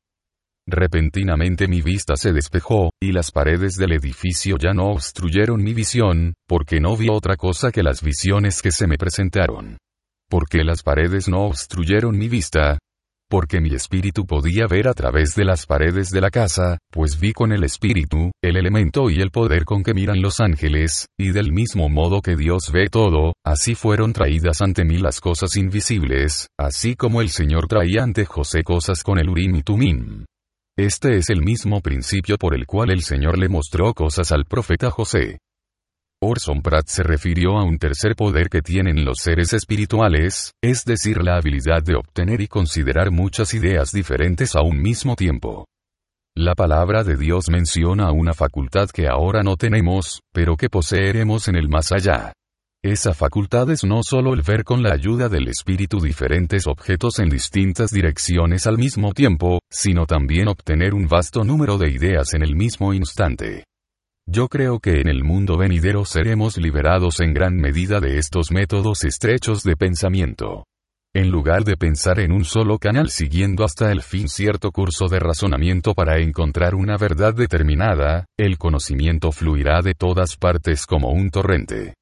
Repentinamente 0.68 1.66
mi 1.66 1.82
vista 1.82 2.14
se 2.14 2.32
despejó, 2.32 2.90
y 3.02 3.10
las 3.10 3.32
paredes 3.32 3.74
del 3.74 3.90
edificio 3.90 4.56
ya 4.56 4.72
no 4.72 4.92
obstruyeron 4.92 5.60
mi 5.60 5.74
visión, 5.74 6.34
porque 6.46 6.78
no 6.78 6.96
vi 6.96 7.08
otra 7.10 7.36
cosa 7.36 7.72
que 7.72 7.82
las 7.82 8.00
visiones 8.00 8.62
que 8.62 8.70
se 8.70 8.86
me 8.86 8.96
presentaron. 8.96 9.78
Porque 10.30 10.62
las 10.62 10.84
paredes 10.84 11.28
no 11.28 11.40
obstruyeron 11.40 12.16
mi 12.16 12.28
vista, 12.28 12.78
porque 13.34 13.60
mi 13.60 13.74
espíritu 13.74 14.26
podía 14.26 14.68
ver 14.68 14.86
a 14.86 14.94
través 14.94 15.34
de 15.34 15.44
las 15.44 15.66
paredes 15.66 16.10
de 16.10 16.20
la 16.20 16.30
casa, 16.30 16.78
pues 16.92 17.18
vi 17.18 17.32
con 17.32 17.50
el 17.50 17.64
espíritu, 17.64 18.30
el 18.40 18.56
elemento 18.56 19.10
y 19.10 19.20
el 19.20 19.32
poder 19.32 19.64
con 19.64 19.82
que 19.82 19.92
miran 19.92 20.22
los 20.22 20.38
ángeles, 20.38 21.08
y 21.18 21.32
del 21.32 21.50
mismo 21.50 21.88
modo 21.88 22.22
que 22.22 22.36
Dios 22.36 22.70
ve 22.72 22.86
todo, 22.88 23.32
así 23.44 23.74
fueron 23.74 24.12
traídas 24.12 24.62
ante 24.62 24.84
mí 24.84 24.98
las 24.98 25.20
cosas 25.20 25.56
invisibles, 25.56 26.46
así 26.56 26.94
como 26.94 27.20
el 27.20 27.28
Señor 27.28 27.66
traía 27.66 28.04
ante 28.04 28.24
José 28.24 28.62
cosas 28.62 29.02
con 29.02 29.18
el 29.18 29.28
Urim 29.28 29.56
y 29.56 29.62
Tumim. 29.64 30.26
Este 30.78 31.16
es 31.16 31.28
el 31.28 31.42
mismo 31.42 31.80
principio 31.80 32.36
por 32.38 32.54
el 32.54 32.66
cual 32.66 32.92
el 32.92 33.02
Señor 33.02 33.36
le 33.36 33.48
mostró 33.48 33.94
cosas 33.94 34.30
al 34.30 34.44
profeta 34.44 34.92
José. 34.92 35.38
Orson 36.26 36.62
Pratt 36.62 36.86
se 36.86 37.02
refirió 37.02 37.58
a 37.58 37.64
un 37.64 37.76
tercer 37.76 38.16
poder 38.16 38.48
que 38.48 38.62
tienen 38.62 39.04
los 39.04 39.18
seres 39.18 39.52
espirituales, 39.52 40.54
es 40.62 40.84
decir, 40.86 41.22
la 41.22 41.36
habilidad 41.36 41.82
de 41.82 41.96
obtener 41.96 42.40
y 42.40 42.48
considerar 42.48 43.10
muchas 43.10 43.52
ideas 43.52 43.92
diferentes 43.92 44.56
a 44.56 44.62
un 44.62 44.80
mismo 44.80 45.16
tiempo. 45.16 45.66
La 46.34 46.54
palabra 46.54 47.04
de 47.04 47.16
Dios 47.16 47.50
menciona 47.50 48.10
una 48.10 48.32
facultad 48.32 48.88
que 48.88 49.06
ahora 49.06 49.42
no 49.42 49.56
tenemos, 49.56 50.22
pero 50.32 50.56
que 50.56 50.70
poseeremos 50.70 51.48
en 51.48 51.56
el 51.56 51.68
más 51.68 51.92
allá. 51.92 52.32
Esa 52.82 53.12
facultad 53.12 53.70
es 53.70 53.84
no 53.84 54.02
solo 54.02 54.32
el 54.32 54.40
ver 54.40 54.64
con 54.64 54.82
la 54.82 54.94
ayuda 54.94 55.28
del 55.28 55.48
espíritu 55.48 56.00
diferentes 56.00 56.66
objetos 56.66 57.18
en 57.18 57.28
distintas 57.28 57.90
direcciones 57.90 58.66
al 58.66 58.78
mismo 58.78 59.12
tiempo, 59.12 59.58
sino 59.70 60.06
también 60.06 60.48
obtener 60.48 60.94
un 60.94 61.06
vasto 61.06 61.44
número 61.44 61.76
de 61.76 61.90
ideas 61.90 62.32
en 62.32 62.42
el 62.42 62.56
mismo 62.56 62.94
instante. 62.94 63.64
Yo 64.26 64.48
creo 64.48 64.80
que 64.80 65.00
en 65.00 65.08
el 65.08 65.22
mundo 65.22 65.58
venidero 65.58 66.04
seremos 66.04 66.56
liberados 66.56 67.20
en 67.20 67.34
gran 67.34 67.56
medida 67.56 68.00
de 68.00 68.18
estos 68.18 68.50
métodos 68.50 69.04
estrechos 69.04 69.62
de 69.62 69.76
pensamiento. 69.76 70.64
En 71.14 71.30
lugar 71.30 71.64
de 71.64 71.76
pensar 71.76 72.18
en 72.18 72.32
un 72.32 72.44
solo 72.44 72.78
canal 72.78 73.10
siguiendo 73.10 73.64
hasta 73.64 73.92
el 73.92 74.02
fin 74.02 74.28
cierto 74.28 74.72
curso 74.72 75.08
de 75.08 75.20
razonamiento 75.20 75.94
para 75.94 76.18
encontrar 76.18 76.74
una 76.74 76.96
verdad 76.96 77.34
determinada, 77.34 78.24
el 78.38 78.58
conocimiento 78.58 79.30
fluirá 79.30 79.82
de 79.82 79.94
todas 79.94 80.36
partes 80.36 80.86
como 80.86 81.10
un 81.10 81.30
torrente 81.30 81.94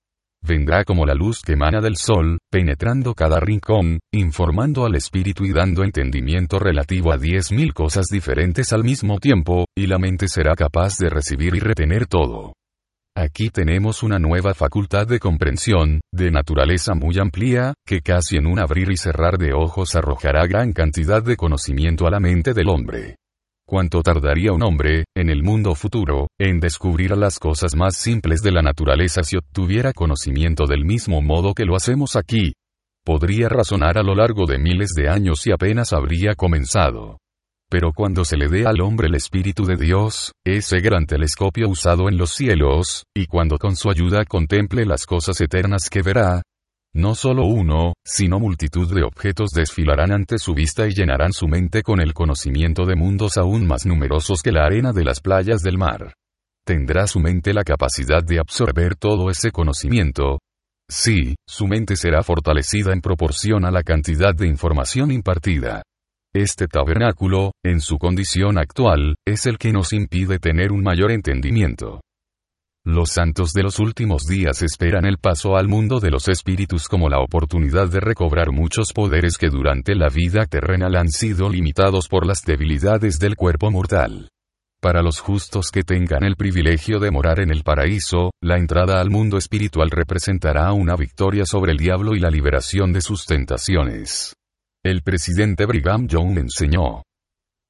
vendrá 0.42 0.84
como 0.84 1.06
la 1.06 1.14
luz 1.14 1.40
que 1.42 1.52
emana 1.52 1.80
del 1.80 1.96
sol, 1.96 2.38
penetrando 2.50 3.14
cada 3.14 3.40
rincón, 3.40 4.00
informando 4.12 4.84
al 4.84 4.94
espíritu 4.94 5.44
y 5.44 5.52
dando 5.52 5.84
entendimiento 5.84 6.58
relativo 6.58 7.12
a 7.12 7.18
diez 7.18 7.52
mil 7.52 7.72
cosas 7.72 8.06
diferentes 8.06 8.72
al 8.72 8.84
mismo 8.84 9.18
tiempo, 9.18 9.66
y 9.76 9.86
la 9.86 9.98
mente 9.98 10.28
será 10.28 10.54
capaz 10.54 10.96
de 10.98 11.10
recibir 11.10 11.54
y 11.54 11.60
retener 11.60 12.06
todo. 12.06 12.54
Aquí 13.14 13.50
tenemos 13.50 14.02
una 14.02 14.18
nueva 14.18 14.54
facultad 14.54 15.06
de 15.06 15.18
comprensión, 15.18 16.00
de 16.12 16.30
naturaleza 16.30 16.94
muy 16.94 17.18
amplia, 17.18 17.74
que 17.86 18.00
casi 18.00 18.36
en 18.36 18.46
un 18.46 18.58
abrir 18.58 18.90
y 18.90 18.96
cerrar 18.96 19.36
de 19.36 19.52
ojos 19.52 19.94
arrojará 19.94 20.46
gran 20.46 20.72
cantidad 20.72 21.22
de 21.22 21.36
conocimiento 21.36 22.06
a 22.06 22.10
la 22.10 22.20
mente 22.20 22.54
del 22.54 22.70
hombre. 22.70 23.16
¿Cuánto 23.72 24.02
tardaría 24.02 24.52
un 24.52 24.62
hombre, 24.62 25.04
en 25.16 25.30
el 25.30 25.42
mundo 25.42 25.74
futuro, 25.74 26.26
en 26.38 26.60
descubrir 26.60 27.16
las 27.16 27.38
cosas 27.38 27.74
más 27.74 27.96
simples 27.96 28.42
de 28.42 28.52
la 28.52 28.60
naturaleza 28.60 29.22
si 29.22 29.38
obtuviera 29.38 29.94
conocimiento 29.94 30.66
del 30.66 30.84
mismo 30.84 31.22
modo 31.22 31.54
que 31.54 31.64
lo 31.64 31.74
hacemos 31.74 32.14
aquí? 32.14 32.52
Podría 33.02 33.48
razonar 33.48 33.96
a 33.96 34.02
lo 34.02 34.14
largo 34.14 34.44
de 34.44 34.58
miles 34.58 34.90
de 34.94 35.08
años 35.08 35.46
y 35.46 35.52
apenas 35.52 35.94
habría 35.94 36.34
comenzado. 36.34 37.16
Pero 37.70 37.94
cuando 37.94 38.26
se 38.26 38.36
le 38.36 38.48
dé 38.48 38.66
al 38.66 38.82
hombre 38.82 39.06
el 39.06 39.14
Espíritu 39.14 39.64
de 39.64 39.76
Dios, 39.76 40.32
ese 40.44 40.80
gran 40.80 41.06
telescopio 41.06 41.66
usado 41.70 42.10
en 42.10 42.18
los 42.18 42.32
cielos, 42.32 43.04
y 43.16 43.24
cuando 43.24 43.56
con 43.56 43.74
su 43.76 43.88
ayuda 43.88 44.26
contemple 44.26 44.84
las 44.84 45.06
cosas 45.06 45.40
eternas 45.40 45.88
que 45.90 46.02
verá, 46.02 46.42
no 46.94 47.14
solo 47.14 47.46
uno, 47.46 47.94
sino 48.04 48.38
multitud 48.38 48.94
de 48.94 49.02
objetos 49.02 49.50
desfilarán 49.50 50.12
ante 50.12 50.38
su 50.38 50.52
vista 50.52 50.86
y 50.86 50.90
llenarán 50.90 51.32
su 51.32 51.48
mente 51.48 51.82
con 51.82 52.00
el 52.00 52.12
conocimiento 52.12 52.84
de 52.84 52.96
mundos 52.96 53.38
aún 53.38 53.66
más 53.66 53.86
numerosos 53.86 54.42
que 54.42 54.52
la 54.52 54.66
arena 54.66 54.92
de 54.92 55.04
las 55.04 55.20
playas 55.20 55.62
del 55.62 55.78
mar. 55.78 56.14
¿Tendrá 56.66 57.06
su 57.06 57.18
mente 57.18 57.54
la 57.54 57.64
capacidad 57.64 58.22
de 58.22 58.38
absorber 58.38 58.94
todo 58.94 59.30
ese 59.30 59.50
conocimiento? 59.50 60.38
Sí, 60.88 61.34
su 61.48 61.66
mente 61.66 61.96
será 61.96 62.22
fortalecida 62.22 62.92
en 62.92 63.00
proporción 63.00 63.64
a 63.64 63.70
la 63.70 63.82
cantidad 63.82 64.34
de 64.34 64.46
información 64.46 65.10
impartida. 65.10 65.82
Este 66.34 66.66
tabernáculo, 66.66 67.52
en 67.64 67.80
su 67.80 67.98
condición 67.98 68.58
actual, 68.58 69.16
es 69.26 69.46
el 69.46 69.58
que 69.58 69.72
nos 69.72 69.92
impide 69.92 70.38
tener 70.38 70.72
un 70.72 70.82
mayor 70.82 71.10
entendimiento. 71.10 72.00
Los 72.84 73.10
santos 73.10 73.52
de 73.52 73.62
los 73.62 73.78
últimos 73.78 74.26
días 74.26 74.60
esperan 74.60 75.04
el 75.04 75.18
paso 75.18 75.56
al 75.56 75.68
mundo 75.68 76.00
de 76.00 76.10
los 76.10 76.26
espíritus 76.26 76.88
como 76.88 77.08
la 77.08 77.20
oportunidad 77.20 77.88
de 77.88 78.00
recobrar 78.00 78.50
muchos 78.50 78.92
poderes 78.92 79.38
que 79.38 79.50
durante 79.50 79.94
la 79.94 80.08
vida 80.08 80.46
terrenal 80.46 80.96
han 80.96 81.08
sido 81.08 81.48
limitados 81.48 82.08
por 82.08 82.26
las 82.26 82.42
debilidades 82.42 83.20
del 83.20 83.36
cuerpo 83.36 83.70
mortal. 83.70 84.30
Para 84.80 85.00
los 85.00 85.20
justos 85.20 85.70
que 85.70 85.84
tengan 85.84 86.24
el 86.24 86.34
privilegio 86.34 86.98
de 86.98 87.12
morar 87.12 87.38
en 87.38 87.52
el 87.52 87.62
paraíso, 87.62 88.32
la 88.42 88.58
entrada 88.58 89.00
al 89.00 89.10
mundo 89.10 89.38
espiritual 89.38 89.88
representará 89.88 90.72
una 90.72 90.96
victoria 90.96 91.46
sobre 91.46 91.70
el 91.70 91.78
diablo 91.78 92.16
y 92.16 92.18
la 92.18 92.30
liberación 92.30 92.92
de 92.92 93.00
sus 93.00 93.26
tentaciones. 93.26 94.34
El 94.82 95.02
presidente 95.02 95.66
Brigham 95.66 96.08
Young 96.08 96.36
enseñó, 96.36 97.04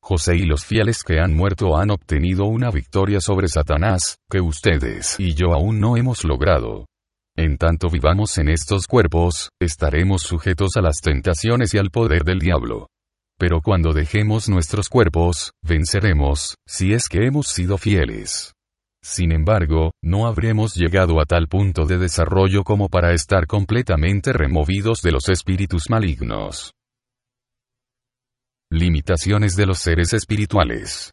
José 0.03 0.37
y 0.37 0.47
los 0.47 0.65
fieles 0.65 1.05
que 1.05 1.21
han 1.21 1.33
muerto 1.33 1.77
han 1.77 1.91
obtenido 1.91 2.47
una 2.47 2.71
victoria 2.71 3.21
sobre 3.21 3.47
Satanás, 3.47 4.19
que 4.29 4.41
ustedes 4.41 5.15
y 5.21 5.35
yo 5.35 5.53
aún 5.55 5.79
no 5.79 5.97
hemos 5.97 6.25
logrado. 6.25 6.87
En 7.37 7.57
tanto 7.57 7.89
vivamos 7.89 8.37
en 8.39 8.49
estos 8.49 8.87
cuerpos, 8.87 9.51
estaremos 9.61 10.23
sujetos 10.23 10.77
a 10.77 10.83
las 10.83 10.97
tentaciones 11.01 11.73
y 11.73 11.79
al 11.79 11.91
poder 11.91 12.25
del 12.25 12.41
diablo. 12.41 12.89
Pero 13.39 13.63
cuando 13.63 13.93
dejemos 13.93 14.49
nuestros 14.49 14.89
cuerpos, 14.89 15.53
venceremos, 15.63 16.57
si 16.67 16.93
es 16.93 17.09
que 17.09 17.25
hemos 17.27 17.47
sido 17.47 17.79
fieles. 17.79 18.53
Sin 19.03 19.33
embargo, 19.33 19.93
no 20.03 20.27
habremos 20.27 20.75
llegado 20.75 21.21
a 21.21 21.25
tal 21.25 21.49
punto 21.49 21.87
de 21.87 21.99
desarrollo 21.99 22.65
como 22.65 22.89
para 22.89 23.13
estar 23.13 23.47
completamente 23.47 24.33
removidos 24.33 25.01
de 25.01 25.13
los 25.13 25.29
espíritus 25.29 25.91
malignos. 25.91 26.73
Limitaciones 28.75 29.55
de 29.55 29.67
los 29.67 29.81
seres 29.81 30.15
espirituales. 30.15 31.11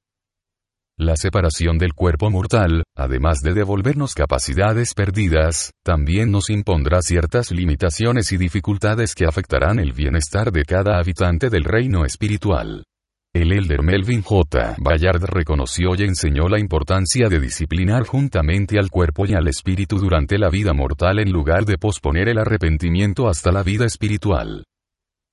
La 0.98 1.18
separación 1.18 1.78
del 1.78 1.94
cuerpo 1.94 2.30
mortal, 2.30 2.84
además 2.96 3.42
de 3.42 3.54
devolvernos 3.54 4.14
capacidades 4.14 4.94
perdidas, 4.94 5.72
también 5.84 6.32
nos 6.32 6.50
impondrá 6.50 7.02
ciertas 7.02 7.52
limitaciones 7.52 8.32
y 8.32 8.38
dificultades 8.38 9.14
que 9.14 9.26
afectarán 9.26 9.78
el 9.80 9.92
bienestar 9.92 10.54
de 10.54 10.64
cada 10.64 11.00
habitante 11.00 11.50
del 11.50 11.66
reino 11.66 12.06
espiritual. 12.06 12.86
El 13.34 13.52
elder 13.52 13.84
Melvin 13.84 14.22
J. 14.22 14.78
Bayard 14.80 15.26
reconoció 15.26 15.96
y 15.98 16.04
enseñó 16.04 16.48
la 16.48 16.62
importancia 16.62 17.28
de 17.28 17.42
disciplinar 17.42 18.06
juntamente 18.06 18.80
al 18.80 18.90
cuerpo 18.90 19.26
y 19.26 19.34
al 19.34 19.50
espíritu 19.50 19.98
durante 19.98 20.38
la 20.38 20.50
vida 20.50 20.72
mortal 20.72 21.20
en 21.20 21.30
lugar 21.30 21.66
de 21.66 21.78
posponer 21.78 22.30
el 22.30 22.38
arrepentimiento 22.38 23.28
hasta 23.28 23.52
la 23.52 23.64
vida 23.64 23.86
espiritual. 23.86 24.64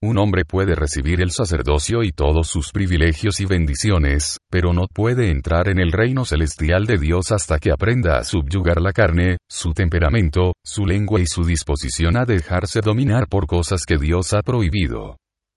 Un 0.02 0.18
hombre 0.18 0.44
puede 0.44 0.74
recibir 0.74 1.22
el 1.22 1.30
sacerdocio 1.30 2.02
y 2.02 2.12
todos 2.12 2.48
sus 2.48 2.70
privilegios 2.70 3.40
y 3.40 3.46
bendiciones, 3.46 4.36
pero 4.50 4.74
no 4.74 4.88
puede 4.92 5.30
entrar 5.30 5.68
en 5.68 5.78
el 5.78 5.90
reino 5.90 6.26
celestial 6.26 6.84
de 6.84 6.98
Dios 6.98 7.32
hasta 7.32 7.58
que 7.58 7.72
aprenda 7.72 8.18
a 8.18 8.24
subyugar 8.24 8.82
la 8.82 8.92
carne, 8.92 9.38
su 9.48 9.72
temperamento, 9.72 10.52
su 10.62 10.84
lengua 10.84 11.20
y 11.20 11.26
su 11.26 11.44
disposición 11.44 12.18
a 12.18 12.26
dejarse 12.26 12.82
dominar 12.82 13.26
por 13.26 13.46
cosas 13.46 13.84
que 13.86 13.96
Dios 13.96 14.34
ha 14.34 14.42
prohibido. 14.42 15.16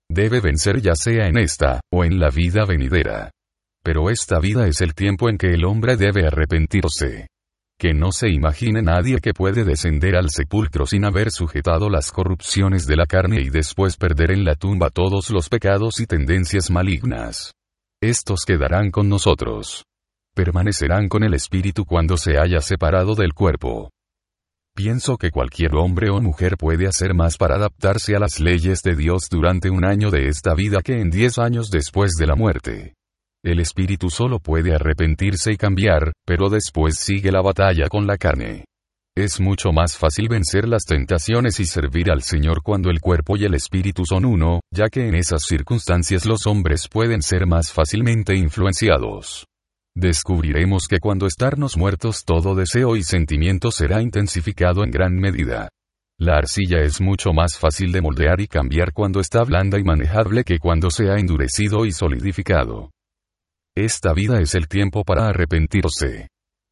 Debe 0.10 0.40
vencer 0.40 0.82
ya 0.82 0.96
sea 0.96 1.28
en 1.28 1.38
esta, 1.38 1.82
o 1.92 2.06
en 2.06 2.18
la 2.18 2.30
vida 2.30 2.64
venidera. 2.66 3.32
Pero 3.84 4.10
esta 4.10 4.40
vida 4.40 4.68
es 4.68 4.80
el 4.80 4.94
tiempo 4.94 5.30
en 5.30 5.38
que 5.38 5.48
el 5.48 5.66
hombre 5.66 5.98
debe 5.98 6.26
arrepentirse 6.26 7.28
que 7.80 7.94
no 7.94 8.12
se 8.12 8.30
imagine 8.30 8.82
nadie 8.82 9.22
que 9.22 9.34
puede 9.34 9.64
descender 9.64 10.18
al 10.18 10.30
sepulcro 10.30 10.86
sin 10.86 11.06
haber 11.06 11.32
sujetado 11.32 11.90
las 11.90 12.12
corrupciones 12.12 12.86
de 12.86 12.98
la 12.98 13.06
carne 13.06 13.40
y 13.40 13.50
después 13.50 13.96
perder 13.96 14.32
en 14.32 14.44
la 14.44 14.56
tumba 14.56 14.90
todos 14.90 15.30
los 15.30 15.48
pecados 15.48 16.02
y 16.02 16.06
tendencias 16.06 16.70
malignas. 16.70 17.54
Estos 18.02 18.44
quedarán 18.46 18.92
con 18.92 19.08
nosotros. 19.08 19.86
Permanecerán 20.36 21.08
con 21.08 21.24
el 21.24 21.34
espíritu 21.34 21.86
cuando 21.86 22.18
se 22.18 22.38
haya 22.38 22.60
separado 22.60 23.16
del 23.16 23.34
cuerpo. 23.34 23.90
Pienso 24.76 25.16
que 25.16 25.32
cualquier 25.32 25.76
hombre 25.76 26.10
o 26.10 26.20
mujer 26.20 26.58
puede 26.58 26.86
hacer 26.86 27.14
más 27.14 27.38
para 27.38 27.56
adaptarse 27.56 28.14
a 28.14 28.20
las 28.20 28.42
leyes 28.42 28.82
de 28.82 28.98
Dios 28.98 29.30
durante 29.32 29.70
un 29.70 29.86
año 29.86 30.12
de 30.12 30.28
esta 30.28 30.54
vida 30.54 30.82
que 30.84 31.00
en 31.00 31.10
diez 31.10 31.40
años 31.40 31.70
después 31.70 32.16
de 32.20 32.28
la 32.28 32.36
muerte. 32.36 32.99
El 33.44 33.62
espíritu 33.62 34.10
solo 34.10 34.40
puede 34.40 34.76
arrepentirse 34.76 35.54
y 35.54 35.58
cambiar, 35.58 36.12
pero 36.26 36.50
después 36.50 36.98
sigue 36.98 37.32
la 37.32 37.42
batalla 37.42 37.88
con 37.88 38.06
la 38.06 38.18
carne. 38.18 38.66
Es 39.18 39.40
mucho 39.40 39.72
más 39.72 39.98
fácil 39.98 40.28
vencer 40.28 40.68
las 40.68 40.84
tentaciones 40.84 41.60
y 41.62 41.66
servir 41.66 42.12
al 42.12 42.22
Señor 42.22 42.62
cuando 42.62 42.90
el 42.90 43.00
cuerpo 43.00 43.38
y 43.38 43.46
el 43.46 43.54
espíritu 43.54 44.06
son 44.06 44.26
uno, 44.26 44.60
ya 44.74 44.90
que 44.90 45.08
en 45.08 45.16
esas 45.16 45.44
circunstancias 45.44 46.26
los 46.26 46.48
hombres 46.48 46.88
pueden 46.90 47.22
ser 47.22 47.46
más 47.46 47.72
fácilmente 47.72 48.36
influenciados. 48.36 49.46
Descubriremos 49.96 50.88
que 50.88 51.00
cuando 51.00 51.26
estarnos 51.26 51.78
muertos 51.78 52.26
todo 52.26 52.56
deseo 52.56 52.98
y 52.98 53.04
sentimiento 53.04 53.72
será 53.72 54.02
intensificado 54.02 54.84
en 54.84 54.92
gran 54.92 55.16
medida. 55.16 55.70
La 56.18 56.36
arcilla 56.38 56.82
es 56.82 57.00
mucho 57.00 57.32
más 57.32 57.58
fácil 57.58 57.94
de 57.94 58.02
moldear 58.02 58.42
y 58.42 58.48
cambiar 58.48 58.92
cuando 58.92 59.22
está 59.22 59.44
blanda 59.46 59.80
y 59.80 59.84
manejable 59.84 60.44
que 60.44 60.60
cuando 60.60 60.92
se 60.92 61.10
ha 61.10 61.16
endurecido 61.16 61.86
y 61.86 61.94
solidificado. 61.94 62.92
Esta 63.80 64.14
vida 64.14 64.42
es 64.42 64.56
el 64.56 64.68
tiempo 64.68 65.06
para 65.06 65.30
arrepentirse. 65.30 66.28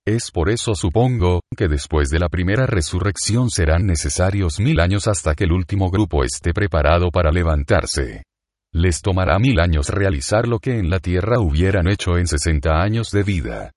Es 0.05 0.29
por 0.29 0.49
eso 0.49 0.75
supongo, 0.75 1.39
que 1.55 1.69
después 1.69 2.09
de 2.09 2.19
la 2.19 2.27
primera 2.27 2.65
resurrección 2.65 3.49
serán 3.49 3.85
necesarios 3.85 4.59
mil 4.59 4.81
años 4.81 5.07
hasta 5.07 5.33
que 5.33 5.45
el 5.45 5.53
último 5.53 5.89
grupo 5.89 6.25
esté 6.25 6.51
preparado 6.51 7.09
para 7.09 7.31
levantarse. 7.31 8.23
Les 8.73 9.01
tomará 9.01 9.39
mil 9.39 9.61
años 9.61 9.87
realizar 9.87 10.49
lo 10.49 10.59
que 10.59 10.79
en 10.79 10.89
la 10.89 10.99
tierra 10.99 11.39
hubieran 11.39 11.87
hecho 11.87 12.17
en 12.17 12.27
60 12.27 12.71
años 12.71 13.11
de 13.11 13.23
vida. 13.23 13.71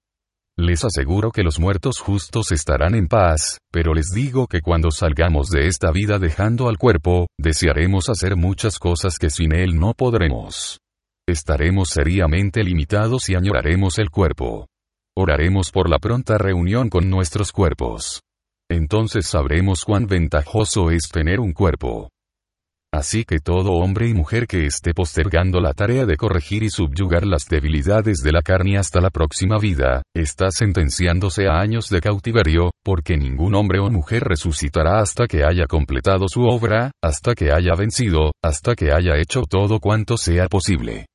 Les 0.59 0.85
aseguro 0.85 1.31
que 1.31 1.45
los 1.45 1.61
muertos 1.61 2.01
justos 2.01 2.51
estarán 2.51 2.97
en 2.97 3.07
paz, 3.07 3.59
pero 3.71 3.95
les 3.95 4.11
digo 4.13 4.49
que 4.49 4.61
cuando 4.61 4.91
salgamos 4.91 5.51
de 5.51 5.69
esta 5.69 5.93
vida 5.93 6.19
dejando 6.19 6.69
al 6.69 6.79
cuerpo, 6.79 7.29
desearemos 7.39 8.09
hacer 8.09 8.35
muchas 8.35 8.81
cosas 8.81 9.19
que 9.19 9.31
sin 9.31 9.55
él 9.55 9.79
no 9.79 9.95
podremos 9.95 10.81
estaremos 11.31 11.91
seriamente 11.91 12.63
limitados 12.63 13.29
y 13.29 13.35
añoraremos 13.35 13.99
el 13.99 14.11
cuerpo. 14.11 14.67
Oraremos 15.17 15.71
por 15.71 15.89
la 15.89 15.99
pronta 15.99 16.39
reunión 16.39 16.89
con 16.89 17.11
nuestros 17.11 17.53
cuerpos. 17.53 18.23
Entonces 18.71 19.27
sabremos 19.27 19.85
cuán 19.85 20.07
ventajoso 20.07 20.91
es 20.91 21.09
tener 21.09 21.41
un 21.41 21.53
cuerpo. 21.53 22.11
Así 22.93 23.25
que 23.25 23.39
todo 23.39 23.75
hombre 23.75 24.09
y 24.09 24.15
mujer 24.15 24.49
que 24.49 24.67
esté 24.67 24.95
postergando 24.95 25.61
la 25.61 25.75
tarea 25.75 26.07
de 26.07 26.17
corregir 26.17 26.65
y 26.65 26.71
subyugar 26.71 27.25
las 27.25 27.47
debilidades 27.47 28.19
de 28.19 28.33
la 28.33 28.43
carne 28.43 28.79
hasta 28.79 29.01
la 29.01 29.11
próxima 29.11 29.59
vida, 29.59 30.03
está 30.15 30.51
sentenciándose 30.51 31.47
a 31.47 31.61
años 31.61 31.89
de 31.89 32.01
cautiverio, 32.01 32.73
porque 32.85 33.17
ningún 33.17 33.55
hombre 33.55 33.79
o 33.79 33.89
mujer 33.91 34.25
resucitará 34.25 34.99
hasta 34.99 35.29
que 35.29 35.45
haya 35.45 35.67
completado 35.67 36.27
su 36.29 36.43
obra, 36.43 36.91
hasta 37.01 37.35
que 37.35 37.53
haya 37.53 37.77
vencido, 37.77 38.33
hasta 38.43 38.75
que 38.75 38.91
haya 38.91 39.19
hecho 39.19 39.43
todo 39.43 39.79
cuanto 39.79 40.17
sea 40.17 40.49
posible. 40.49 41.07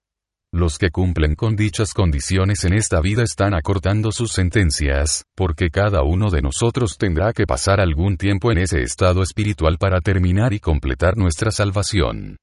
Los 0.56 0.78
que 0.78 0.90
cumplen 0.90 1.36
con 1.36 1.58
dichas 1.58 1.94
condiciones 1.94 2.64
en 2.64 2.72
esta 2.72 3.02
vida 3.02 3.24
están 3.24 3.54
acortando 3.54 4.14
sus 4.14 4.32
sentencias, 4.32 5.26
porque 5.36 5.70
cada 5.70 6.04
uno 6.04 6.30
de 6.30 6.42
nosotros 6.42 6.98
tendrá 6.98 7.34
que 7.34 7.46
pasar 7.46 7.82
algún 7.82 8.16
tiempo 8.16 8.54
en 8.54 8.60
ese 8.60 8.82
estado 8.82 9.22
espiritual 9.22 9.78
para 9.78 10.00
terminar 10.00 10.54
y 10.54 10.62
completar 10.62 11.18
nuestra 11.18 11.52
salvación. 11.52 12.38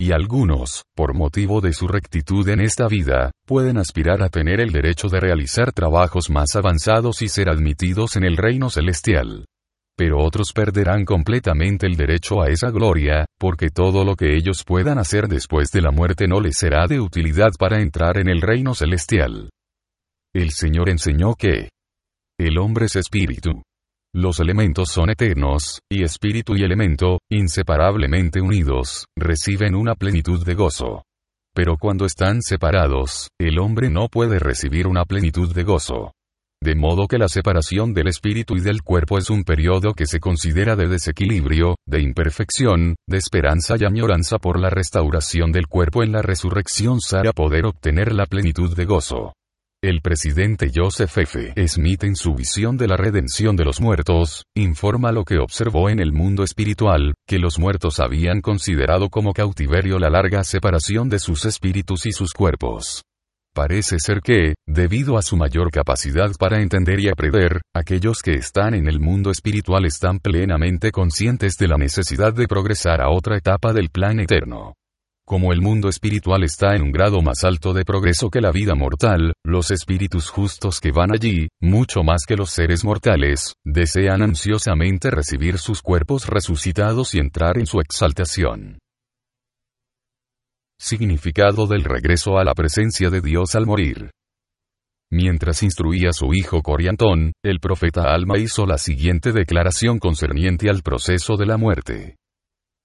Y 0.00 0.12
algunos, 0.12 0.84
por 0.96 1.12
motivo 1.12 1.60
de 1.60 1.74
su 1.74 1.88
rectitud 1.88 2.48
en 2.48 2.60
esta 2.60 2.88
vida, 2.88 3.32
pueden 3.46 3.76
aspirar 3.76 4.22
a 4.22 4.30
tener 4.30 4.60
el 4.60 4.72
derecho 4.72 5.10
de 5.10 5.20
realizar 5.20 5.70
trabajos 5.72 6.30
más 6.30 6.56
avanzados 6.56 7.20
y 7.20 7.28
ser 7.28 7.50
admitidos 7.50 8.16
en 8.16 8.24
el 8.24 8.38
reino 8.38 8.70
celestial 8.70 9.44
pero 9.98 10.20
otros 10.20 10.52
perderán 10.54 11.04
completamente 11.04 11.88
el 11.88 11.96
derecho 11.96 12.40
a 12.40 12.50
esa 12.50 12.70
gloria, 12.70 13.26
porque 13.36 13.68
todo 13.70 14.04
lo 14.04 14.14
que 14.14 14.36
ellos 14.36 14.62
puedan 14.64 14.96
hacer 14.96 15.26
después 15.26 15.72
de 15.72 15.82
la 15.82 15.90
muerte 15.90 16.28
no 16.28 16.40
les 16.40 16.56
será 16.56 16.86
de 16.86 17.00
utilidad 17.00 17.50
para 17.58 17.82
entrar 17.82 18.16
en 18.16 18.28
el 18.28 18.40
reino 18.40 18.74
celestial. 18.74 19.50
El 20.32 20.50
Señor 20.52 20.88
enseñó 20.88 21.34
que 21.34 21.70
el 22.38 22.58
hombre 22.58 22.86
es 22.86 22.94
espíritu. 22.94 23.62
Los 24.14 24.38
elementos 24.38 24.88
son 24.88 25.10
eternos, 25.10 25.80
y 25.90 26.04
espíritu 26.04 26.54
y 26.54 26.62
elemento, 26.62 27.18
inseparablemente 27.28 28.40
unidos, 28.40 29.04
reciben 29.18 29.74
una 29.74 29.96
plenitud 29.96 30.46
de 30.46 30.54
gozo. 30.54 31.02
Pero 31.56 31.76
cuando 31.76 32.06
están 32.06 32.40
separados, 32.40 33.30
el 33.40 33.58
hombre 33.58 33.90
no 33.90 34.06
puede 34.06 34.38
recibir 34.38 34.86
una 34.86 35.04
plenitud 35.04 35.52
de 35.52 35.64
gozo. 35.64 36.12
De 36.60 36.74
modo 36.74 37.06
que 37.06 37.18
la 37.18 37.28
separación 37.28 37.94
del 37.94 38.08
espíritu 38.08 38.56
y 38.56 38.60
del 38.60 38.82
cuerpo 38.82 39.16
es 39.16 39.30
un 39.30 39.44
periodo 39.44 39.94
que 39.94 40.06
se 40.06 40.18
considera 40.18 40.74
de 40.74 40.88
desequilibrio, 40.88 41.76
de 41.86 42.02
imperfección, 42.02 42.96
de 43.06 43.16
esperanza 43.16 43.76
y 43.78 43.84
añoranza 43.84 44.38
por 44.38 44.58
la 44.58 44.68
restauración 44.68 45.52
del 45.52 45.68
cuerpo 45.68 46.02
en 46.02 46.10
la 46.12 46.20
resurrección 46.20 46.98
para 47.10 47.32
poder 47.32 47.64
obtener 47.64 48.12
la 48.12 48.26
plenitud 48.26 48.76
de 48.76 48.84
gozo. 48.84 49.34
El 49.80 50.00
presidente 50.00 50.72
Joseph 50.74 51.16
F. 51.18 51.54
Smith 51.68 52.02
en 52.02 52.16
su 52.16 52.34
visión 52.34 52.76
de 52.76 52.88
la 52.88 52.96
redención 52.96 53.54
de 53.54 53.64
los 53.64 53.80
muertos, 53.80 54.42
informa 54.56 55.12
lo 55.12 55.24
que 55.24 55.38
observó 55.38 55.88
en 55.88 56.00
el 56.00 56.12
mundo 56.12 56.42
espiritual, 56.42 57.14
que 57.28 57.38
los 57.38 57.60
muertos 57.60 58.00
habían 58.00 58.40
considerado 58.40 59.08
como 59.08 59.32
cautiverio 59.32 60.00
la 60.00 60.10
larga 60.10 60.42
separación 60.42 61.08
de 61.08 61.20
sus 61.20 61.44
espíritus 61.44 62.06
y 62.06 62.10
sus 62.10 62.32
cuerpos. 62.32 63.04
Parece 63.58 63.98
ser 63.98 64.20
que, 64.20 64.54
debido 64.68 65.18
a 65.18 65.22
su 65.22 65.36
mayor 65.36 65.72
capacidad 65.72 66.30
para 66.38 66.62
entender 66.62 67.00
y 67.00 67.08
aprender, 67.08 67.60
aquellos 67.74 68.22
que 68.22 68.34
están 68.34 68.72
en 68.72 68.86
el 68.86 69.00
mundo 69.00 69.32
espiritual 69.32 69.84
están 69.84 70.20
plenamente 70.20 70.92
conscientes 70.92 71.56
de 71.56 71.66
la 71.66 71.76
necesidad 71.76 72.32
de 72.32 72.46
progresar 72.46 73.00
a 73.00 73.10
otra 73.10 73.36
etapa 73.36 73.72
del 73.72 73.88
plan 73.90 74.20
eterno. 74.20 74.74
Como 75.26 75.52
el 75.52 75.60
mundo 75.60 75.88
espiritual 75.88 76.44
está 76.44 76.76
en 76.76 76.82
un 76.82 76.92
grado 76.92 77.20
más 77.20 77.42
alto 77.42 77.72
de 77.72 77.84
progreso 77.84 78.30
que 78.30 78.40
la 78.40 78.52
vida 78.52 78.76
mortal, 78.76 79.32
los 79.44 79.72
espíritus 79.72 80.30
justos 80.30 80.78
que 80.78 80.92
van 80.92 81.12
allí, 81.12 81.48
mucho 81.60 82.04
más 82.04 82.26
que 82.28 82.36
los 82.36 82.50
seres 82.50 82.84
mortales, 82.84 83.54
desean 83.64 84.22
ansiosamente 84.22 85.10
recibir 85.10 85.58
sus 85.58 85.82
cuerpos 85.82 86.28
resucitados 86.28 87.12
y 87.12 87.18
entrar 87.18 87.58
en 87.58 87.66
su 87.66 87.80
exaltación. 87.80 88.78
Significado 90.80 91.66
del 91.66 91.82
regreso 91.82 92.38
a 92.38 92.44
la 92.44 92.54
presencia 92.54 93.10
de 93.10 93.20
Dios 93.20 93.56
al 93.56 93.66
morir. 93.66 94.12
Mientras 95.10 95.64
instruía 95.64 96.10
a 96.10 96.12
su 96.12 96.32
hijo 96.34 96.62
Coriantón, 96.62 97.32
el 97.42 97.58
profeta 97.58 98.14
Alma 98.14 98.38
hizo 98.38 98.64
la 98.64 98.78
siguiente 98.78 99.32
declaración 99.32 99.98
concerniente 99.98 100.70
al 100.70 100.82
proceso 100.82 101.36
de 101.36 101.46
la 101.46 101.56
muerte. 101.56 102.16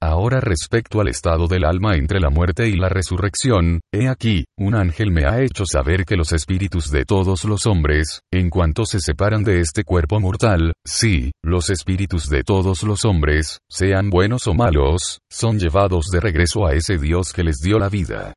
Ahora 0.06 0.41
respecto 0.41 0.99
al 0.99 1.08
estado 1.08 1.47
del 1.47 1.64
alma 1.64 1.95
entre 1.95 2.20
la 2.20 2.30
muerte 2.30 2.68
y 2.68 2.76
la 2.76 2.89
resurrección, 2.89 3.80
he 3.89 4.10
aquí, 4.10 4.43
un 4.58 4.76
ángel 4.76 5.12
me 5.12 5.24
ha 5.26 5.41
hecho 5.41 5.66
saber 5.66 6.04
que 6.04 6.18
los 6.18 6.34
espíritus 6.34 6.91
de 6.91 7.06
todos 7.06 7.45
los 7.45 7.66
hombres, 7.68 8.20
en 8.30 8.49
cuanto 8.49 8.84
se 8.84 8.99
separan 8.99 9.45
de 9.45 9.62
este 9.62 9.86
cuerpo 9.86 10.20
mortal, 10.20 10.74
sí, 10.86 11.32
los 11.41 11.70
espíritus 11.70 12.30
de 12.30 12.43
todos 12.43 12.84
los 12.84 13.06
hombres, 13.06 13.60
sean 13.72 14.10
buenos 14.10 14.45
o 14.47 14.54
malos, 14.54 15.20
son 15.32 15.58
llevados 15.58 16.08
de 16.12 16.20
regreso 16.20 16.68
a 16.68 16.74
ese 16.74 16.97
Dios 16.97 17.32
que 17.32 17.45
les 17.45 17.60
dio 17.62 17.80
la 17.80 17.88
vida. 17.88 18.34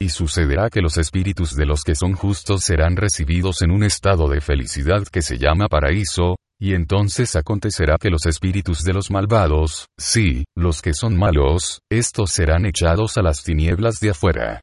Y 0.00 0.10
sucederá 0.10 0.70
que 0.70 0.82
los 0.82 0.98
espíritus 0.98 1.56
de 1.56 1.66
los 1.66 1.82
que 1.82 1.96
son 1.96 2.12
justos 2.12 2.62
serán 2.62 2.94
recibidos 2.94 3.60
en 3.62 3.72
un 3.72 3.82
estado 3.82 4.28
de 4.28 4.40
felicidad 4.40 5.02
que 5.10 5.22
se 5.22 5.36
llama 5.36 5.66
paraíso, 5.66 6.36
y 6.58 6.74
entonces 6.74 7.36
acontecerá 7.36 7.96
que 7.98 8.10
los 8.10 8.26
espíritus 8.26 8.82
de 8.82 8.92
los 8.92 9.10
malvados, 9.10 9.86
sí, 9.98 10.44
los 10.56 10.80
que 10.82 10.94
son 10.94 11.16
malos, 11.16 11.80
estos 11.90 12.30
serán 12.30 12.64
echados 12.66 13.18
a 13.18 13.22
las 13.22 13.42
tinieblas 13.42 14.00
de 14.00 14.10
afuera. 14.10 14.60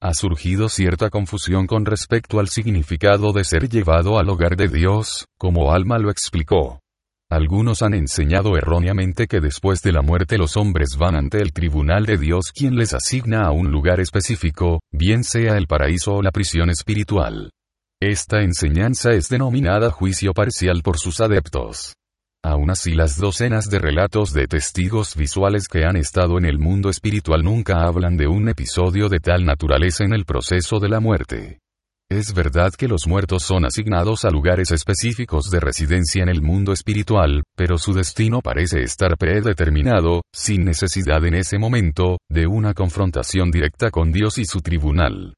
Ha 0.00 0.14
surgido 0.14 0.68
cierta 0.68 1.10
confusión 1.10 1.66
con 1.66 1.86
respecto 1.86 2.38
al 2.38 2.48
significado 2.48 3.32
de 3.32 3.42
ser 3.42 3.68
llevado 3.68 4.18
al 4.18 4.28
hogar 4.28 4.56
de 4.56 4.68
Dios, 4.68 5.26
como 5.38 5.72
Alma 5.72 5.98
lo 5.98 6.10
explicó. 6.10 6.80
Algunos 7.30 7.82
han 7.82 7.94
enseñado 7.94 8.56
erróneamente 8.56 9.26
que 9.26 9.40
después 9.40 9.82
de 9.82 9.92
la 9.92 10.02
muerte 10.02 10.36
los 10.36 10.56
hombres 10.56 10.96
van 10.98 11.16
ante 11.16 11.38
el 11.38 11.52
tribunal 11.52 12.04
de 12.04 12.18
Dios 12.18 12.52
quien 12.54 12.76
les 12.76 12.92
asigna 12.92 13.46
a 13.46 13.50
un 13.50 13.70
lugar 13.70 13.98
específico, 13.98 14.80
bien 14.92 15.24
sea 15.24 15.56
el 15.56 15.66
paraíso 15.66 16.16
o 16.16 16.22
la 16.22 16.30
prisión 16.30 16.70
espiritual. 16.70 17.50
Esta 18.02 18.42
enseñanza 18.42 19.12
es 19.12 19.28
denominada 19.28 19.90
juicio 19.90 20.34
parcial 20.34 20.82
por 20.82 20.98
sus 20.98 21.20
adeptos. 21.20 21.94
Aún 22.44 22.70
así 22.70 22.92
las 22.92 23.16
docenas 23.16 23.70
de 23.70 23.78
relatos 23.78 24.34
de 24.34 24.46
testigos 24.46 25.16
visuales 25.16 25.66
que 25.66 25.84
han 25.84 25.96
estado 25.96 26.36
en 26.36 26.44
el 26.44 26.58
mundo 26.58 26.90
espiritual 26.90 27.42
nunca 27.42 27.86
hablan 27.86 28.18
de 28.18 28.26
un 28.26 28.50
episodio 28.50 29.08
de 29.08 29.20
tal 29.20 29.46
naturaleza 29.46 30.04
en 30.04 30.12
el 30.12 30.26
proceso 30.26 30.78
de 30.78 30.88
la 30.90 31.00
muerte. 31.00 31.60
Es 32.10 32.34
verdad 32.34 32.72
que 32.76 32.86
los 32.86 33.06
muertos 33.06 33.44
son 33.44 33.64
asignados 33.64 34.26
a 34.26 34.30
lugares 34.30 34.70
específicos 34.72 35.50
de 35.50 35.60
residencia 35.60 36.22
en 36.22 36.28
el 36.28 36.42
mundo 36.42 36.74
espiritual, 36.74 37.44
pero 37.56 37.78
su 37.78 37.94
destino 37.94 38.40
parece 38.42 38.82
estar 38.82 39.16
predeterminado, 39.16 40.20
sin 40.32 40.64
necesidad 40.64 41.24
en 41.24 41.34
ese 41.34 41.58
momento, 41.58 42.18
de 42.30 42.46
una 42.46 42.74
confrontación 42.74 43.50
directa 43.50 43.90
con 43.90 44.12
Dios 44.12 44.36
y 44.36 44.44
su 44.44 44.60
tribunal. 44.60 45.34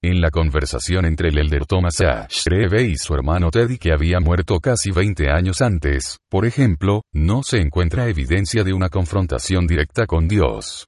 En 0.00 0.20
la 0.20 0.30
conversación 0.30 1.06
entre 1.06 1.30
el 1.30 1.38
elder 1.38 1.66
Thomas 1.66 2.00
A. 2.02 2.28
Shreve 2.28 2.84
y 2.84 2.94
su 2.94 3.14
hermano 3.14 3.50
Teddy 3.50 3.78
que 3.78 3.92
había 3.92 4.20
muerto 4.20 4.60
casi 4.60 4.92
20 4.92 5.28
años 5.28 5.60
antes, 5.60 6.18
por 6.30 6.46
ejemplo, 6.46 7.02
no 7.12 7.42
se 7.42 7.58
encuentra 7.58 8.08
evidencia 8.08 8.62
de 8.62 8.72
una 8.72 8.90
confrontación 8.90 9.66
directa 9.66 10.06
con 10.06 10.28
Dios. 10.28 10.86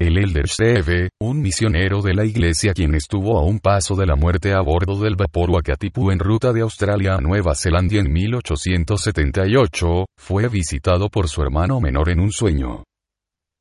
El 0.00 0.16
Elder 0.16 0.46
Steve, 0.46 1.08
un 1.20 1.42
misionero 1.42 2.02
de 2.02 2.14
la 2.14 2.24
iglesia 2.24 2.72
quien 2.72 2.94
estuvo 2.94 3.36
a 3.36 3.44
un 3.44 3.58
paso 3.58 3.96
de 3.96 4.06
la 4.06 4.14
muerte 4.14 4.52
a 4.52 4.60
bordo 4.60 5.00
del 5.00 5.16
vapor 5.16 5.50
Wakatipu 5.50 6.12
en 6.12 6.20
ruta 6.20 6.52
de 6.52 6.60
Australia 6.60 7.14
a 7.14 7.20
Nueva 7.20 7.56
Zelanda 7.56 7.96
en 7.96 8.12
1878, 8.12 10.06
fue 10.16 10.48
visitado 10.48 11.08
por 11.08 11.28
su 11.28 11.42
hermano 11.42 11.80
menor 11.80 12.10
en 12.10 12.20
un 12.20 12.30
sueño. 12.30 12.84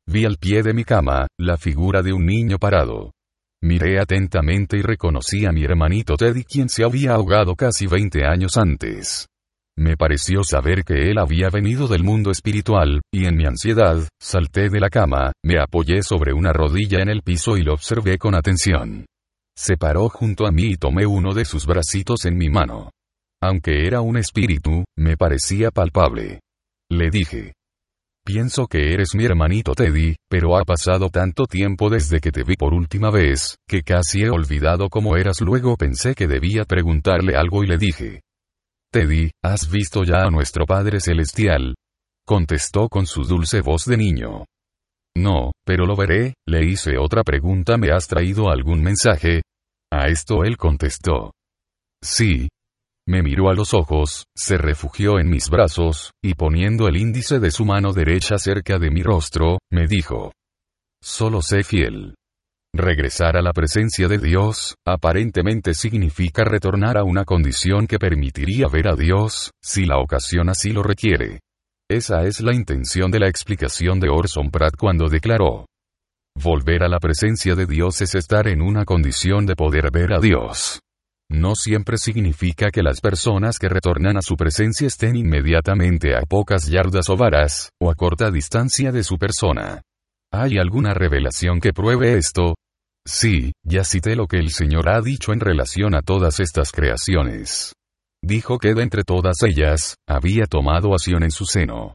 Vi 0.07 0.25
al 0.25 0.37
pie 0.37 0.61
de 0.61 0.75
mi 0.75 0.83
cama, 0.83 1.25
la 1.39 1.57
figura 1.57 2.03
de 2.03 2.13
un 2.13 2.23
niño 2.23 2.59
parado. 2.59 3.13
Miré 3.63 3.99
atentamente 3.99 4.77
y 4.77 4.81
reconocí 4.81 5.45
a 5.45 5.51
mi 5.51 5.63
hermanito 5.63 6.15
Teddy 6.15 6.43
quien 6.43 6.67
se 6.67 6.83
había 6.83 7.13
ahogado 7.13 7.55
casi 7.55 7.85
20 7.85 8.25
años 8.25 8.57
antes. 8.57 9.27
Me 9.77 9.95
pareció 9.97 10.43
saber 10.43 10.83
que 10.83 11.09
él 11.09 11.19
había 11.19 11.49
venido 11.49 11.87
del 11.87 12.03
mundo 12.03 12.31
espiritual, 12.31 13.01
y 13.13 13.25
en 13.25 13.35
mi 13.35 13.45
ansiedad, 13.45 13.97
salté 14.19 14.69
de 14.69 14.79
la 14.79 14.89
cama, 14.89 15.31
me 15.43 15.59
apoyé 15.59 16.01
sobre 16.01 16.33
una 16.33 16.51
rodilla 16.53 17.01
en 17.01 17.09
el 17.09 17.21
piso 17.21 17.55
y 17.55 17.61
lo 17.61 17.73
observé 17.73 18.17
con 18.17 18.35
atención. 18.35 19.05
Se 19.55 19.77
paró 19.77 20.09
junto 20.09 20.47
a 20.47 20.51
mí 20.51 20.71
y 20.71 20.75
tomé 20.75 21.05
uno 21.05 21.33
de 21.33 21.45
sus 21.45 21.65
bracitos 21.65 22.25
en 22.25 22.37
mi 22.37 22.49
mano. 22.49 22.89
Aunque 23.43 23.85
era 23.85 24.01
un 24.01 24.17
espíritu, 24.17 24.83
me 24.97 25.17
parecía 25.17 25.71
palpable. 25.71 26.41
Le 26.89 27.09
dije. 27.09 27.53
Pienso 28.23 28.67
que 28.67 28.93
eres 28.93 29.15
mi 29.15 29.25
hermanito 29.25 29.73
Teddy, 29.73 30.15
pero 30.29 30.55
ha 30.55 30.63
pasado 30.63 31.09
tanto 31.09 31.45
tiempo 31.45 31.89
desde 31.89 32.19
que 32.19 32.31
te 32.31 32.43
vi 32.43 32.55
por 32.55 32.73
última 32.73 33.09
vez, 33.09 33.57
que 33.67 33.81
casi 33.81 34.21
he 34.21 34.29
olvidado 34.29 34.89
cómo 34.89 35.17
eras. 35.17 35.41
Luego 35.41 35.75
pensé 35.75 36.13
que 36.13 36.27
debía 36.27 36.63
preguntarle 36.65 37.35
algo 37.35 37.63
y 37.63 37.67
le 37.67 37.77
dije. 37.77 38.21
Teddy, 38.91 39.31
¿has 39.43 39.71
visto 39.71 40.03
ya 40.03 40.23
a 40.23 40.29
nuestro 40.29 40.65
Padre 40.65 40.99
Celestial? 40.99 41.75
Contestó 42.25 42.89
con 42.89 43.07
su 43.07 43.23
dulce 43.23 43.61
voz 43.61 43.85
de 43.85 43.97
niño. 43.97 44.45
No, 45.17 45.51
pero 45.65 45.85
lo 45.85 45.95
veré, 45.95 46.35
le 46.47 46.65
hice 46.65 46.97
otra 46.97 47.23
pregunta, 47.23 47.77
¿me 47.77 47.91
has 47.91 48.07
traído 48.07 48.49
algún 48.49 48.81
mensaje? 48.83 49.41
A 49.91 50.07
esto 50.07 50.43
él 50.43 50.57
contestó. 50.57 51.31
Sí. 52.03 52.49
Me 53.11 53.23
miró 53.23 53.49
a 53.49 53.53
los 53.53 53.73
ojos, 53.73 54.23
se 54.37 54.57
refugió 54.57 55.19
en 55.19 55.29
mis 55.29 55.49
brazos, 55.49 56.13
y 56.23 56.33
poniendo 56.33 56.87
el 56.87 56.95
índice 56.95 57.41
de 57.41 57.51
su 57.51 57.65
mano 57.65 57.91
derecha 57.91 58.37
cerca 58.37 58.79
de 58.79 58.89
mi 58.89 59.03
rostro, 59.03 59.57
me 59.69 59.85
dijo. 59.85 60.31
Solo 61.03 61.41
sé 61.41 61.63
fiel. 61.63 62.15
Regresar 62.73 63.35
a 63.35 63.41
la 63.41 63.51
presencia 63.51 64.07
de 64.07 64.17
Dios, 64.17 64.75
aparentemente 64.87 65.73
significa 65.73 66.45
retornar 66.45 66.97
a 66.97 67.03
una 67.03 67.25
condición 67.25 67.85
que 67.85 67.99
permitiría 67.99 68.69
ver 68.69 68.87
a 68.87 68.95
Dios, 68.95 69.51
si 69.61 69.85
la 69.85 69.97
ocasión 69.97 70.47
así 70.47 70.71
lo 70.71 70.81
requiere. 70.81 71.41
Esa 71.89 72.23
es 72.23 72.39
la 72.39 72.55
intención 72.55 73.11
de 73.11 73.19
la 73.19 73.27
explicación 73.27 73.99
de 73.99 74.07
Orson 74.07 74.49
Pratt 74.51 74.77
cuando 74.79 75.09
declaró. 75.09 75.65
Volver 76.41 76.83
a 76.83 76.87
la 76.87 76.99
presencia 76.99 77.55
de 77.55 77.65
Dios 77.65 77.99
es 77.99 78.15
estar 78.15 78.47
en 78.47 78.61
una 78.61 78.85
condición 78.85 79.45
de 79.45 79.57
poder 79.57 79.91
ver 79.91 80.13
a 80.13 80.21
Dios. 80.21 80.79
No 81.31 81.55
siempre 81.55 81.97
significa 81.97 82.71
que 82.71 82.83
las 82.83 82.99
personas 82.99 83.57
que 83.57 83.69
retornan 83.69 84.17
a 84.17 84.21
su 84.21 84.35
presencia 84.35 84.85
estén 84.85 85.15
inmediatamente 85.15 86.13
a 86.13 86.23
pocas 86.23 86.67
yardas 86.67 87.09
o 87.09 87.15
varas, 87.15 87.69
o 87.79 87.89
a 87.89 87.95
corta 87.95 88.29
distancia 88.29 88.91
de 88.91 89.01
su 89.01 89.17
persona. 89.17 89.81
¿Hay 90.33 90.57
alguna 90.57 90.93
revelación 90.93 91.61
que 91.61 91.71
pruebe 91.71 92.17
esto? 92.17 92.55
Sí, 93.07 93.53
ya 93.63 93.85
cité 93.85 94.17
lo 94.17 94.27
que 94.27 94.39
el 94.39 94.49
Señor 94.49 94.89
ha 94.89 94.99
dicho 94.99 95.31
en 95.31 95.39
relación 95.39 95.95
a 95.95 96.01
todas 96.01 96.41
estas 96.41 96.73
creaciones. 96.73 97.71
Dijo 98.21 98.57
que 98.57 98.73
de 98.73 98.83
entre 98.83 99.03
todas 99.03 99.41
ellas, 99.43 99.95
había 100.09 100.47
tomado 100.47 100.93
acción 100.93 101.23
en 101.23 101.31
su 101.31 101.45
seno. 101.45 101.93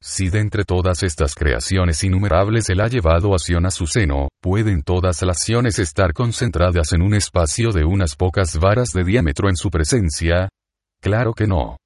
Si 0.00 0.28
de 0.28 0.38
entre 0.38 0.64
todas 0.64 1.02
estas 1.02 1.34
creaciones 1.34 2.04
innumerables 2.04 2.68
Él 2.68 2.80
ha 2.80 2.88
llevado 2.88 3.34
acción 3.34 3.66
a 3.66 3.70
su 3.70 3.86
seno, 3.86 4.28
¿pueden 4.40 4.82
todas 4.82 5.22
las 5.22 5.38
acciones 5.38 5.80
estar 5.80 6.12
concentradas 6.12 6.92
en 6.92 7.02
un 7.02 7.14
espacio 7.14 7.72
de 7.72 7.84
unas 7.84 8.14
pocas 8.14 8.58
varas 8.58 8.92
de 8.92 9.02
diámetro 9.02 9.48
en 9.48 9.56
su 9.56 9.70
presencia? 9.70 10.48
Claro 11.02 11.32
que 11.34 11.48
no. 11.48 11.78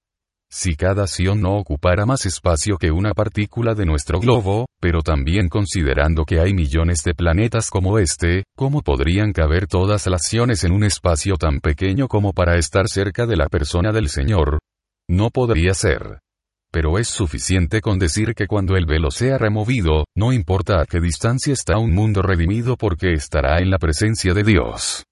Si 0.51 0.77
cada 0.77 1.05
acción 1.05 1.41
no 1.41 1.57
ocupara 1.57 2.05
más 2.05 2.27
espacio 2.27 2.77
que 2.77 2.91
una 2.91 3.15
partícula 3.15 3.75
de 3.75 3.87
nuestro 3.87 4.21
globo, 4.21 4.67
pero 4.79 5.01
también 5.01 5.49
considerando 5.49 6.27
que 6.27 6.41
hay 6.41 6.53
millones 6.53 7.03
de 7.05 7.15
planetas 7.15 7.71
como 7.71 7.99
este, 7.99 8.45
¿cómo 8.55 8.83
podrían 8.83 9.33
caber 9.33 9.67
todas 9.67 10.07
las 10.07 10.21
acciones 10.21 10.65
en 10.65 10.73
un 10.73 10.85
espacio 10.85 11.37
tan 11.37 11.61
pequeño 11.61 12.07
como 12.07 12.35
para 12.35 12.59
estar 12.59 12.87
cerca 12.89 13.25
de 13.25 13.37
la 13.37 13.47
persona 13.47 13.93
del 13.93 14.11
Señor? 14.11 14.59
No 15.09 15.31
podría 15.31 15.73
ser. 15.73 16.21
Pero 16.73 16.99
es 16.99 17.09
suficiente 17.09 17.83
con 17.83 17.99
decir 17.99 18.35
que 18.35 18.47
cuando 18.47 18.77
el 18.77 18.87
velo 18.87 19.11
sea 19.11 19.37
removido, 19.37 20.07
no 20.17 20.33
importa 20.33 20.81
a 20.81 20.87
qué 20.87 21.01
distancia 21.01 21.53
está 21.53 21.77
un 21.77 21.93
mundo 21.93 22.23
redimido 22.23 22.77
porque 22.79 23.13
estará 23.13 23.59
en 23.59 23.71
la 23.71 23.79
presencia 23.79 24.33
de 24.33 24.43
Dios. 24.43 25.05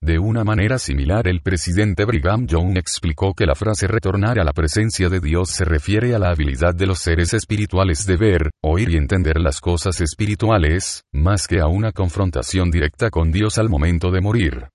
De 0.00 0.20
una 0.20 0.44
manera 0.44 0.78
similar 0.78 1.26
el 1.26 1.40
presidente 1.40 2.04
Brigham 2.04 2.46
Young 2.46 2.76
explicó 2.76 3.34
que 3.34 3.46
la 3.46 3.56
frase 3.56 3.88
retornar 3.88 4.38
a 4.38 4.44
la 4.44 4.52
presencia 4.52 5.08
de 5.08 5.18
Dios 5.18 5.50
se 5.50 5.64
refiere 5.64 6.14
a 6.14 6.20
la 6.20 6.30
habilidad 6.30 6.74
de 6.74 6.86
los 6.86 7.00
seres 7.00 7.34
espirituales 7.34 8.06
de 8.06 8.16
ver, 8.16 8.50
oír 8.62 8.90
y 8.90 8.96
entender 8.96 9.40
las 9.40 9.60
cosas 9.60 10.00
espirituales, 10.00 11.02
más 11.12 11.48
que 11.48 11.58
a 11.58 11.66
una 11.66 11.90
confrontación 11.90 12.70
directa 12.70 13.10
con 13.10 13.32
Dios 13.32 13.58
al 13.58 13.68
momento 13.68 14.12
de 14.12 14.20
morir. 14.20 14.68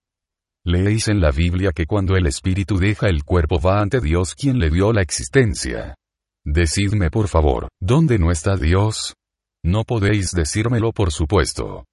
Leéis 0.66 1.07
en 1.07 1.22
la 1.22 1.32
Biblia 1.32 1.72
que 1.72 1.86
cuando 1.86 2.18
el 2.18 2.28
espíritu 2.28 2.78
deja 2.78 3.07
el 3.07 3.24
cuerpo 3.24 3.62
va 3.62 3.80
ante 3.80 4.01
Dios 4.01 4.36
quien 4.36 4.59
le 4.59 4.70
dio 4.70 4.91
la 4.91 5.01
existencia. 5.01 5.95
Decidme 6.46 7.12
por 7.12 7.28
favor, 7.28 7.68
¿dónde 7.80 8.18
no 8.18 8.32
está 8.32 8.56
Dios? 8.56 9.14
No 9.64 9.84
podéis 9.84 10.32
decírmelo 10.32 10.92
por 10.92 11.12
supuesto. 11.12 11.86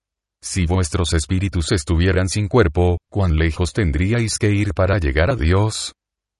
Si 0.42 0.64
vuestros 0.64 1.12
espíritus 1.12 1.72
estuvieran 1.72 2.28
sin 2.30 2.48
cuerpo, 2.48 2.98
¿cuán 3.10 3.36
lejos 3.36 3.74
tendríais 3.74 4.38
que 4.38 4.50
ir 4.50 4.72
para 4.72 4.98
llegar 4.98 5.30
a 5.30 5.36
Dios? 5.36 5.92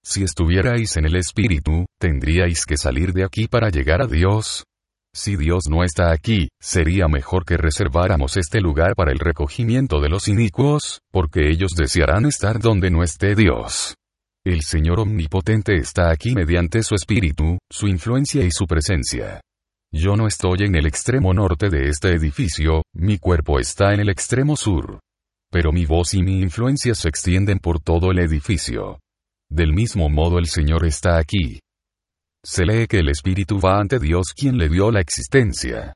Si 0.03 0.23
estuvierais 0.23 0.97
en 0.97 1.05
el 1.05 1.17
espíritu, 1.17 1.85
¿tendríais 1.99 2.65
que 2.65 2.77
salir 2.77 3.13
de 3.13 3.25
aquí 3.25 3.47
para 3.47 3.69
llegar 3.69 4.01
a 4.01 4.07
Dios? 4.07 4.63
Si 5.13 5.35
Dios 5.35 5.65
no 5.69 5.83
está 5.83 6.11
aquí, 6.11 6.49
sería 6.59 7.07
mejor 7.07 7.45
que 7.45 7.57
reserváramos 7.57 8.37
este 8.37 8.59
lugar 8.59 8.95
para 8.95 9.11
el 9.11 9.19
recogimiento 9.19 10.01
de 10.01 10.09
los 10.09 10.27
inicuos, 10.27 11.01
porque 11.11 11.49
ellos 11.49 11.73
desearán 11.75 12.25
estar 12.25 12.59
donde 12.59 12.89
no 12.89 13.03
esté 13.03 13.35
Dios. 13.35 13.98
El 14.49 14.63
Señor 14.63 14.99
Omnipotente 15.01 15.75
está 15.75 16.09
aquí 16.09 16.33
mediante 16.33 16.81
su 16.81 16.95
espíritu, 16.95 17.59
su 17.69 17.87
influencia 17.87 18.43
y 18.43 18.49
su 18.49 18.65
presencia. 18.65 19.41
Yo 19.93 20.15
no 20.15 20.25
estoy 20.25 20.63
en 20.65 20.73
el 20.73 20.87
extremo 20.87 21.35
norte 21.35 21.69
de 21.69 21.87
este 21.87 22.15
edificio, 22.15 22.81
mi 22.95 23.19
cuerpo 23.19 23.59
está 23.59 23.93
en 23.93 23.99
el 23.99 24.09
extremo 24.09 24.55
sur. 24.55 25.01
Pero 25.51 25.71
mi 25.71 25.85
voz 25.85 26.15
y 26.15 26.23
mi 26.23 26.41
influencia 26.41 26.95
se 26.95 27.09
extienden 27.09 27.59
por 27.59 27.79
todo 27.79 28.09
el 28.09 28.17
edificio. 28.17 28.97
Del 29.51 29.71
mismo 29.71 30.09
modo 30.09 30.39
el 30.39 30.47
Señor 30.47 30.83
está 30.83 31.19
aquí. 31.19 31.59
Se 32.43 32.65
lee 32.65 32.87
que 32.87 33.01
el 33.01 33.09
Espíritu 33.09 33.59
va 33.59 33.79
ante 33.79 33.99
Dios 33.99 34.33
quien 34.35 34.57
le 34.57 34.67
dio 34.67 34.89
la 34.89 34.99
existencia. 34.99 35.93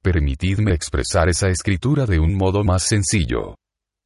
Permitidme 0.00 0.72
expresar 0.72 1.28
esa 1.28 1.48
escritura 1.48 2.06
de 2.06 2.20
un 2.20 2.36
modo 2.36 2.62
más 2.62 2.84
sencillo. 2.84 3.56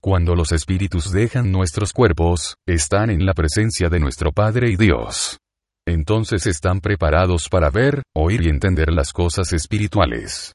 Cuando 0.03 0.34
los 0.34 0.51
espíritus 0.53 1.12
dejan 1.12 1.53
nuestros 1.53 1.92
cuerpos, 1.92 2.57
están 2.66 3.11
en 3.11 3.26
la 3.26 3.34
presencia 3.34 3.90
de 3.90 4.01
nuestro 4.01 4.32
Padre 4.32 4.70
y 4.70 4.76
Dios. 4.76 5.38
Entonces 5.86 6.46
están 6.46 6.80
preparados 6.80 7.51
para 7.51 7.68
ver, 7.68 8.03
oír 8.16 8.40
y 8.42 8.48
entender 8.48 8.90
las 8.92 9.12
cosas 9.12 9.53
espirituales. 9.53 10.55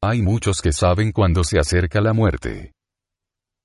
Hay 0.00 0.22
muchos 0.22 0.60
que 0.62 0.72
saben 0.72 1.10
cuando 1.10 1.42
se 1.42 1.58
acerca 1.58 2.00
la 2.00 2.12
muerte. 2.12 2.70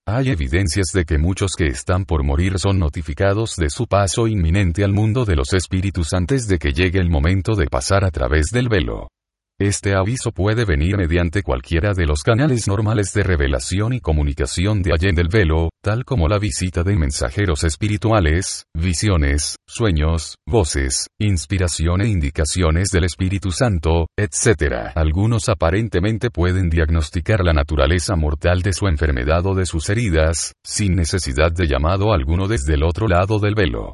Hay 0.08 0.30
evidencias 0.30 0.88
de 0.92 1.06
que 1.06 1.20
muchos 1.20 1.52
que 1.56 1.68
están 1.68 2.06
por 2.06 2.24
morir 2.24 2.58
son 2.58 2.80
notificados 2.80 3.56
de 3.56 3.70
su 3.70 3.86
paso 3.86 4.26
inminente 4.26 4.84
al 4.84 4.94
mundo 4.94 5.26
de 5.26 5.36
los 5.36 5.54
espíritus 5.54 6.14
antes 6.14 6.48
de 6.48 6.58
que 6.58 6.74
llegue 6.74 7.00
el 7.00 7.12
momento 7.12 7.54
de 7.56 7.68
pasar 7.68 8.04
a 8.04 8.10
través 8.10 8.48
del 8.48 8.68
velo. 8.68 9.10
Este 9.58 9.96
aviso 9.96 10.34
puede 10.34 10.66
venir 10.66 10.98
mediante 10.98 11.42
cualquiera 11.42 11.94
de 11.94 12.06
los 12.06 12.24
canales 12.24 12.68
normales 12.68 13.14
de 13.14 13.24
revelación 13.24 13.94
y 13.94 14.02
comunicación 14.02 14.82
de 14.82 14.92
allá 14.92 15.14
del 15.16 15.30
velo, 15.30 15.70
tal 15.82 16.04
como 16.04 16.28
la 16.28 16.40
visita 16.40 16.84
de 16.84 16.98
mensajeros 16.98 17.64
espirituales, 17.64 18.66
visiones, 18.74 19.56
sueños, 19.66 20.36
voces, 20.46 21.08
inspiración 21.22 22.02
e 22.02 22.10
indicaciones 22.10 22.90
del 22.90 23.06
Espíritu 23.06 23.52
Santo, 23.52 24.08
etc. 24.18 24.92
Algunos 24.94 25.48
aparentemente 25.48 26.32
pueden 26.32 26.70
diagnosticar 26.70 27.40
la 27.42 27.54
naturaleza 27.54 28.18
mortal 28.18 28.62
de 28.62 28.74
su 28.74 28.88
enfermedad 28.88 29.46
o 29.46 29.56
de 29.56 29.66
sus 29.66 29.90
heridas, 29.90 30.52
sin 30.66 30.96
necesidad 30.96 31.54
de 31.54 31.68
llamado 31.68 32.12
alguno 32.12 32.50
desde 32.50 32.74
el 32.74 32.84
otro 32.84 33.08
lado 33.08 33.40
del 33.40 33.56
velo. 33.56 33.94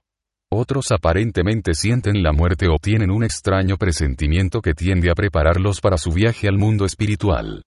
Otros 0.53 0.91
aparentemente 0.91 1.73
sienten 1.73 2.21
la 2.21 2.33
muerte 2.33 2.67
o 2.67 2.77
tienen 2.77 3.09
un 3.09 3.23
extraño 3.23 3.77
presentimiento 3.77 4.61
que 4.61 4.73
tiende 4.73 5.09
a 5.09 5.15
prepararlos 5.15 5.79
para 5.79 5.97
su 5.97 6.11
viaje 6.11 6.49
al 6.49 6.57
mundo 6.57 6.83
espiritual. 6.83 7.63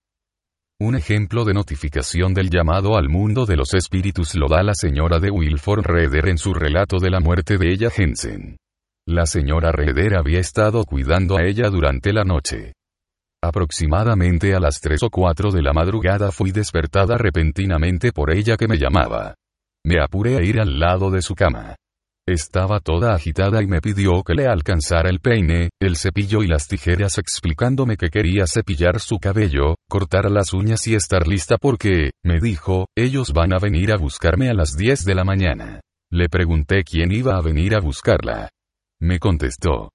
Un 0.79 0.95
ejemplo 0.95 1.47
de 1.47 1.55
notificación 1.55 2.35
del 2.35 2.51
llamado 2.51 2.99
al 2.99 3.09
mundo 3.09 3.47
de 3.47 3.57
los 3.57 3.73
espíritus 3.73 4.35
lo 4.35 4.49
da 4.49 4.63
la 4.63 4.75
señora 4.75 5.19
de 5.19 5.31
Wilford 5.31 5.87
Reder 5.87 6.29
en 6.29 6.37
su 6.37 6.53
relato 6.53 6.99
de 6.99 7.09
la 7.09 7.21
muerte 7.21 7.57
de 7.57 7.73
ella 7.73 7.89
Jensen. 7.89 8.59
La 9.07 9.25
señora 9.25 9.73
Reder 9.73 10.15
había 10.15 10.41
estado 10.41 10.85
cuidando 10.85 11.39
a 11.39 11.45
ella 11.45 11.71
durante 11.71 12.13
la 12.13 12.25
noche. 12.25 12.75
Aproximadamente 13.43 14.55
a 14.55 14.61
las 14.61 14.81
3 14.81 15.05
o 15.05 15.11
4 15.11 15.53
de 15.53 15.63
la 15.63 15.73
madrugada 15.73 16.33
fui 16.33 16.51
despertada 16.51 17.17
repentinamente 17.17 18.13
por 18.13 18.31
ella 18.31 18.59
que 18.59 18.69
me 18.69 18.77
llamaba. 18.77 19.37
Me 19.87 20.03
apuré 20.03 20.37
a 20.37 20.43
ir 20.43 20.61
al 20.61 20.79
lado 20.79 21.11
de 21.11 21.23
su 21.23 21.35
cama. 21.35 21.77
Estaba 22.27 22.81
toda 22.81 23.15
agitada 23.15 23.63
y 23.63 23.67
me 23.67 23.83
pidió 23.83 24.23
que 24.23 24.33
le 24.33 24.47
alcanzara 24.47 25.11
el 25.11 25.21
peine, 25.21 25.69
el 25.79 25.97
cepillo 25.97 26.43
y 26.43 26.47
las 26.47 26.67
tijeras 26.69 27.19
explicándome 27.19 27.99
que 27.99 28.09
quería 28.09 28.47
cepillar 28.47 28.99
su 29.01 29.19
cabello, 29.19 29.75
cortar 29.91 30.31
las 30.31 30.55
uñas 30.55 30.87
y 30.87 30.95
estar 30.95 31.29
lista 31.29 31.59
porque, 31.59 32.13
me 32.25 32.41
dijo, 32.41 32.87
ellos 32.97 33.35
van 33.35 33.53
a 33.53 33.59
venir 33.59 33.93
a 33.93 33.99
buscarme 33.99 34.49
a 34.49 34.55
las 34.55 34.75
10 34.75 35.05
de 35.05 35.15
la 35.15 35.25
mañana. 35.25 35.81
Le 36.11 36.31
pregunté 36.31 36.83
quién 36.83 37.13
iba 37.13 37.37
a 37.37 37.43
venir 37.43 37.75
a 37.75 37.81
buscarla. 37.81 38.49
Me 39.03 39.19
contestó. 39.19 39.91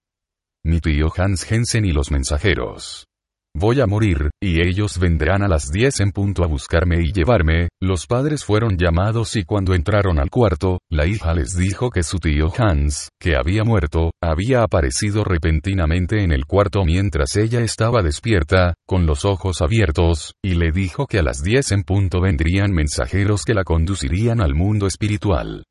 Mi 0.63 0.81
tío 0.81 1.11
Hans 1.17 1.45
Jensen 1.45 1.85
y 1.85 1.93
los 1.93 2.11
mensajeros. 2.11 3.08
Voy 3.55 3.81
a 3.81 3.87
morir, 3.87 4.29
y 4.41 4.61
ellos 4.61 4.99
vendrán 4.99 5.41
a 5.41 5.47
las 5.47 5.71
10 5.71 6.01
en 6.01 6.11
punto 6.11 6.43
a 6.43 6.47
buscarme 6.47 7.01
y 7.01 7.11
llevarme. 7.11 7.69
Los 7.81 8.05
padres 8.05 8.45
fueron 8.45 8.77
llamados 8.77 9.35
y 9.35 9.43
cuando 9.43 9.73
entraron 9.73 10.19
al 10.19 10.29
cuarto, 10.29 10.77
la 10.91 11.07
hija 11.07 11.33
les 11.33 11.57
dijo 11.57 11.89
que 11.89 12.03
su 12.03 12.19
tío 12.19 12.53
Hans, 12.55 13.09
que 13.19 13.35
había 13.35 13.63
muerto, 13.63 14.11
había 14.21 14.61
aparecido 14.61 15.23
repentinamente 15.23 16.23
en 16.23 16.31
el 16.31 16.45
cuarto 16.45 16.85
mientras 16.85 17.35
ella 17.37 17.61
estaba 17.61 18.03
despierta, 18.03 18.75
con 18.87 19.07
los 19.07 19.25
ojos 19.25 19.61
abiertos, 19.61 20.33
y 20.43 20.53
le 20.53 20.71
dijo 20.71 21.07
que 21.07 21.17
a 21.17 21.23
las 21.23 21.41
10 21.41 21.71
en 21.71 21.83
punto 21.83 22.21
vendrían 22.21 22.71
mensajeros 22.71 23.45
que 23.45 23.55
la 23.55 23.63
conducirían 23.63 24.41
al 24.41 24.53
mundo 24.53 24.85
espiritual. 24.85 25.63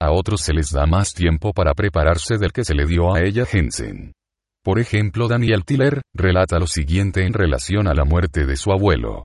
A 0.00 0.12
otros 0.12 0.40
se 0.40 0.52
les 0.52 0.70
da 0.70 0.86
más 0.86 1.12
tiempo 1.12 1.52
para 1.52 1.74
prepararse 1.74 2.38
del 2.38 2.52
que 2.52 2.64
se 2.64 2.74
le 2.74 2.86
dio 2.86 3.12
a 3.12 3.20
ella 3.20 3.44
Jensen. 3.44 4.12
Por 4.64 4.78
ejemplo, 4.78 5.26
Daniel 5.26 5.64
Tiller, 5.64 6.02
relata 6.14 6.60
lo 6.60 6.68
siguiente 6.68 7.26
en 7.26 7.32
relación 7.32 7.88
a 7.88 7.94
la 7.94 8.04
muerte 8.04 8.46
de 8.46 8.56
su 8.56 8.70
abuelo. 8.70 9.24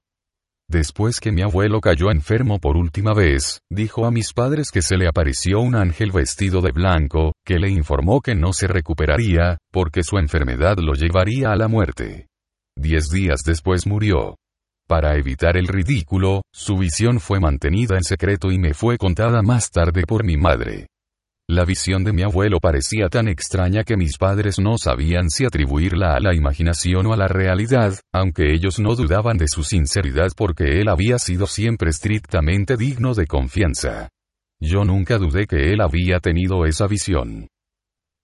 Después 0.70 1.22
que 1.22 1.32
mi 1.32 1.44
abuelo 1.44 1.80
cayó 1.80 2.12
enfermo 2.12 2.60
por 2.60 2.76
última 2.76 3.14
vez, 3.14 3.62
dijo 3.70 4.06
a 4.06 4.12
mis 4.12 4.34
padres 4.34 4.70
que 4.72 4.82
se 4.82 4.98
le 4.98 5.08
apareció 5.08 5.62
un 5.62 5.76
ángel 5.76 6.12
vestido 6.12 6.60
de 6.62 6.72
blanco, 6.72 7.34
que 7.46 7.58
le 7.58 7.70
informó 7.70 8.20
que 8.20 8.36
no 8.36 8.52
se 8.52 8.68
recuperaría, 8.68 9.60
porque 9.72 10.04
su 10.04 10.18
enfermedad 10.18 10.78
lo 10.80 10.94
llevaría 10.94 11.52
a 11.52 11.56
la 11.56 11.68
muerte. 11.68 12.28
Diez 12.76 13.10
días 13.10 13.44
después 13.46 13.88
murió. 13.88 14.36
Para 14.88 15.18
evitar 15.18 15.56
el 15.56 15.68
ridículo, 15.68 16.42
su 16.52 16.78
visión 16.78 17.20
fue 17.20 17.40
mantenida 17.40 17.96
en 17.96 18.04
secreto 18.04 18.52
y 18.52 18.58
me 18.58 18.74
fue 18.74 18.98
contada 18.98 19.42
más 19.44 19.70
tarde 19.70 20.04
por 20.08 20.26
mi 20.26 20.36
madre. 20.36 20.88
La 21.50 21.64
visión 21.64 22.04
de 22.04 22.12
mi 22.12 22.24
abuelo 22.24 22.60
parecía 22.60 23.08
tan 23.08 23.30
extraña 23.30 23.86
que 23.86 23.96
mis 23.96 24.18
padres 24.18 24.60
no 24.60 24.78
sabían 24.78 25.30
si 25.30 25.46
atribuirla 25.46 26.14
a 26.14 26.20
la 26.20 26.36
imaginación 26.36 27.06
o 27.06 27.14
a 27.14 27.18
la 27.18 27.30
realidad, 27.30 27.94
aunque 28.14 28.54
ellos 28.54 28.80
no 28.80 28.96
dudaban 28.96 29.38
de 29.38 29.48
su 29.48 29.64
sinceridad 29.64 30.34
porque 30.36 30.82
él 30.82 30.90
había 30.90 31.18
sido 31.20 31.48
siempre 31.48 31.90
estrictamente 31.92 32.76
digno 32.76 33.14
de 33.14 33.28
confianza. 33.28 34.10
Yo 34.60 34.84
nunca 34.84 35.18
dudé 35.18 35.48
que 35.48 35.72
él 35.72 35.80
había 35.80 36.20
tenido 36.20 36.66
esa 36.66 36.86
visión. 36.86 37.48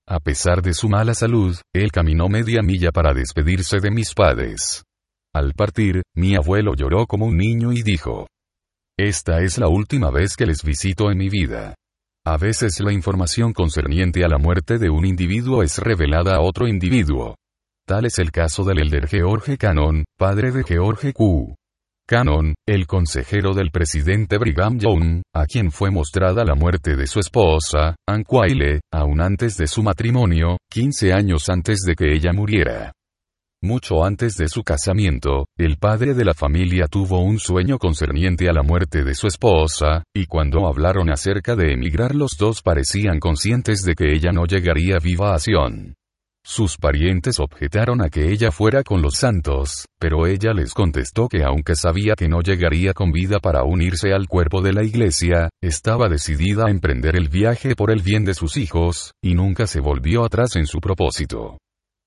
A 0.05 0.19
pesar 0.19 0.61
de 0.61 0.73
su 0.73 0.89
mala 0.89 1.13
salud, 1.13 1.55
él 1.73 1.93
caminó 1.93 2.27
media 2.27 2.61
milla 2.61 2.91
para 2.91 3.13
despedirse 3.13 3.79
de 3.79 3.89
mis 3.89 4.13
padres. 4.13 4.83
Al 5.33 5.53
partir, 5.53 6.01
mi 6.13 6.35
abuelo 6.35 6.75
lloró 6.75 7.07
como 7.07 7.27
un 7.27 7.37
niño 7.37 7.71
y 7.71 7.83
dijo, 7.83 8.27
Esta 8.99 9.41
es 9.43 9.59
la 9.59 9.69
última 9.69 10.11
vez 10.11 10.35
que 10.35 10.45
les 10.45 10.61
visito 10.61 11.09
en 11.09 11.19
mi 11.19 11.29
vida. 11.29 11.75
A 12.25 12.37
veces 12.37 12.79
la 12.79 12.93
información 12.93 13.51
concerniente 13.51 14.23
a 14.23 14.29
la 14.29 14.37
muerte 14.37 14.77
de 14.77 14.89
un 14.89 15.05
individuo 15.05 15.61
es 15.61 15.77
revelada 15.77 16.37
a 16.37 16.41
otro 16.41 16.69
individuo. 16.69 17.35
Tal 17.85 18.05
es 18.05 18.17
el 18.17 18.31
caso 18.31 18.63
del 18.63 18.79
elder 18.79 19.09
George 19.09 19.57
Cannon, 19.57 20.05
padre 20.17 20.53
de 20.53 20.63
George 20.63 21.11
Q. 21.11 21.53
Cannon, 22.07 22.55
el 22.65 22.87
consejero 22.87 23.53
del 23.53 23.71
presidente 23.71 24.37
Brigham 24.37 24.79
Young, 24.79 25.21
a 25.35 25.45
quien 25.45 25.69
fue 25.69 25.91
mostrada 25.91 26.45
la 26.45 26.55
muerte 26.55 26.95
de 26.95 27.07
su 27.07 27.19
esposa, 27.19 27.97
Ann 28.07 28.23
Quayle, 28.23 28.79
aún 28.93 29.19
antes 29.19 29.57
de 29.57 29.67
su 29.67 29.83
matrimonio, 29.83 30.55
15 30.71 31.11
años 31.11 31.49
antes 31.49 31.79
de 31.85 31.93
que 31.93 32.13
ella 32.13 32.31
muriera. 32.31 32.93
Mucho 33.63 34.03
antes 34.03 34.35
de 34.35 34.49
su 34.49 34.63
casamiento, 34.63 35.45
el 35.57 35.77
padre 35.77 36.13
de 36.13 36.25
la 36.25 36.33
familia 36.33 36.87
tuvo 36.87 37.21
un 37.21 37.39
sueño 37.39 37.77
concerniente 37.77 38.49
a 38.49 38.51
la 38.51 38.61
muerte 38.61 39.05
de 39.05 39.15
su 39.15 39.25
esposa, 39.25 40.03
y 40.13 40.25
cuando 40.25 40.67
hablaron 40.67 41.09
acerca 41.09 41.55
de 41.55 41.71
emigrar 41.71 42.13
los 42.13 42.35
dos 42.37 42.61
parecían 42.61 43.21
conscientes 43.21 43.83
de 43.83 43.95
que 43.95 44.11
ella 44.11 44.33
no 44.33 44.45
llegaría 44.47 44.99
viva 44.99 45.33
a 45.33 45.39
Sion. 45.39 45.93
Sus 46.45 46.75
parientes 46.75 47.39
objetaron 47.39 48.01
a 48.01 48.09
que 48.09 48.33
ella 48.33 48.51
fuera 48.51 48.83
con 48.83 49.01
los 49.01 49.15
santos, 49.15 49.85
pero 49.97 50.27
ella 50.27 50.51
les 50.51 50.73
contestó 50.73 51.29
que 51.29 51.45
aunque 51.45 51.77
sabía 51.77 52.15
que 52.15 52.27
no 52.27 52.41
llegaría 52.41 52.91
con 52.93 53.13
vida 53.13 53.39
para 53.39 53.63
unirse 53.63 54.11
al 54.11 54.27
cuerpo 54.27 54.61
de 54.61 54.73
la 54.73 54.83
iglesia, 54.83 55.47
estaba 55.61 56.09
decidida 56.09 56.65
a 56.65 56.69
emprender 56.69 57.15
el 57.15 57.29
viaje 57.29 57.77
por 57.77 57.91
el 57.91 58.01
bien 58.01 58.25
de 58.25 58.33
sus 58.33 58.57
hijos, 58.57 59.13
y 59.23 59.35
nunca 59.35 59.67
se 59.67 59.79
volvió 59.79 60.25
atrás 60.25 60.57
en 60.57 60.65
su 60.65 60.81
propósito. 60.81 61.59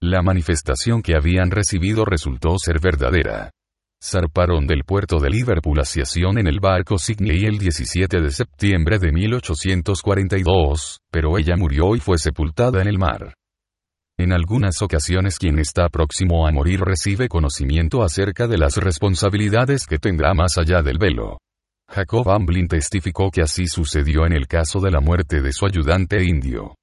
La 0.09 0.23
manifestación 0.23 1.03
que 1.03 1.17
habían 1.17 1.51
recibido 1.51 2.05
resultó 2.05 2.61
ser 2.61 2.79
verdadera. 2.81 3.51
Zarparon 4.01 4.65
del 4.65 4.85
puerto 4.85 5.19
de 5.19 5.29
Liverpool 5.29 5.81
hacia 5.81 6.05
Sion 6.05 6.39
en 6.39 6.47
el 6.47 6.61
barco 6.61 6.97
Sydney 6.97 7.45
el 7.45 7.59
17 7.59 8.21
de 8.21 8.31
septiembre 8.31 9.01
de 9.01 9.11
1842, 9.11 11.01
pero 11.11 11.37
ella 11.39 11.57
murió 11.57 11.97
y 11.97 11.99
fue 11.99 12.19
sepultada 12.19 12.81
en 12.81 12.87
el 12.87 12.99
mar. 12.99 13.35
En 14.17 14.33
algunas 14.33 14.81
ocasiones 14.81 15.41
quien 15.41 15.59
está 15.59 15.89
próximo 15.89 16.47
a 16.47 16.53
morir 16.53 16.83
recibe 16.83 17.27
conocimiento 17.27 18.05
acerca 18.05 18.47
de 18.47 18.59
las 18.59 18.77
responsabilidades 18.77 19.87
que 19.87 19.99
tendrá 19.99 20.35
más 20.35 20.57
allá 20.57 20.83
del 20.83 20.99
velo. 20.99 21.39
Jacob 21.89 22.31
Amblin 22.31 22.69
testificó 22.69 23.33
que 23.33 23.43
así 23.43 23.67
sucedió 23.67 24.25
en 24.25 24.35
el 24.35 24.47
caso 24.47 24.79
de 24.79 24.93
la 24.93 25.01
muerte 25.01 25.43
de 25.43 25.53
su 25.53 25.67
ayudante 25.67 26.23
indio. 26.23 26.77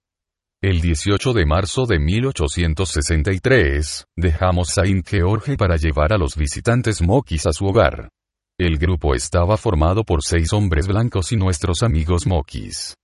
El 0.63 0.79
18 0.79 1.33
de 1.33 1.45
marzo 1.45 1.85
de 1.85 1.99
1863, 1.99 4.05
dejamos 4.15 4.69
Saint 4.69 5.05
George 5.05 5.57
para 5.57 5.75
llevar 5.75 6.13
a 6.13 6.17
los 6.17 6.37
visitantes 6.37 7.01
moquis 7.01 7.45
a 7.47 7.51
su 7.51 7.65
hogar. 7.65 8.07
El 8.57 8.77
grupo 8.77 9.13
estaba 9.13 9.57
formado 9.57 10.05
por 10.05 10.23
seis 10.23 10.53
hombres 10.53 10.87
blancos 10.87 11.33
y 11.33 11.35
nuestros 11.35 11.83
amigos 11.83 12.25
moquis. 12.25 12.95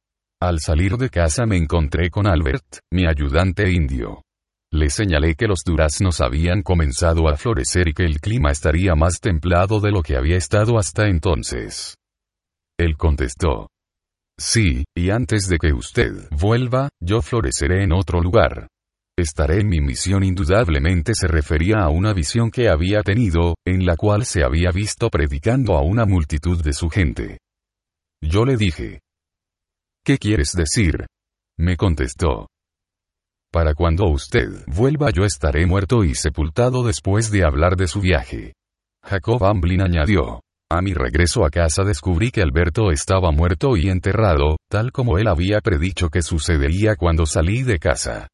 Al 0.42 0.62
salir 0.62 0.96
de 0.96 1.10
casa 1.10 1.46
me 1.46 1.58
encontré 1.58 2.10
con 2.10 2.28
Albert, 2.28 2.78
mi 2.94 3.06
ayudante 3.06 3.70
indio. 3.70 4.22
Le 4.72 4.90
señalé 4.90 5.36
que 5.36 5.48
los 5.48 5.66
duraznos 5.66 6.22
habían 6.22 6.62
comenzado 6.62 7.28
a 7.28 7.36
florecer 7.36 7.90
y 7.90 7.94
que 7.94 8.06
el 8.06 8.22
clima 8.22 8.52
estaría 8.52 8.96
más 8.96 9.20
templado 9.20 9.82
de 9.82 9.92
lo 9.92 10.02
que 10.02 10.16
había 10.16 10.38
estado 10.38 10.78
hasta 10.78 11.10
entonces. 11.10 11.98
Él 12.78 12.96
contestó, 12.96 13.68
Sí, 14.40 14.86
y 14.96 15.10
antes 15.10 15.50
de 15.50 15.58
que 15.58 15.74
usted 15.74 16.30
vuelva, 16.32 16.88
yo 17.02 17.22
floreceré 17.22 17.84
en 17.84 17.92
otro 17.92 18.22
lugar. 18.22 18.70
Estaré 19.18 19.60
en 19.60 19.68
mi 19.68 19.82
misión 19.82 20.24
indudablemente 20.24 21.14
se 21.14 21.28
refería 21.28 21.80
a 21.80 21.90
una 21.90 22.14
visión 22.14 22.50
que 22.50 22.70
había 22.70 23.02
tenido, 23.02 23.56
en 23.68 23.86
la 23.86 23.98
cual 23.98 24.26
se 24.26 24.46
había 24.46 24.72
visto 24.72 25.10
predicando 25.10 25.76
a 25.76 25.82
una 25.82 26.06
multitud 26.06 26.64
de 26.64 26.72
su 26.72 26.90
gente. 26.90 27.40
Yo 28.22 28.46
le 28.46 28.56
dije. 28.56 29.02
¿Qué 30.06 30.18
quieres 30.18 30.54
decir? 30.54 31.06
Me 31.58 31.76
contestó. 31.76 32.48
Para 33.52 33.74
cuando 33.74 34.06
usted 34.06 34.64
vuelva 34.68 35.10
yo 35.10 35.26
estaré 35.26 35.66
muerto 35.66 36.06
y 36.06 36.16
sepultado 36.16 36.84
después 36.86 37.30
de 37.30 37.44
hablar 37.44 37.76
de 37.76 37.88
su 37.88 38.00
viaje. 38.00 38.54
Jacob 39.04 39.44
Amblin 39.44 39.82
añadió. 39.82 40.40
A 40.72 40.84
mi 40.84 40.94
regreso 40.94 41.46
a 41.46 41.50
casa 41.50 41.84
descubrí 41.84 42.30
que 42.30 42.44
Alberto 42.44 42.92
estaba 42.92 43.32
muerto 43.32 43.76
y 43.76 43.90
enterrado, 43.90 44.58
tal 44.70 44.92
como 44.92 45.18
él 45.18 45.28
había 45.28 45.62
predicho 45.62 46.10
que 46.10 46.22
sucedería 46.22 46.96
cuando 46.96 47.26
salí 47.26 47.64
de 47.64 47.80
casa. 47.80 48.28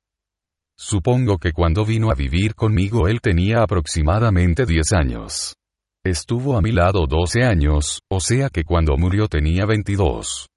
Supongo 0.78 1.38
que 1.38 1.54
cuando 1.54 1.86
vino 1.86 2.12
a 2.12 2.14
vivir 2.14 2.54
conmigo 2.54 3.08
él 3.08 3.22
tenía 3.22 3.62
aproximadamente 3.62 4.66
10 4.66 4.92
años. 4.92 5.56
Estuvo 6.04 6.58
a 6.58 6.62
mi 6.62 6.74
lado 6.74 7.06
12 7.08 7.44
años, 7.44 8.02
o 8.12 8.20
sea 8.20 8.50
que 8.50 8.66
cuando 8.66 8.98
murió 8.98 9.30
tenía 9.30 9.66
22. 9.66 10.48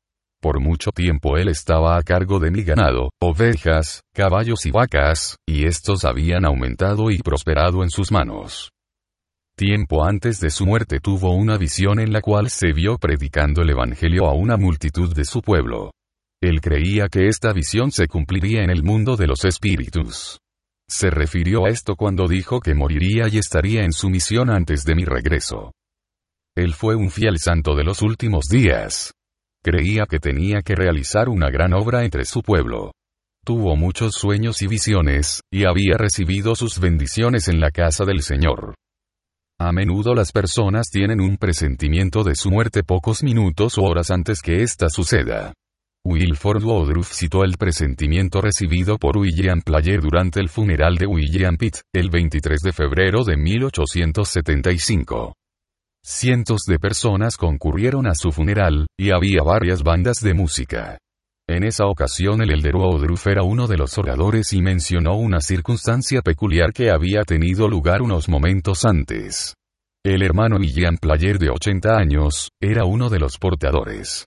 Por 0.43 0.61
mucho 0.61 0.91
tiempo 0.91 1.37
él 1.37 1.47
estaba 1.47 1.97
a 1.97 2.03
cargo 2.03 2.41
de 2.41 2.51
mi 2.51 2.65
ganado, 2.65 3.11
ovejas, 3.23 4.03
caballos 4.13 4.67
y 4.67 4.73
vacas, 4.73 5.37
y 5.49 5.67
estos 5.67 6.05
habían 6.05 6.45
aumentado 6.45 7.13
y 7.13 7.19
prosperado 7.19 7.85
en 7.85 7.91
sus 7.91 8.11
manos. 8.11 8.71
Tiempo 9.59 10.05
antes 10.05 10.39
de 10.39 10.51
su 10.51 10.67
muerte 10.67 11.01
tuvo 11.01 11.35
una 11.35 11.59
visión 11.59 11.99
en 11.99 12.13
la 12.13 12.21
cual 12.21 12.49
se 12.49 12.73
vio 12.73 12.97
predicando 12.97 13.63
el 13.63 13.71
Evangelio 13.71 14.27
a 14.27 14.33
una 14.33 14.57
multitud 14.57 15.13
de 15.13 15.25
su 15.25 15.43
pueblo. 15.43 15.91
Él 16.41 16.61
creía 16.61 17.09
que 17.09 17.27
esta 17.27 17.53
visión 17.53 17.91
se 17.91 18.07
cumpliría 18.07 18.63
en 18.63 18.71
el 18.71 18.85
mundo 18.85 19.17
de 19.17 19.27
los 19.27 19.45
espíritus. 19.45 20.39
Se 20.89 21.11
refirió 21.11 21.65
a 21.65 21.71
esto 21.71 21.97
cuando 21.97 22.29
dijo 22.29 22.61
que 22.61 22.77
moriría 22.77 23.27
y 23.27 23.39
estaría 23.39 23.83
en 23.83 23.93
su 23.93 24.09
misión 24.11 24.49
antes 24.49 24.85
de 24.85 24.95
mi 24.95 25.05
regreso. 25.05 25.73
Él 26.57 26.73
fue 26.73 26.95
un 26.95 27.11
fiel 27.11 27.41
santo 27.41 27.75
de 27.75 27.83
los 27.83 28.01
últimos 28.01 28.45
días. 28.49 29.13
Creía 29.65 30.07
que 30.07 30.21
tenía 30.21 30.63
que 30.63 30.77
realizar 30.77 31.29
una 31.29 31.51
gran 31.51 31.73
obra 31.73 32.05
entre 32.05 32.27
su 32.27 32.43
pueblo. 32.43 32.93
Tuvo 33.45 33.75
muchos 33.75 34.15
sueños 34.15 34.63
y 34.63 34.69
visiones, 34.69 35.41
y 35.51 35.65
había 35.65 35.97
recibido 35.99 36.55
sus 36.55 36.79
bendiciones 36.79 37.49
en 37.49 37.59
la 37.59 37.73
casa 37.73 38.05
del 38.05 38.23
Señor. 38.23 38.77
A 39.61 39.73
menudo 39.73 40.15
las 40.15 40.31
personas 40.31 40.89
tienen 40.89 41.21
un 41.21 41.37
presentimiento 41.37 42.23
de 42.23 42.37
su 42.37 42.49
muerte 42.49 42.85
pocos 42.85 43.25
minutos 43.25 43.77
o 43.77 43.83
horas 43.83 44.13
antes 44.13 44.41
que 44.41 44.63
ésta 44.63 44.89
suceda. 44.89 45.53
Wilford 46.05 46.63
Woodruff 46.63 47.13
citó 47.13 47.43
el 47.43 47.57
presentimiento 47.59 48.41
recibido 48.41 48.99
por 48.99 49.19
William 49.19 49.61
Player 49.61 50.01
durante 50.01 50.39
el 50.39 50.49
funeral 50.49 50.95
de 50.95 51.07
William 51.07 51.57
Pitt, 51.57 51.79
el 51.93 52.09
23 52.09 52.61
de 52.61 52.73
febrero 52.73 53.25
de 53.25 53.37
1875. 53.37 55.35
Cientos 56.05 56.61
de 56.69 56.79
personas 56.79 57.37
concurrieron 57.37 58.07
a 58.07 58.15
su 58.15 58.31
funeral, 58.31 58.87
y 58.97 59.11
había 59.11 59.43
varias 59.43 59.83
bandas 59.83 60.21
de 60.21 60.35
música. 60.35 60.99
En 61.49 61.65
esa 61.65 61.87
ocasión 61.87 62.43
el 62.43 62.51
elder 62.51 62.77
Woodruff 62.77 63.27
era 63.27 63.43
uno 63.43 63.67
de 63.67 63.79
los 63.79 63.97
oradores 63.97 64.53
y 64.53 64.61
mencionó 64.61 65.17
una 65.17 65.41
circunstancia 65.41 66.21
peculiar 66.21 66.75
que 66.75 66.91
había 66.91 67.23
tenido 67.23 67.69
lugar 67.69 68.03
unos 68.03 68.29
momentos 68.29 68.85
antes. 68.85 69.55
El 70.05 70.23
hermano 70.23 70.57
William 70.57 70.99
Player 70.99 71.39
de 71.39 71.49
80 71.49 71.97
años, 71.97 72.51
era 72.61 72.85
uno 72.85 73.09
de 73.09 73.19
los 73.19 73.39
portadores. 73.39 74.27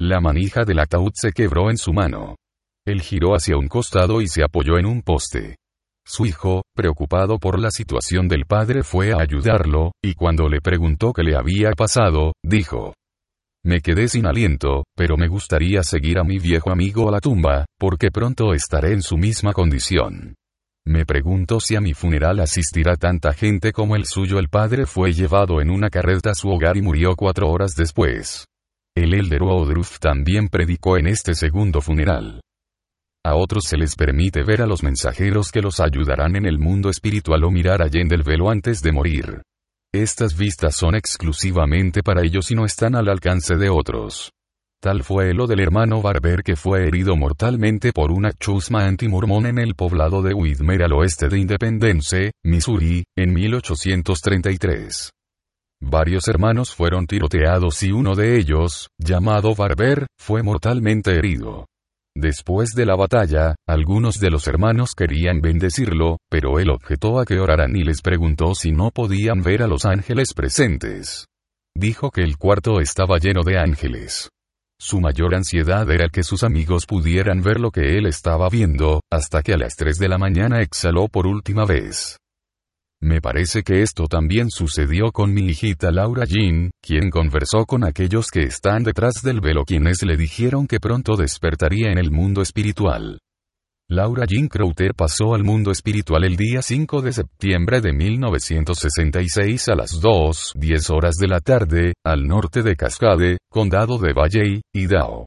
La 0.00 0.20
manija 0.20 0.64
del 0.64 0.78
ataúd 0.78 1.12
se 1.14 1.32
quebró 1.32 1.68
en 1.68 1.76
su 1.76 1.92
mano. 1.92 2.36
Él 2.86 3.02
giró 3.02 3.34
hacia 3.34 3.58
un 3.58 3.68
costado 3.68 4.22
y 4.22 4.26
se 4.26 4.42
apoyó 4.42 4.78
en 4.78 4.86
un 4.86 5.02
poste. 5.02 5.56
Su 6.06 6.24
hijo, 6.24 6.62
preocupado 6.74 7.38
por 7.38 7.60
la 7.60 7.70
situación 7.70 8.28
del 8.28 8.46
padre, 8.46 8.82
fue 8.82 9.12
a 9.12 9.18
ayudarlo, 9.20 9.92
y 10.02 10.14
cuando 10.14 10.48
le 10.48 10.62
preguntó 10.62 11.12
qué 11.12 11.22
le 11.22 11.36
había 11.36 11.70
pasado, 11.72 12.32
dijo, 12.42 12.94
me 13.64 13.80
quedé 13.80 14.08
sin 14.08 14.26
aliento, 14.26 14.84
pero 14.96 15.16
me 15.16 15.28
gustaría 15.28 15.84
seguir 15.84 16.18
a 16.18 16.24
mi 16.24 16.38
viejo 16.38 16.70
amigo 16.70 17.08
a 17.08 17.12
la 17.12 17.20
tumba, 17.20 17.64
porque 17.78 18.10
pronto 18.10 18.54
estaré 18.54 18.92
en 18.92 19.02
su 19.02 19.16
misma 19.16 19.52
condición. 19.52 20.34
Me 20.84 21.06
pregunto 21.06 21.60
si 21.60 21.76
a 21.76 21.80
mi 21.80 21.94
funeral 21.94 22.40
asistirá 22.40 22.96
tanta 22.96 23.32
gente 23.32 23.72
como 23.72 23.94
el 23.94 24.04
suyo. 24.04 24.40
El 24.40 24.48
padre 24.48 24.84
fue 24.86 25.12
llevado 25.12 25.60
en 25.60 25.70
una 25.70 25.90
carreta 25.90 26.30
a 26.30 26.34
su 26.34 26.48
hogar 26.48 26.76
y 26.76 26.82
murió 26.82 27.14
cuatro 27.14 27.48
horas 27.50 27.76
después. 27.76 28.46
El 28.96 29.14
elder 29.14 29.44
Woodruff 29.44 30.00
también 30.00 30.48
predicó 30.48 30.98
en 30.98 31.06
este 31.06 31.34
segundo 31.34 31.80
funeral. 31.80 32.40
A 33.24 33.36
otros 33.36 33.64
se 33.64 33.76
les 33.76 33.94
permite 33.94 34.42
ver 34.42 34.60
a 34.62 34.66
los 34.66 34.82
mensajeros 34.82 35.52
que 35.52 35.62
los 35.62 35.78
ayudarán 35.78 36.34
en 36.34 36.46
el 36.46 36.58
mundo 36.58 36.90
espiritual 36.90 37.44
o 37.44 37.52
mirar 37.52 37.80
allende 37.80 38.16
el 38.16 38.24
velo 38.24 38.50
antes 38.50 38.82
de 38.82 38.90
morir. 38.90 39.42
Estas 39.94 40.38
vistas 40.38 40.74
son 40.74 40.94
exclusivamente 40.94 42.02
para 42.02 42.22
ellos 42.22 42.50
y 42.50 42.54
no 42.54 42.64
están 42.64 42.94
al 42.94 43.10
alcance 43.10 43.56
de 43.56 43.68
otros. 43.68 44.32
Tal 44.80 45.02
fue 45.02 45.34
lo 45.34 45.46
del 45.46 45.60
hermano 45.60 46.00
Barber 46.00 46.42
que 46.42 46.56
fue 46.56 46.88
herido 46.88 47.14
mortalmente 47.14 47.92
por 47.92 48.10
una 48.10 48.32
chusma 48.32 48.86
antimormón 48.86 49.44
en 49.44 49.58
el 49.58 49.74
poblado 49.74 50.22
de 50.22 50.32
Whitmer 50.32 50.84
al 50.84 50.94
oeste 50.94 51.28
de 51.28 51.38
Independence, 51.38 52.32
Missouri, 52.42 53.04
en 53.14 53.34
1833. 53.34 55.10
Varios 55.82 56.26
hermanos 56.26 56.74
fueron 56.74 57.06
tiroteados 57.06 57.82
y 57.82 57.92
uno 57.92 58.14
de 58.14 58.38
ellos, 58.38 58.88
llamado 58.98 59.54
Barber, 59.54 60.06
fue 60.18 60.42
mortalmente 60.42 61.12
herido. 61.12 61.66
Después 62.14 62.74
de 62.74 62.84
la 62.84 62.94
batalla, 62.94 63.54
algunos 63.66 64.20
de 64.20 64.30
los 64.30 64.46
hermanos 64.46 64.94
querían 64.94 65.40
bendecirlo, 65.40 66.18
pero 66.30 66.58
él 66.58 66.70
objetó 66.70 67.18
a 67.18 67.24
que 67.24 67.40
oraran 67.40 67.74
y 67.74 67.84
les 67.84 68.02
preguntó 68.02 68.54
si 68.54 68.70
no 68.70 68.90
podían 68.90 69.42
ver 69.42 69.62
a 69.62 69.66
los 69.66 69.86
ángeles 69.86 70.34
presentes. 70.34 71.26
Dijo 71.74 72.10
que 72.10 72.22
el 72.22 72.36
cuarto 72.36 72.80
estaba 72.80 73.18
lleno 73.18 73.42
de 73.44 73.58
ángeles. 73.58 74.28
Su 74.78 75.00
mayor 75.00 75.34
ansiedad 75.34 75.90
era 75.90 76.08
que 76.08 76.22
sus 76.22 76.42
amigos 76.42 76.86
pudieran 76.86 77.40
ver 77.40 77.60
lo 77.60 77.70
que 77.70 77.96
él 77.96 78.06
estaba 78.06 78.48
viendo, 78.50 79.00
hasta 79.10 79.40
que 79.42 79.54
a 79.54 79.56
las 79.56 79.76
3 79.76 79.96
de 79.96 80.08
la 80.08 80.18
mañana 80.18 80.60
exhaló 80.60 81.08
por 81.08 81.26
última 81.26 81.64
vez. 81.64 82.18
Me 83.02 83.20
parece 83.20 83.64
que 83.64 83.82
esto 83.82 84.06
también 84.06 84.48
sucedió 84.48 85.10
con 85.10 85.34
mi 85.34 85.42
hijita 85.42 85.90
Laura 85.90 86.24
Jean, 86.24 86.70
quien 86.80 87.10
conversó 87.10 87.66
con 87.66 87.82
aquellos 87.82 88.30
que 88.30 88.42
están 88.42 88.84
detrás 88.84 89.22
del 89.24 89.40
velo 89.40 89.64
quienes 89.64 90.04
le 90.04 90.16
dijeron 90.16 90.68
que 90.68 90.78
pronto 90.78 91.16
despertaría 91.16 91.90
en 91.90 91.98
el 91.98 92.12
mundo 92.12 92.42
espiritual. 92.42 93.18
Laura 93.88 94.24
Jean 94.24 94.46
Crowther 94.46 94.94
pasó 94.94 95.34
al 95.34 95.42
mundo 95.42 95.72
espiritual 95.72 96.22
el 96.22 96.36
día 96.36 96.62
5 96.62 97.02
de 97.02 97.12
septiembre 97.12 97.80
de 97.80 97.92
1966 97.92 99.68
a 99.68 99.74
las 99.74 100.00
2.10 100.00 100.94
horas 100.94 101.16
de 101.16 101.26
la 101.26 101.40
tarde, 101.40 101.94
al 102.06 102.22
norte 102.28 102.62
de 102.62 102.76
Cascade, 102.76 103.38
condado 103.50 103.98
de 103.98 104.12
Valley, 104.12 104.62
Idaho. 104.72 105.26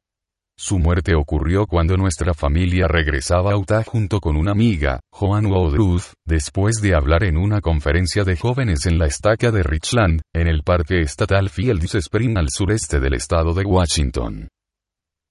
Su 0.58 0.80
muerte 0.80 1.16
ocurrió 1.16 1.68
cuando 1.68 1.97
nuestra 1.97 2.34
familia 2.34 2.88
regresaba 2.88 3.51
a 3.51 3.58
Utah 3.58 3.84
junto 3.84 4.22
con 4.22 4.38
una 4.38 4.51
amiga, 4.51 5.01
Joan 5.12 5.47
Woodruff, 5.47 6.14
después 6.26 6.82
de 6.82 6.95
hablar 6.95 7.26
en 7.26 7.36
una 7.36 7.60
conferencia 7.60 8.24
de 8.24 8.38
jóvenes 8.38 8.86
en 8.86 8.97
la 8.97 9.06
estaca 9.06 9.51
de 9.51 9.64
Richland, 9.64 10.22
en 10.34 10.47
el 10.47 10.64
Parque 10.64 11.01
Estatal 11.01 11.49
Fields 11.49 11.95
Spring 11.95 12.38
al 12.38 12.49
sureste 12.49 13.01
del 13.01 13.16
estado 13.16 13.53
de 13.53 13.66
Washington. 13.66 14.47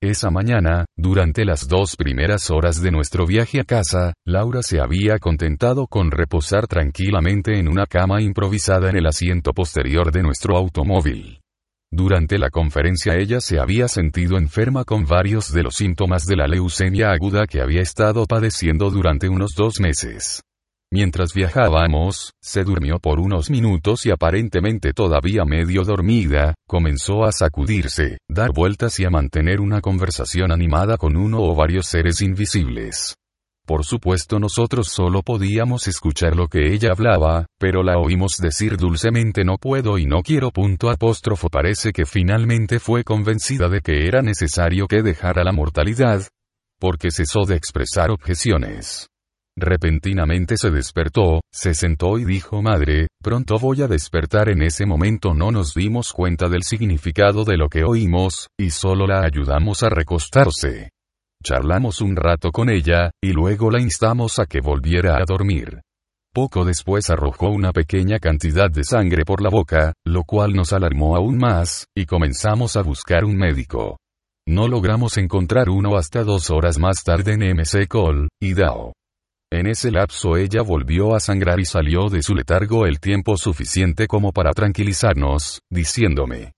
Esa 0.03 0.29
mañana, 0.29 0.85
durante 0.95 1.47
las 1.47 1.67
dos 1.67 1.97
primeras 1.97 2.51
horas 2.51 2.83
de 2.83 2.91
nuestro 2.91 3.25
viaje 3.25 3.61
a 3.61 3.65
casa, 3.65 4.13
Laura 4.27 4.63
se 4.63 4.79
había 4.79 5.19
contentado 5.19 5.87
con 5.87 6.11
reposar 6.11 6.67
tranquilamente 6.67 7.59
en 7.59 7.69
una 7.69 7.87
cama 7.87 8.21
improvisada 8.21 8.91
en 8.91 8.97
el 8.97 9.07
asiento 9.07 9.55
posterior 9.55 10.13
de 10.13 10.23
nuestro 10.23 10.59
automóvil. 10.59 11.41
Durante 11.97 12.39
la 12.39 12.51
conferencia 12.51 13.15
ella 13.15 13.41
se 13.41 13.61
había 13.61 13.87
sentido 13.87 14.37
enferma 14.37 14.83
con 14.83 15.05
varios 15.05 15.53
de 15.53 15.63
los 15.63 15.77
síntomas 15.77 16.27
de 16.27 16.35
la 16.35 16.49
leucemia 16.49 17.13
aguda 17.13 17.47
que 17.47 17.61
había 17.61 17.83
estado 17.83 18.27
padeciendo 18.27 18.91
durante 18.91 19.29
unos 19.29 19.53
dos 19.57 19.79
meses. 19.79 20.43
Mientras 20.91 21.33
viajábamos, 21.33 22.33
se 22.43 22.65
durmió 22.65 22.99
por 22.99 23.21
unos 23.21 23.49
minutos 23.49 24.07
y 24.07 24.11
aparentemente 24.11 24.93
todavía 24.93 25.45
medio 25.45 25.85
dormida, 25.85 26.57
comenzó 26.67 27.23
a 27.23 27.31
sacudirse, 27.31 28.19
dar 28.29 28.53
vueltas 28.53 28.99
y 28.99 29.05
a 29.05 29.11
mantener 29.11 29.61
una 29.61 29.81
conversación 29.81 30.51
animada 30.51 30.97
con 30.97 31.17
uno 31.17 31.43
o 31.43 31.55
varios 31.55 31.87
seres 31.87 32.23
invisibles. 32.23 33.15
Por 33.67 33.87
supuesto 33.87 34.39
nosotros 34.39 34.89
solo 34.89 35.23
podíamos 35.23 35.89
escuchar 35.89 36.37
lo 36.37 36.49
que 36.49 36.75
ella 36.75 36.91
hablaba, 36.93 37.47
pero 37.59 37.83
la 37.83 37.97
oímos 37.97 38.37
decir 38.37 38.77
dulcemente 38.77 39.43
no 39.43 39.57
puedo 39.57 39.97
y 39.97 40.05
no 40.05 40.21
quiero 40.23 40.51
punto 40.51 40.91
apóstrofo 40.91 41.49
parece 41.49 41.93
que 41.93 42.05
finalmente 42.05 42.79
fue 42.79 43.05
convencida 43.05 43.71
de 43.71 43.81
que 43.81 44.07
era 44.07 44.21
necesario 44.21 44.87
que 44.87 45.03
dejara 45.03 45.45
la 45.45 45.53
mortalidad, 45.53 46.29
porque 46.79 47.11
cesó 47.11 47.47
de 47.47 47.57
expresar 47.57 48.11
objeciones. 48.11 49.09
Repentinamente 49.57 50.59
se 50.59 50.71
despertó, 50.71 51.41
se 51.51 51.75
sentó 51.75 52.19
y 52.19 52.25
dijo 52.25 52.61
Madre, 52.61 53.07
pronto 53.23 53.57
voy 53.59 53.81
a 53.81 53.89
despertar 53.89 54.51
en 54.51 54.63
ese 54.63 54.85
momento 54.85 55.33
no 55.33 55.53
nos 55.53 55.73
dimos 55.75 56.13
cuenta 56.13 56.49
del 56.49 56.65
significado 56.65 57.45
de 57.45 57.57
lo 57.57 57.69
que 57.69 57.85
oímos, 57.85 58.49
y 58.59 58.71
solo 58.71 59.07
la 59.07 59.25
ayudamos 59.25 59.83
a 59.85 59.89
recostarse. 59.89 60.91
Charlamos 61.45 62.01
un 62.01 62.17
rato 62.17 62.51
con 62.51 62.71
ella, 62.71 63.11
y 63.23 63.33
luego 63.33 63.71
la 63.71 63.79
instamos 63.79 64.39
a 64.39 64.47
que 64.47 64.63
volviera 64.63 65.19
a 65.19 65.25
dormir. 65.27 65.83
Poco 66.33 66.65
después 66.65 67.11
arrojó 67.11 67.51
una 67.51 67.71
pequeña 67.71 68.19
cantidad 68.19 68.71
de 68.71 68.83
sangre 68.83 69.27
por 69.27 69.43
la 69.43 69.51
boca, 69.51 69.93
lo 70.07 70.25
cual 70.25 70.55
nos 70.55 70.73
alarmó 70.73 71.17
aún 71.17 71.37
más, 71.37 71.87
y 71.95 72.07
comenzamos 72.07 72.77
a 72.77 72.83
buscar 72.83 73.27
un 73.27 73.37
médico. 73.37 73.99
No 74.49 74.69
logramos 74.69 75.19
encontrar 75.19 75.69
uno 75.69 75.99
hasta 75.99 76.25
dos 76.25 76.51
horas 76.51 76.79
más 76.79 77.05
tarde 77.05 77.35
en 77.35 77.57
MC 77.57 77.89
Col, 77.89 78.31
Dao. 78.41 78.95
En 79.53 79.67
ese 79.67 79.91
lapso 79.91 80.39
ella 80.39 80.63
volvió 80.63 81.15
a 81.15 81.21
sangrar 81.21 81.61
y 81.61 81.67
salió 81.67 82.09
de 82.09 82.23
su 82.23 82.35
letargo 82.35 82.87
el 82.87 83.01
tiempo 83.01 83.37
suficiente 83.37 84.07
como 84.07 84.33
para 84.33 84.53
tranquilizarnos, 84.53 85.61
diciéndome, 85.71 86.53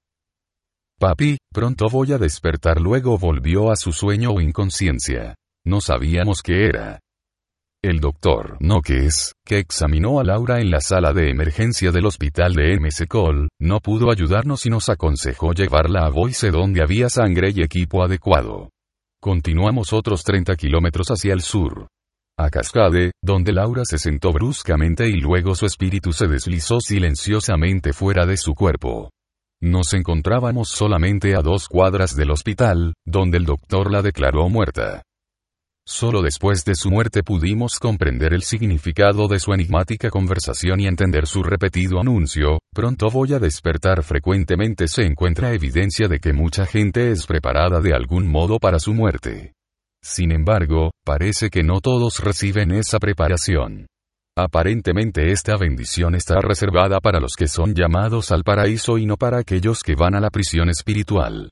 Papi, 0.99 1.37
pronto 1.53 1.89
voy 1.91 2.13
a 2.13 2.19
despertar. 2.19 2.81
Luego 2.81 3.19
volvió 3.19 3.71
a 3.71 3.77
su 3.77 3.93
sueño 3.93 4.31
o 4.31 4.41
inconsciencia. 4.41 5.35
No 5.67 5.83
sabíamos 5.83 6.43
qué 6.43 6.67
era. 6.67 7.01
El 7.85 8.01
doctor 8.01 8.57
Noques, 8.61 9.33
que 9.45 9.59
examinó 9.59 10.19
a 10.19 10.25
Laura 10.25 10.61
en 10.61 10.71
la 10.71 10.81
sala 10.81 11.13
de 11.13 11.31
emergencia 11.31 11.93
del 11.93 12.07
hospital 12.07 12.55
de 12.55 12.81
MC 12.81 13.07
Col, 13.07 13.49
no 13.61 13.81
pudo 13.81 14.11
ayudarnos 14.11 14.65
y 14.65 14.71
nos 14.71 14.89
aconsejó 14.89 15.53
llevarla 15.53 16.07
a 16.07 16.09
Boise 16.09 16.51
donde 16.51 16.83
había 16.83 17.11
sangre 17.11 17.51
y 17.55 17.63
equipo 17.63 18.03
adecuado. 18.03 18.71
Continuamos 19.21 19.93
otros 19.93 20.25
30 20.25 20.57
kilómetros 20.57 21.09
hacia 21.09 21.35
el 21.35 21.43
sur. 21.43 21.89
A 22.39 22.49
Cascade, 22.49 23.13
donde 23.23 23.53
Laura 23.53 23.83
se 23.85 23.99
sentó 23.99 24.33
bruscamente 24.33 25.09
y 25.09 25.21
luego 25.21 25.55
su 25.55 25.67
espíritu 25.67 26.13
se 26.13 26.27
deslizó 26.27 26.81
silenciosamente 26.81 27.93
fuera 27.93 28.25
de 28.25 28.39
su 28.39 28.55
cuerpo. 28.55 29.11
Nos 29.63 29.95
encontrábamos 29.95 30.69
solamente 30.69 31.35
a 31.35 31.41
dos 31.41 31.69
cuadras 31.69 32.15
del 32.15 32.31
hospital, 32.31 32.93
donde 33.07 33.39
el 33.39 33.47
doctor 33.47 33.91
la 33.91 34.03
declaró 34.03 34.49
muerta. 34.49 35.03
Solo 35.89 36.21
después 36.21 36.65
de 36.65 36.75
su 36.75 36.91
muerte 36.91 37.23
pudimos 37.23 37.79
comprender 37.79 38.35
el 38.35 38.43
significado 38.43 39.29
de 39.29 39.39
su 39.39 39.55
enigmática 39.55 40.11
conversación 40.11 40.81
y 40.81 40.89
entender 40.89 41.29
su 41.29 41.45
repetido 41.45 42.01
anuncio, 42.01 42.59
pronto 42.75 43.09
voy 43.09 43.35
a 43.35 43.39
despertar 43.39 44.03
frecuentemente 44.03 44.89
se 44.89 45.05
encuentra 45.05 45.55
evidencia 45.55 46.09
de 46.09 46.19
que 46.19 46.33
mucha 46.33 46.67
gente 46.67 47.13
es 47.13 47.25
preparada 47.25 47.81
de 47.81 47.95
algún 47.95 48.27
modo 48.27 48.59
para 48.59 48.81
su 48.81 48.95
muerte. 48.95 49.53
Sin 50.03 50.33
embargo, 50.33 50.91
parece 51.05 51.51
que 51.51 51.63
no 51.63 51.81
todos 51.81 52.19
reciben 52.19 52.73
esa 52.73 52.99
preparación. 52.99 53.87
Aparentemente 54.39 55.33
esta 55.33 55.57
bendición 55.57 56.15
está 56.15 56.43
reservada 56.43 57.01
para 57.01 57.21
los 57.21 57.33
que 57.39 57.49
son 57.49 57.75
llamados 57.75 58.31
al 58.33 58.45
paraíso 58.45 58.99
y 58.99 59.07
no 59.07 59.17
para 59.17 59.39
aquellos 59.39 59.83
que 59.83 59.95
van 59.95 60.15
a 60.15 60.21
la 60.21 60.29
prisión 60.29 60.69
espiritual. 60.69 61.49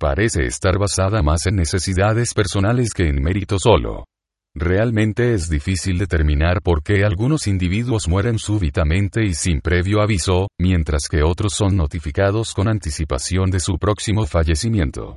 Parece 0.00 0.44
estar 0.44 0.76
basada 0.76 1.22
más 1.22 1.46
en 1.46 1.54
necesidades 1.54 2.34
personales 2.34 2.92
que 2.92 3.08
en 3.08 3.22
mérito 3.22 3.60
solo. 3.60 4.06
Realmente 4.52 5.32
es 5.32 5.48
difícil 5.48 5.96
determinar 5.96 6.60
por 6.60 6.82
qué 6.82 7.04
algunos 7.04 7.46
individuos 7.46 8.08
mueren 8.08 8.40
súbitamente 8.40 9.24
y 9.24 9.34
sin 9.34 9.60
previo 9.60 10.02
aviso, 10.02 10.48
mientras 10.60 11.08
que 11.08 11.22
otros 11.22 11.54
son 11.54 11.76
notificados 11.76 12.52
con 12.52 12.66
anticipación 12.66 13.52
de 13.52 13.60
su 13.60 13.78
próximo 13.78 14.26
fallecimiento. 14.26 15.16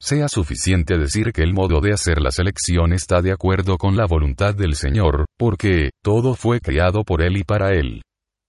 Sea 0.00 0.28
suficiente 0.28 0.96
decir 0.96 1.32
que 1.32 1.42
el 1.42 1.52
modo 1.52 1.80
de 1.80 1.92
hacer 1.92 2.20
la 2.20 2.30
selección 2.30 2.92
está 2.92 3.20
de 3.20 3.32
acuerdo 3.32 3.78
con 3.78 3.96
la 3.96 4.06
voluntad 4.06 4.54
del 4.54 4.76
Señor, 4.76 5.26
porque, 5.36 5.90
todo 6.04 6.34
fue 6.34 6.60
creado 6.60 7.02
por 7.02 7.20
Él 7.20 7.36
y 7.36 7.42
para 7.42 7.72
Él. 7.72 8.02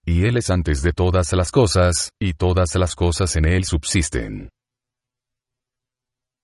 Y 0.06 0.26
Él 0.26 0.38
es 0.38 0.52
antes 0.52 0.84
de 0.84 0.91
todas 0.91 1.34
las 1.34 1.52
cosas, 1.52 2.12
y 2.22 2.34
todas 2.34 2.76
las 2.76 2.95
cosas 2.95 3.36
en 3.36 3.45
Él 3.45 3.64
subsisten. 3.64 4.50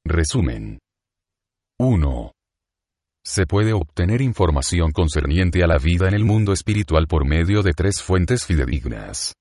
Resumen. 0.04 0.80
1. 1.80 2.32
Se 3.24 3.46
puede 3.46 3.74
obtener 3.74 4.22
información 4.22 4.92
concerniente 4.92 5.64
a 5.64 5.68
la 5.68 5.78
vida 5.78 6.08
en 6.08 6.14
el 6.14 6.24
mundo 6.24 6.54
espiritual 6.54 7.08
por 7.08 7.26
medio 7.26 7.62
de 7.64 7.74
tres 7.74 8.02
fuentes 8.02 8.46
fidedignas. 8.46 9.34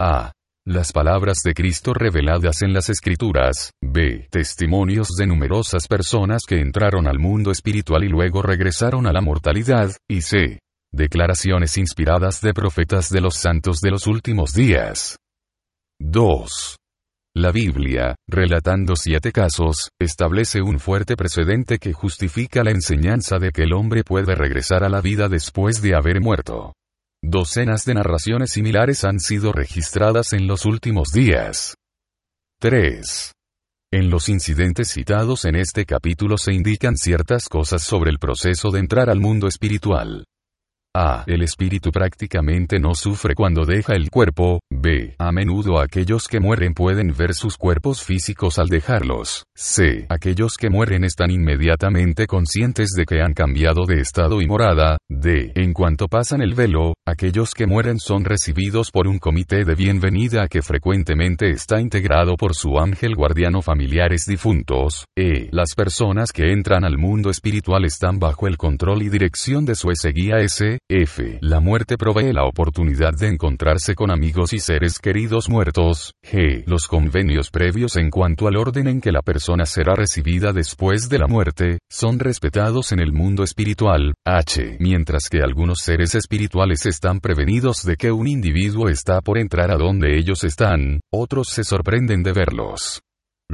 A. 0.00 0.32
Las 0.64 0.92
palabras 0.92 1.38
de 1.44 1.54
Cristo 1.54 1.92
reveladas 1.92 2.62
en 2.62 2.72
las 2.72 2.88
Escrituras. 2.88 3.72
B. 3.82 4.28
Testimonios 4.30 5.08
de 5.18 5.26
numerosas 5.26 5.88
personas 5.88 6.42
que 6.46 6.60
entraron 6.60 7.08
al 7.08 7.18
mundo 7.18 7.50
espiritual 7.50 8.04
y 8.04 8.08
luego 8.08 8.42
regresaron 8.42 9.08
a 9.08 9.12
la 9.12 9.20
mortalidad. 9.20 9.90
Y 10.08 10.20
C. 10.20 10.60
Declaraciones 10.92 11.76
inspiradas 11.78 12.40
de 12.42 12.54
profetas 12.54 13.10
de 13.10 13.20
los 13.20 13.34
santos 13.34 13.80
de 13.80 13.90
los 13.90 14.06
últimos 14.06 14.54
días. 14.54 15.16
2. 15.98 16.76
La 17.34 17.50
Biblia, 17.50 18.14
relatando 18.28 18.94
siete 18.94 19.32
casos, 19.32 19.88
establece 20.00 20.62
un 20.62 20.78
fuerte 20.78 21.16
precedente 21.16 21.78
que 21.78 21.92
justifica 21.92 22.62
la 22.62 22.70
enseñanza 22.70 23.40
de 23.40 23.50
que 23.50 23.62
el 23.62 23.72
hombre 23.72 24.04
puede 24.04 24.36
regresar 24.36 24.84
a 24.84 24.88
la 24.88 25.00
vida 25.00 25.28
después 25.28 25.82
de 25.82 25.96
haber 25.96 26.20
muerto. 26.20 26.72
Docenas 27.24 27.84
de 27.84 27.94
narraciones 27.94 28.50
similares 28.50 29.04
han 29.04 29.20
sido 29.20 29.52
registradas 29.52 30.32
en 30.32 30.48
los 30.48 30.66
últimos 30.66 31.12
días. 31.12 31.76
3. 32.60 33.32
En 33.92 34.10
los 34.10 34.28
incidentes 34.28 34.88
citados 34.88 35.44
en 35.44 35.54
este 35.54 35.86
capítulo 35.86 36.36
se 36.36 36.52
indican 36.52 36.96
ciertas 36.96 37.48
cosas 37.48 37.82
sobre 37.82 38.10
el 38.10 38.18
proceso 38.18 38.72
de 38.72 38.80
entrar 38.80 39.08
al 39.08 39.20
mundo 39.20 39.46
espiritual. 39.46 40.24
A. 40.94 41.24
El 41.26 41.42
espíritu 41.42 41.90
prácticamente 41.90 42.78
no 42.78 42.94
sufre 42.94 43.34
cuando 43.34 43.64
deja 43.64 43.94
el 43.94 44.10
cuerpo. 44.10 44.60
B. 44.70 45.14
A 45.18 45.32
menudo 45.32 45.80
aquellos 45.80 46.28
que 46.28 46.38
mueren 46.38 46.74
pueden 46.74 47.14
ver 47.16 47.32
sus 47.32 47.56
cuerpos 47.56 48.02
físicos 48.02 48.58
al 48.58 48.68
dejarlos. 48.68 49.44
C. 49.56 50.04
Aquellos 50.10 50.56
que 50.58 50.68
mueren 50.68 51.04
están 51.04 51.30
inmediatamente 51.30 52.26
conscientes 52.26 52.90
de 52.90 53.06
que 53.06 53.22
han 53.22 53.32
cambiado 53.32 53.86
de 53.86 54.00
estado 54.00 54.42
y 54.42 54.46
morada. 54.46 54.98
D. 55.08 55.52
En 55.54 55.72
cuanto 55.72 56.08
pasan 56.08 56.42
el 56.42 56.54
velo, 56.54 56.92
aquellos 57.06 57.54
que 57.54 57.66
mueren 57.66 57.98
son 57.98 58.26
recibidos 58.26 58.90
por 58.90 59.08
un 59.08 59.18
comité 59.18 59.64
de 59.64 59.74
bienvenida 59.74 60.46
que 60.46 60.60
frecuentemente 60.60 61.48
está 61.48 61.80
integrado 61.80 62.36
por 62.36 62.54
su 62.54 62.78
ángel 62.78 63.14
guardiano 63.14 63.62
familiares 63.62 64.26
difuntos. 64.26 65.06
E. 65.16 65.48
Las 65.52 65.74
personas 65.74 66.32
que 66.32 66.52
entran 66.52 66.84
al 66.84 66.98
mundo 66.98 67.30
espiritual 67.30 67.86
están 67.86 68.18
bajo 68.18 68.46
el 68.46 68.58
control 68.58 69.02
y 69.02 69.08
dirección 69.08 69.64
de 69.64 69.74
su 69.74 69.90
S. 69.90 70.78
F. 70.94 71.38
La 71.40 71.58
muerte 71.60 71.96
provee 71.96 72.34
la 72.34 72.44
oportunidad 72.44 73.14
de 73.18 73.28
encontrarse 73.28 73.94
con 73.94 74.10
amigos 74.10 74.52
y 74.52 74.58
seres 74.58 74.98
queridos 74.98 75.48
muertos. 75.48 76.12
G. 76.22 76.64
Los 76.66 76.86
convenios 76.86 77.50
previos 77.50 77.96
en 77.96 78.10
cuanto 78.10 78.46
al 78.46 78.56
orden 78.56 78.88
en 78.88 79.00
que 79.00 79.10
la 79.10 79.22
persona 79.22 79.64
será 79.64 79.94
recibida 79.94 80.52
después 80.52 81.08
de 81.08 81.18
la 81.18 81.26
muerte, 81.26 81.78
son 81.90 82.18
respetados 82.18 82.92
en 82.92 83.00
el 83.00 83.10
mundo 83.12 83.42
espiritual. 83.42 84.12
H. 84.26 84.76
Mientras 84.80 85.30
que 85.30 85.40
algunos 85.40 85.78
seres 85.78 86.14
espirituales 86.14 86.84
están 86.84 87.20
prevenidos 87.20 87.84
de 87.84 87.96
que 87.96 88.12
un 88.12 88.28
individuo 88.28 88.90
está 88.90 89.22
por 89.22 89.38
entrar 89.38 89.70
a 89.70 89.78
donde 89.78 90.18
ellos 90.18 90.44
están, 90.44 91.00
otros 91.10 91.48
se 91.48 91.64
sorprenden 91.64 92.22
de 92.22 92.34
verlos. 92.34 93.00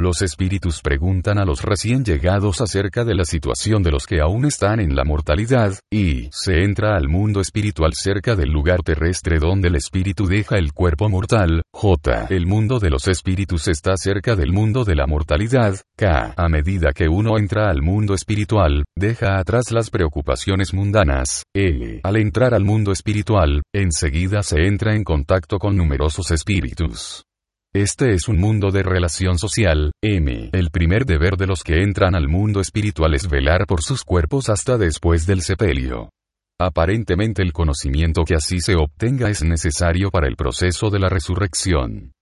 Los 0.00 0.22
espíritus 0.22 0.80
preguntan 0.80 1.38
a 1.38 1.44
los 1.44 1.62
recién 1.62 2.04
llegados 2.04 2.60
acerca 2.60 3.04
de 3.04 3.16
la 3.16 3.24
situación 3.24 3.82
de 3.82 3.90
los 3.90 4.06
que 4.06 4.20
aún 4.20 4.44
están 4.44 4.78
en 4.78 4.94
la 4.94 5.02
mortalidad, 5.02 5.74
y 5.90 6.28
se 6.30 6.62
entra 6.62 6.96
al 6.96 7.08
mundo 7.08 7.40
espiritual 7.40 7.94
cerca 7.94 8.36
del 8.36 8.48
lugar 8.48 8.84
terrestre 8.84 9.40
donde 9.40 9.66
el 9.66 9.74
espíritu 9.74 10.28
deja 10.28 10.56
el 10.56 10.72
cuerpo 10.72 11.08
mortal. 11.08 11.62
J. 11.72 12.28
El 12.30 12.46
mundo 12.46 12.78
de 12.78 12.90
los 12.90 13.08
espíritus 13.08 13.66
está 13.66 13.96
cerca 13.96 14.36
del 14.36 14.52
mundo 14.52 14.84
de 14.84 14.94
la 14.94 15.08
mortalidad. 15.08 15.74
K. 15.96 16.32
A 16.36 16.48
medida 16.48 16.92
que 16.92 17.08
uno 17.08 17.36
entra 17.36 17.68
al 17.68 17.82
mundo 17.82 18.14
espiritual, 18.14 18.84
deja 18.96 19.40
atrás 19.40 19.72
las 19.72 19.90
preocupaciones 19.90 20.74
mundanas. 20.74 21.42
L. 21.52 22.02
Al 22.04 22.16
entrar 22.18 22.54
al 22.54 22.62
mundo 22.62 22.92
espiritual, 22.92 23.62
enseguida 23.74 24.44
se 24.44 24.64
entra 24.64 24.94
en 24.94 25.02
contacto 25.02 25.58
con 25.58 25.76
numerosos 25.76 26.30
espíritus. 26.30 27.24
Este 27.74 28.14
es 28.14 28.28
un 28.28 28.38
mundo 28.38 28.70
de 28.70 28.82
relación 28.82 29.38
social. 29.38 29.92
M. 30.02 30.48
El 30.52 30.70
primer 30.70 31.04
deber 31.04 31.36
de 31.36 31.46
los 31.46 31.62
que 31.62 31.82
entran 31.82 32.14
al 32.14 32.26
mundo 32.26 32.60
espiritual 32.60 33.14
es 33.14 33.28
velar 33.28 33.66
por 33.66 33.82
sus 33.82 34.04
cuerpos 34.04 34.48
hasta 34.48 34.78
después 34.78 35.26
del 35.26 35.42
sepelio. 35.42 36.08
Aparentemente 36.58 37.42
el 37.42 37.52
conocimiento 37.52 38.24
que 38.24 38.34
así 38.34 38.60
se 38.60 38.74
obtenga 38.74 39.28
es 39.28 39.44
necesario 39.44 40.10
para 40.10 40.28
el 40.28 40.36
proceso 40.36 40.88
de 40.88 40.98
la 40.98 41.10
resurrección. 41.10 42.12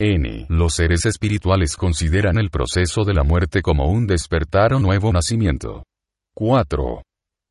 N. 0.00 0.46
Los 0.48 0.74
seres 0.74 1.04
espirituales 1.04 1.76
consideran 1.76 2.38
el 2.38 2.48
proceso 2.48 3.04
de 3.04 3.12
la 3.12 3.24
muerte 3.24 3.60
como 3.60 3.90
un 3.90 4.06
despertar 4.06 4.72
o 4.72 4.80
nuevo 4.80 5.12
nacimiento. 5.12 5.84
4. 6.34 7.02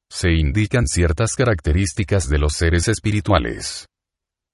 se 0.10 0.32
indican 0.32 0.88
ciertas 0.88 1.36
características 1.36 2.28
de 2.28 2.40
los 2.40 2.54
seres 2.54 2.88
espirituales. 2.88 3.86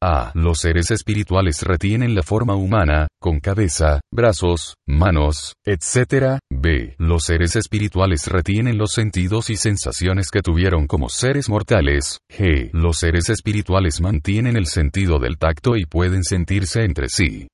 A. 0.02 0.32
Los 0.36 0.60
seres 0.60 0.92
espirituales 0.92 1.64
retienen 1.64 2.14
la 2.14 2.22
forma 2.22 2.56
humana, 2.56 3.08
con 3.20 3.40
cabeza, 3.40 4.00
brazos, 4.14 4.76
manos, 4.88 5.54
etc. 5.66 6.38
B. 6.52 6.96
Los 7.00 7.24
seres 7.24 7.56
espirituales 7.56 8.28
retienen 8.28 8.78
los 8.78 8.92
sentidos 8.92 9.50
y 9.50 9.56
sensaciones 9.56 10.30
que 10.30 10.42
tuvieron 10.42 10.86
como 10.86 11.10
seres 11.10 11.50
mortales. 11.50 12.20
G. 12.32 12.70
Los 12.74 13.00
seres 13.00 13.30
espirituales 13.30 14.00
mantienen 14.00 14.56
el 14.56 14.68
sentido 14.68 15.18
del 15.18 15.38
tacto 15.38 15.76
y 15.76 15.86
pueden 15.86 16.24
sentirse 16.24 16.84
entre 16.84 17.10
sí. 17.10 17.48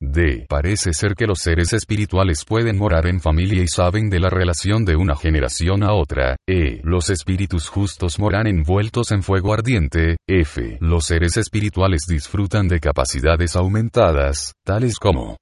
D. 0.00 0.44
Parece 0.48 0.92
ser 0.92 1.14
que 1.14 1.26
los 1.26 1.38
seres 1.38 1.72
espirituales 1.72 2.44
pueden 2.44 2.76
morar 2.76 3.06
en 3.06 3.20
familia 3.20 3.62
y 3.62 3.68
saben 3.68 4.10
de 4.10 4.20
la 4.20 4.28
relación 4.28 4.84
de 4.84 4.94
una 4.94 5.16
generación 5.16 5.82
a 5.82 5.94
otra. 5.94 6.36
E. 6.46 6.80
Los 6.82 7.08
espíritus 7.08 7.68
justos 7.68 8.18
moran 8.18 8.46
envueltos 8.46 9.10
en 9.12 9.22
fuego 9.22 9.54
ardiente. 9.54 10.16
F. 10.28 10.76
Los 10.80 11.06
seres 11.06 11.38
espirituales 11.38 12.02
disfrutan 12.06 12.68
de 12.68 12.80
capacidades 12.80 13.56
aumentadas, 13.56 14.52
tales 14.64 14.98
como 14.98 15.38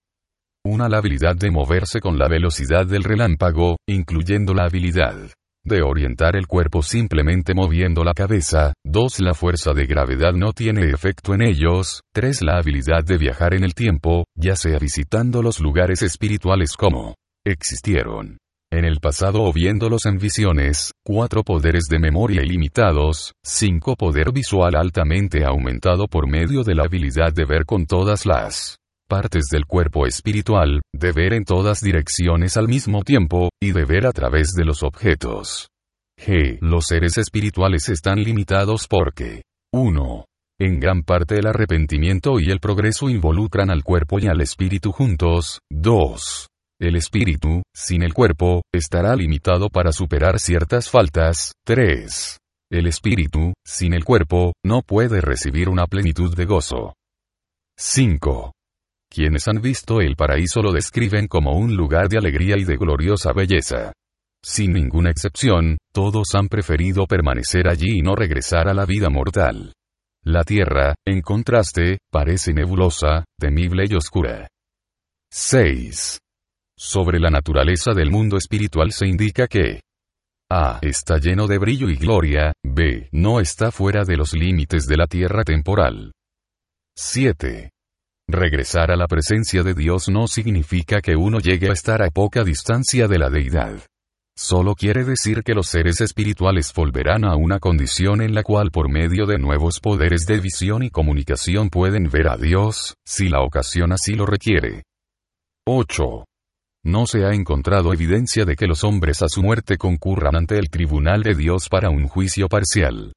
una 0.64 0.88
la 0.88 0.98
habilidad 0.98 1.36
de 1.36 1.50
moverse 1.50 2.00
con 2.00 2.16
la 2.16 2.28
velocidad 2.28 2.86
del 2.86 3.02
relámpago, 3.02 3.76
incluyendo 3.86 4.54
la 4.54 4.64
habilidad 4.64 5.16
de 5.64 5.82
orientar 5.82 6.36
el 6.36 6.46
cuerpo 6.46 6.82
simplemente 6.82 7.54
moviendo 7.54 8.04
la 8.04 8.14
cabeza, 8.14 8.74
2. 8.84 9.20
La 9.20 9.34
fuerza 9.34 9.72
de 9.72 9.86
gravedad 9.86 10.32
no 10.34 10.52
tiene 10.52 10.90
efecto 10.90 11.34
en 11.34 11.42
ellos, 11.42 12.02
3. 12.12 12.42
La 12.42 12.58
habilidad 12.58 13.04
de 13.04 13.18
viajar 13.18 13.54
en 13.54 13.64
el 13.64 13.74
tiempo, 13.74 14.24
ya 14.36 14.56
sea 14.56 14.78
visitando 14.78 15.42
los 15.42 15.60
lugares 15.60 16.02
espirituales 16.02 16.76
como 16.76 17.14
existieron 17.44 18.38
en 18.70 18.84
el 18.84 18.98
pasado 18.98 19.42
o 19.44 19.52
viéndolos 19.52 20.04
en 20.06 20.18
visiones, 20.18 20.92
4 21.04 21.44
poderes 21.44 21.84
de 21.88 22.00
memoria 22.00 22.42
ilimitados, 22.42 23.32
5 23.44 23.94
poder 23.94 24.32
visual 24.32 24.74
altamente 24.74 25.44
aumentado 25.44 26.08
por 26.08 26.28
medio 26.28 26.64
de 26.64 26.74
la 26.74 26.84
habilidad 26.84 27.32
de 27.32 27.44
ver 27.44 27.66
con 27.66 27.86
todas 27.86 28.26
las 28.26 28.78
partes 29.08 29.46
del 29.50 29.66
cuerpo 29.66 30.06
espiritual, 30.06 30.80
de 30.92 31.12
ver 31.12 31.32
en 31.32 31.44
todas 31.44 31.80
direcciones 31.80 32.56
al 32.56 32.68
mismo 32.68 33.02
tiempo, 33.02 33.50
y 33.62 33.72
de 33.72 33.84
ver 33.84 34.06
a 34.06 34.12
través 34.12 34.52
de 34.52 34.64
los 34.64 34.82
objetos. 34.82 35.68
G. 36.18 36.58
Los 36.60 36.86
seres 36.86 37.18
espirituales 37.18 37.88
están 37.88 38.22
limitados 38.22 38.86
porque 38.88 39.42
1. 39.72 40.24
En 40.60 40.78
gran 40.78 41.02
parte 41.02 41.36
el 41.36 41.46
arrepentimiento 41.46 42.38
y 42.38 42.50
el 42.50 42.60
progreso 42.60 43.10
involucran 43.10 43.70
al 43.70 43.82
cuerpo 43.82 44.18
y 44.20 44.28
al 44.28 44.40
espíritu 44.40 44.92
juntos. 44.92 45.60
2. 45.70 46.48
El 46.80 46.96
espíritu, 46.96 47.62
sin 47.74 48.02
el 48.02 48.14
cuerpo, 48.14 48.62
estará 48.72 49.16
limitado 49.16 49.68
para 49.68 49.92
superar 49.92 50.38
ciertas 50.38 50.90
faltas. 50.90 51.52
3. 51.64 52.38
El 52.70 52.86
espíritu, 52.86 53.52
sin 53.64 53.94
el 53.94 54.04
cuerpo, 54.04 54.52
no 54.64 54.82
puede 54.82 55.20
recibir 55.20 55.68
una 55.68 55.86
plenitud 55.86 56.34
de 56.36 56.44
gozo. 56.44 56.94
5. 57.76 58.53
Quienes 59.14 59.46
han 59.46 59.60
visto 59.60 60.00
el 60.00 60.16
paraíso 60.16 60.60
lo 60.60 60.72
describen 60.72 61.28
como 61.28 61.52
un 61.52 61.76
lugar 61.76 62.08
de 62.08 62.18
alegría 62.18 62.56
y 62.58 62.64
de 62.64 62.76
gloriosa 62.76 63.32
belleza. 63.32 63.92
Sin 64.42 64.72
ninguna 64.72 65.10
excepción, 65.10 65.78
todos 65.94 66.34
han 66.34 66.48
preferido 66.48 67.06
permanecer 67.06 67.68
allí 67.68 67.98
y 67.98 68.02
no 68.02 68.16
regresar 68.16 68.68
a 68.68 68.74
la 68.74 68.84
vida 68.84 69.10
mortal. 69.10 69.72
La 70.24 70.42
tierra, 70.42 70.96
en 71.06 71.20
contraste, 71.20 71.98
parece 72.10 72.52
nebulosa, 72.52 73.24
temible 73.38 73.84
y 73.88 73.94
oscura. 73.94 74.48
6. 75.30 76.18
Sobre 76.76 77.20
la 77.20 77.30
naturaleza 77.30 77.92
del 77.92 78.10
mundo 78.10 78.36
espiritual 78.36 78.90
se 78.90 79.06
indica 79.06 79.46
que 79.46 79.80
A. 80.50 80.80
Está 80.82 81.18
lleno 81.18 81.46
de 81.46 81.58
brillo 81.58 81.88
y 81.88 81.94
gloria, 81.94 82.52
B. 82.64 83.10
No 83.12 83.38
está 83.38 83.70
fuera 83.70 84.02
de 84.02 84.16
los 84.16 84.34
límites 84.34 84.86
de 84.86 84.96
la 84.96 85.06
tierra 85.06 85.44
temporal. 85.44 86.10
7. 86.96 87.73
Regresar 88.28 88.90
a 88.90 88.96
la 88.96 89.06
presencia 89.06 89.62
de 89.62 89.74
Dios 89.74 90.08
no 90.08 90.26
significa 90.26 91.00
que 91.00 91.14
uno 91.14 91.40
llegue 91.40 91.68
a 91.68 91.72
estar 91.72 92.02
a 92.02 92.10
poca 92.10 92.42
distancia 92.42 93.06
de 93.06 93.18
la 93.18 93.28
deidad. 93.28 93.80
Solo 94.36 94.74
quiere 94.74 95.04
decir 95.04 95.42
que 95.44 95.54
los 95.54 95.68
seres 95.68 96.00
espirituales 96.00 96.72
volverán 96.74 97.24
a 97.24 97.36
una 97.36 97.60
condición 97.60 98.20
en 98.20 98.34
la 98.34 98.42
cual 98.42 98.70
por 98.72 98.90
medio 98.90 99.26
de 99.26 99.38
nuevos 99.38 99.78
poderes 99.78 100.26
de 100.26 100.40
visión 100.40 100.82
y 100.82 100.90
comunicación 100.90 101.68
pueden 101.68 102.10
ver 102.10 102.28
a 102.28 102.36
Dios, 102.36 102.96
si 103.06 103.28
la 103.28 103.42
ocasión 103.42 103.92
así 103.92 104.14
lo 104.14 104.26
requiere. 104.26 104.82
8. 105.66 106.24
No 106.84 107.06
se 107.06 107.24
ha 107.24 107.32
encontrado 107.32 107.92
evidencia 107.92 108.44
de 108.44 108.56
que 108.56 108.66
los 108.66 108.84
hombres 108.84 109.22
a 109.22 109.28
su 109.28 109.42
muerte 109.42 109.76
concurran 109.76 110.34
ante 110.34 110.58
el 110.58 110.68
tribunal 110.68 111.22
de 111.22 111.34
Dios 111.34 111.68
para 111.68 111.90
un 111.90 112.08
juicio 112.08 112.48
parcial. 112.48 113.12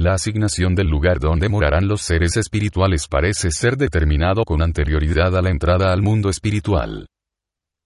La 0.00 0.14
asignación 0.14 0.76
del 0.76 0.86
lugar 0.86 1.18
donde 1.18 1.48
morarán 1.48 1.88
los 1.88 2.02
seres 2.02 2.36
espirituales 2.36 3.08
parece 3.08 3.50
ser 3.50 3.76
determinado 3.76 4.44
con 4.44 4.62
anterioridad 4.62 5.36
a 5.36 5.42
la 5.42 5.50
entrada 5.50 5.92
al 5.92 6.02
mundo 6.02 6.30
espiritual. 6.30 7.08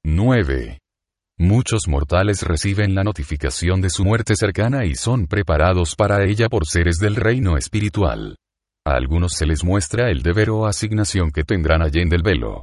9. 0.04 0.78
Muchos 1.38 1.88
mortales 1.88 2.42
reciben 2.42 2.94
la 2.94 3.02
notificación 3.02 3.80
de 3.80 3.88
su 3.88 4.04
muerte 4.04 4.36
cercana 4.36 4.84
y 4.84 4.94
son 4.94 5.26
preparados 5.26 5.96
para 5.96 6.22
ella 6.24 6.50
por 6.50 6.66
seres 6.66 6.98
del 6.98 7.16
reino 7.16 7.56
espiritual. 7.56 8.36
A 8.84 8.92
algunos 8.92 9.32
se 9.32 9.46
les 9.46 9.64
muestra 9.64 10.10
el 10.10 10.20
deber 10.20 10.50
o 10.50 10.66
asignación 10.66 11.30
que 11.30 11.44
tendrán 11.44 11.80
allende 11.80 12.16
el 12.16 12.22
velo. 12.22 12.62